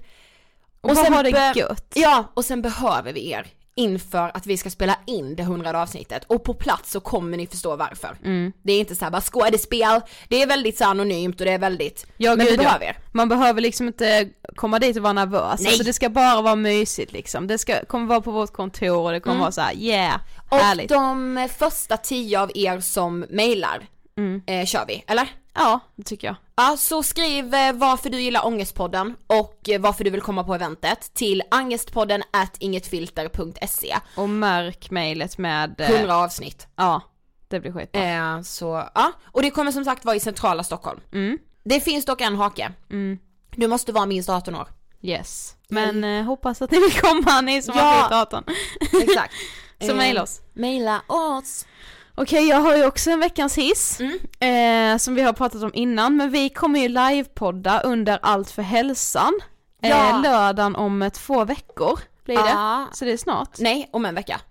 Och, 0.82 0.96
bara 0.96 1.10
ha 1.16 1.24
det 1.24 1.32
be- 1.32 1.54
gött. 1.56 1.92
Ja, 1.96 2.32
och 2.34 2.46
sen 2.46 2.62
behöver 2.62 3.14
vi 3.14 3.32
er 3.32 3.48
inför 3.80 4.32
att 4.34 4.46
vi 4.46 4.58
ska 4.58 4.70
spela 4.70 4.98
in 5.08 5.36
det 5.36 5.44
hundrade 5.44 5.82
avsnittet 5.82 6.24
och 6.28 6.44
på 6.44 6.54
plats 6.54 6.92
så 6.92 7.00
kommer 7.00 7.38
ni 7.38 7.48
förstå 7.48 7.76
varför. 7.76 8.18
Mm. 8.26 8.52
Det 8.62 8.74
är 8.74 8.80
inte 8.80 8.96
såhär 8.96 9.12
bara 9.12 9.22
skådespel, 9.22 10.02
det 10.28 10.42
är 10.42 10.48
väldigt 10.48 10.78
så 10.78 10.86
anonymt 10.86 11.40
och 11.40 11.46
det 11.46 11.52
är 11.54 11.60
väldigt, 11.60 12.06
Ja, 12.18 12.36
men 12.36 12.46
vi 12.46 12.52
gud, 12.52 12.60
ja. 12.60 12.64
behöver 12.64 12.86
er. 12.86 12.98
Man 13.12 13.30
behöver 13.30 13.62
liksom 13.62 13.88
inte 13.88 14.30
komma 14.56 14.80
dit 14.80 14.98
och 14.98 15.04
vara 15.04 15.14
nervös, 15.14 15.60
Nej. 15.60 15.68
alltså 15.68 15.84
det 15.84 15.94
ska 15.94 16.10
bara 16.10 16.42
vara 16.42 16.56
mysigt 16.56 17.12
liksom. 17.12 17.48
Det 17.48 17.58
ska, 17.58 17.86
kommer 17.86 18.06
vara 18.06 18.22
på 18.22 18.32
vårt 18.32 18.54
kontor 18.54 18.98
och 19.06 19.12
det 19.12 19.20
kommer 19.20 19.40
vara 19.40 19.52
så 19.52 19.62
här: 19.62 19.74
yeah, 19.76 20.20
Mm. 20.52 20.62
Och 20.62 20.68
härligt. 20.68 20.90
de 20.90 21.48
första 21.58 21.98
10 21.98 22.40
av 22.40 22.52
er 22.56 22.80
som 22.80 23.26
mailar 23.30 23.88
Mm. 24.20 24.42
eh, 24.46 24.66
kör 24.66 24.86
vi, 24.86 25.04
eller? 25.08 25.28
Ja, 25.54 25.80
det 25.96 26.04
tycker 26.04 26.28
jag. 26.28 26.36
Ja, 26.56 26.78
så 26.78 27.04
skriv 27.04 27.54
eh, 27.54 27.74
varför 27.74 28.10
du 28.10 28.22
gillar 28.22 28.46
Ångestpodden 28.46 29.16
och 29.28 29.70
eh, 29.70 29.82
varför 29.82 30.04
du 30.04 30.10
vill 30.10 30.22
komma 30.22 30.44
på 30.44 30.56
eventet 30.56 31.14
till 31.14 31.44
angestpodden 31.52 32.24
at 32.32 32.58
ingetfilter.se. 32.60 33.96
Och 34.16 34.30
märk 34.30 34.92
mejlet 34.92 35.38
med... 35.38 35.82
eh, 35.82 35.92
100 35.92 36.16
avsnitt. 36.18 36.68
Ja, 36.76 37.02
det 37.48 37.60
blir 37.60 37.72
skitbra. 37.72 38.04
Eh, 38.04 38.42
så, 38.42 38.90
ja. 38.96 39.12
Och 39.26 39.42
det 39.42 39.50
kommer 39.52 39.72
som 39.72 39.86
sagt 39.86 40.06
vara 40.06 40.16
i 40.16 40.20
centrala 40.20 40.64
Stockholm. 40.64 41.00
Mm. 41.14 41.38
Det 41.64 41.80
finns 41.82 42.06
dock 42.06 42.22
en 42.22 42.36
hake. 42.36 42.72
Mm. 42.92 43.18
Du 43.56 43.68
måste 43.68 43.92
vara 43.92 44.06
minst 44.06 44.30
18 44.30 44.56
år. 44.56 44.68
Yes. 45.02 45.56
Men 45.68 46.04
eh, 46.04 46.24
hoppas 46.24 46.62
att 46.62 46.72
ni 46.72 46.80
vill 46.80 46.94
komma, 47.02 47.42
ni 47.42 47.62
som 47.62 47.74
Ja. 47.78 47.84
har 47.84 48.02
fyllt 48.02 48.12
18. 48.12 48.44
Exakt. 49.10 49.34
Så 49.82 49.90
Eh, 49.92 49.96
mejla 49.96 50.24
oss. 50.24 50.42
Maila 50.54 51.02
oss. 51.08 51.66
Okej, 52.22 52.48
jag 52.48 52.58
har 52.58 52.76
ju 52.76 52.86
också 52.86 53.12
en 53.12 53.20
veckans 53.20 53.58
hiss. 53.58 54.00
Mm. 54.00 54.94
Eh, 54.94 54.98
som 54.98 55.16
vi 55.16 55.22
har 55.22 55.34
pratat 55.34 55.64
om 55.64 55.72
innan, 55.74 56.18
men 56.18 56.32
vi 56.32 56.50
kommer 56.50 56.80
ju 56.80 56.88
livepodda 56.88 57.82
under 57.82 58.20
Allt 58.22 58.52
för 58.52 58.62
hälsan. 58.62 59.34
Ja. 59.82 60.10
Eh, 60.10 60.22
lördagen 60.22 60.76
om 60.76 61.02
eh, 61.02 61.10
två 61.10 61.46
veckor 61.46 62.00
blir 62.26 62.36
det. 62.38 62.50
Ja. 62.50 62.88
Så 62.94 63.06
det 63.06 63.12
är 63.12 63.18
snart. 63.18 63.50
Nej, 63.60 63.90
om 63.92 64.06
en 64.06 64.16
vecka. 64.16 64.42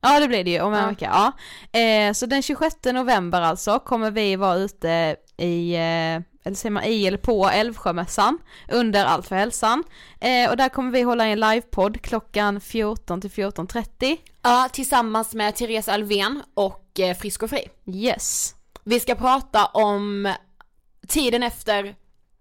Ja 0.00 0.20
det 0.20 0.28
blir 0.28 0.44
det 0.44 0.50
ju 0.50 0.60
om 0.60 0.72
en 0.74 0.82
Ja. 0.82 0.88
vecka, 0.88 1.32
ja. 1.72 1.80
Eh, 1.80 2.12
så 2.12 2.26
den 2.26 2.42
26 2.42 2.76
november 2.92 3.40
alltså 3.40 3.78
kommer 3.78 4.10
vi 4.10 4.36
vara 4.36 4.54
ute 4.56 5.16
i, 5.36 5.74
eh, 5.74 6.20
eller 6.46 6.56
säger 6.56 6.70
man 6.70 6.84
i 6.84 7.06
eller 7.06 7.18
på 7.18 7.48
Älvsjömässan 7.48 8.38
under 8.68 9.04
Allt 9.04 9.26
för 9.26 9.36
hälsan. 9.36 9.84
Eh, 10.20 10.50
och 10.50 10.56
där 10.56 10.68
kommer 10.68 10.90
vi 10.90 11.02
hålla 11.02 11.26
en 11.26 11.40
livepodd 11.40 12.02
klockan 12.02 12.60
14 12.60 13.20
till 13.20 13.30
14.30. 13.30 14.16
Ja, 14.42 14.68
tillsammans 14.72 15.34
med 15.34 15.56
Therese 15.56 15.88
Alvén 15.88 16.42
och 16.54 17.00
eh, 17.00 17.16
Frisk 17.16 17.42
och 17.42 17.50
Fri. 17.50 17.68
Yes. 17.86 18.54
Vi 18.84 19.00
ska 19.00 19.14
prata 19.14 19.64
om 19.64 20.32
tiden 21.08 21.42
efter 21.42 21.94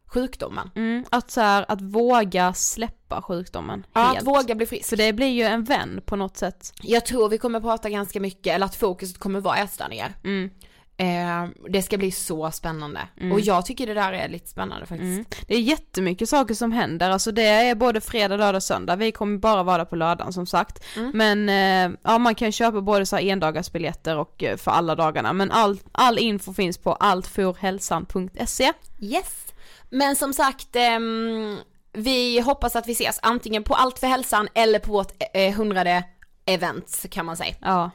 sjukdomen. 0.06 0.72
Mm, 0.76 1.06
att 1.10 1.32
så 1.32 1.42
här, 1.42 1.66
att 1.68 1.82
våga 1.82 2.54
släppa 2.54 3.22
sjukdomen 3.22 3.86
Ja, 3.94 4.02
helt. 4.02 4.18
att 4.18 4.28
våga 4.28 4.56
bli 4.56 4.66
frisk. 4.66 4.90
För 4.90 4.98
det 4.98 5.14
blir 5.14 5.28
ju 5.28 5.44
en 5.44 5.64
vän 5.64 6.02
på 6.06 6.16
något 6.16 6.38
sätt. 6.38 6.74
Jag 6.82 7.06
tror 7.06 7.30
vi 7.30 7.38
kommer 7.38 7.62
prata 7.62 7.90
ganska 7.90 8.20
mycket, 8.20 8.56
eller 8.56 8.66
att 8.66 8.76
fokuset 8.76 9.18
kommer 9.18 9.40
vara 9.40 9.58
ätstörningar. 9.58 10.14
Mm. 10.24 10.50
Eh, 10.98 11.48
det 11.70 11.82
ska 11.82 11.98
bli 11.98 12.12
så 12.12 12.52
spännande. 12.52 13.08
Och 13.34 13.40
jag 13.40 13.66
tycker 13.66 13.88
det 13.88 13.94
där 13.94 14.14
är 14.14 14.28
lite 14.28 14.48
spännande 14.48 14.86
faktiskt. 14.86 15.14
Mm. 15.14 15.26
Det 15.48 15.56
är 15.56 15.60
jättemycket 15.60 16.30
saker 16.30 16.54
som 16.54 16.72
händer, 16.72 17.10
alltså 17.10 17.32
det 17.32 17.42
är 17.42 17.76
både 17.76 18.02
fredag, 18.02 18.38
lördag, 18.38 18.64
söndag. 18.64 18.96
Vi 18.96 19.12
kommer 19.12 19.38
bara 19.38 19.64
vara 19.64 19.78
där 19.78 19.86
på 19.86 19.96
lördagen 19.96 20.34
som 20.34 20.46
sagt. 20.46 20.84
Mm. 20.96 21.12
Men 21.14 21.50
eh, 21.50 21.98
ja, 22.04 22.18
man 22.18 22.36
kan 22.36 22.52
köpa 22.52 22.82
både 22.82 23.06
så 23.06 23.16
här 23.16 23.24
endagarsbiljetter 23.24 24.18
och 24.18 24.44
eh, 24.44 24.58
för 24.58 24.72
alla 24.72 24.96
dagarna. 24.96 25.34
Men 25.34 25.52
all, 25.52 25.80
all 25.92 26.18
info 26.18 26.54
finns 26.54 26.78
på 26.78 26.94
alltforhälsan.se. 26.94 28.74
Yes. 29.00 29.46
Men 29.90 30.16
som 30.16 30.34
sagt, 30.34 30.76
ehm, 30.76 31.58
vi 31.94 32.40
hoppas 32.40 32.76
att 32.76 32.88
vi 32.88 32.92
ses 32.92 33.20
antingen 33.22 33.64
på 33.64 33.74
Allt 33.74 34.00
för 34.00 34.08
hälsan 34.08 34.48
eller 34.54 34.80
på 34.80 34.92
vårt 34.92 35.12
eh, 35.34 35.54
hundrade 35.54 36.04
event 36.46 37.06
kan 37.12 37.26
man 37.26 37.38
säga. 37.38 37.56
Ja. 37.62 37.92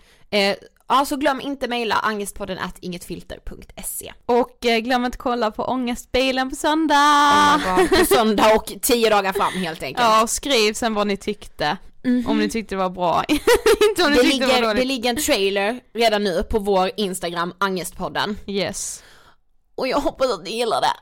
Ja, 0.91 1.05
så 1.05 1.17
glöm 1.17 1.41
inte 1.41 1.69
mejla 1.69 1.95
angestpodden 1.95 2.59
at 2.59 2.79
ingetfilter.se. 2.81 4.13
Och 4.27 4.67
eh, 4.67 4.79
glöm 4.79 5.05
inte 5.05 5.19
kolla 5.19 5.51
på 5.51 5.65
Ångestbilen 5.65 6.51
på 6.51 6.57
söndag! 6.57 6.97
Oh 7.79 7.89
på 7.99 8.05
söndag 8.05 8.55
och 8.55 8.73
tio 8.83 9.11
dagar 9.11 9.33
fram 9.33 9.53
helt 9.53 9.83
enkelt. 9.83 10.07
Ja, 10.07 10.23
och 10.23 10.31
skriv 10.31 10.73
sen 10.73 10.95
vad 10.95 11.07
ni 11.07 11.17
tyckte. 11.17 11.77
Om 12.27 12.39
ni 12.39 12.49
tyckte 12.49 12.75
det 12.75 12.79
var 12.79 12.91
bra. 12.91 13.25
inte 13.91 14.05
om 14.05 14.11
ni 14.11 14.17
Det 14.17 14.23
tyckte 14.23 14.39
det 14.39 14.47
var 14.47 14.55
ligger, 14.55 14.63
dåligt. 14.63 14.77
det 14.83 14.85
ligger 14.89 15.11
en 15.11 15.17
trailer 15.17 15.81
redan 15.95 16.25
nu 16.25 16.43
på 16.43 16.59
vår 16.59 16.91
Instagram, 16.97 17.55
Angestpodden. 17.59 18.37
Yes. 18.47 19.03
Och 19.75 19.89
jag 19.89 20.01
hoppas 20.01 20.33
att 20.33 20.45
ni 20.45 20.51
gillar 20.57 20.81
det. 20.81 20.95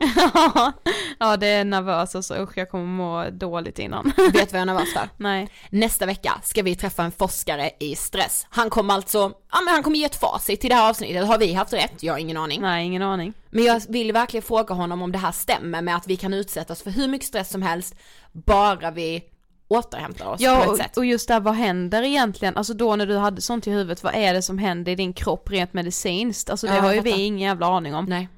ja, 1.19 1.37
det 1.37 1.47
är 1.47 1.65
nervöst 1.65 2.15
och 2.15 2.25
så 2.25 2.35
usch 2.35 2.59
jag 2.59 2.71
kommer 2.71 2.85
må 2.87 3.31
dåligt 3.31 3.79
innan. 3.79 4.13
Vet 4.17 4.35
vad 4.53 4.61
jag 4.61 4.61
är 4.61 4.65
nervös 4.67 4.93
för? 4.93 5.09
Nej. 5.17 5.49
Nästa 5.71 6.07
vecka 6.07 6.33
ska 6.45 6.63
vi 6.63 6.75
träffa 6.77 7.03
en 7.03 7.13
forskare 7.13 7.71
i 7.81 7.97
stress. 7.97 8.47
Han 8.51 8.71
kommer 8.71 8.95
alltså, 8.95 9.19
ja 9.53 9.61
men 9.65 9.75
han 9.75 9.83
kommer 9.83 9.97
ge 9.97 10.05
ett 10.05 10.21
facit 10.21 10.61
till 10.61 10.71
det 10.71 10.77
här 10.77 10.91
avsnittet. 10.91 11.27
Har 11.27 11.39
vi 11.39 11.53
haft 11.53 11.73
rätt? 11.73 12.03
Jag 12.03 12.13
har 12.15 12.19
ingen 12.19 12.37
aning. 12.37 12.61
Nej, 12.61 12.87
ingen 12.87 13.03
aning. 13.03 13.33
Men 13.51 13.65
jag 13.65 13.83
vill 13.89 14.13
verkligen 14.13 14.43
fråga 14.43 14.75
honom 14.75 15.03
om 15.03 15.13
det 15.13 15.19
här 15.19 15.33
stämmer 15.33 15.83
med 15.83 15.97
att 15.97 16.07
vi 16.07 16.17
kan 16.17 16.35
utsättas 16.35 16.83
för 16.83 16.91
hur 16.91 17.09
mycket 17.09 17.29
stress 17.29 17.51
som 17.51 17.63
helst 17.63 17.95
bara 18.33 18.91
vi 18.91 19.23
återhämtar 19.69 20.27
oss 20.27 20.39
på 20.39 20.45
Ja 20.45 20.63
ett 20.63 20.69
och, 20.69 20.77
sätt. 20.77 20.97
och 20.97 21.05
just 21.05 21.29
där, 21.29 21.41
vad 21.41 21.55
händer 21.55 22.03
egentligen? 22.03 22.57
Alltså 22.57 22.75
då 22.75 22.97
när 22.97 23.07
du 23.07 23.17
hade 23.17 23.41
sånt 23.41 23.67
i 23.67 23.71
huvudet, 23.71 24.03
vad 24.03 24.15
är 24.15 24.35
det 24.35 24.43
som 24.43 24.59
händer 24.59 24.93
i 24.93 24.95
din 24.95 25.13
kropp 25.13 25.51
rent 25.51 25.73
medicinskt? 25.73 26.51
Alltså 26.51 26.67
det 26.67 26.75
Ja, 26.75 26.81
har 26.81 26.93
ju 26.95 27.01
vi 27.01 27.11
ingen 27.11 27.49
jävla 27.49 27.67
aning 27.67 27.95
om. 27.95 28.05
Nej. 28.05 28.29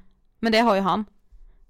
Men 0.41 0.51
det 0.51 0.59
har 0.59 0.75
ju 0.75 0.81
han. 0.81 1.05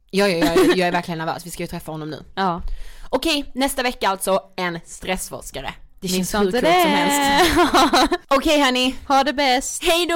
Ja, 0.09 0.27
ja, 0.27 0.45
ja, 0.45 0.63
jag 0.75 0.87
är 0.87 0.91
verkligen 0.91 1.17
nervös, 1.17 1.45
vi 1.45 1.49
ska 1.51 1.63
ju 1.63 1.67
träffa 1.67 1.91
honom 1.91 2.09
nu. 2.09 2.23
Ja. 2.35 2.61
Okej, 3.09 3.51
nästa 3.55 3.83
vecka 3.83 4.09
alltså 4.09 4.41
en 4.55 4.79
stressforskare. 4.85 5.73
Det 5.99 6.07
känns 6.07 6.33
hur 6.35 6.51
klokt 6.51 6.57
som 6.59 6.91
helst. 6.91 7.51
Okej 8.27 8.61
hörni, 8.61 8.95
ha 9.07 9.23
det 9.23 9.33
bäst! 9.33 9.83
hej 9.83 10.05
då! 10.05 10.15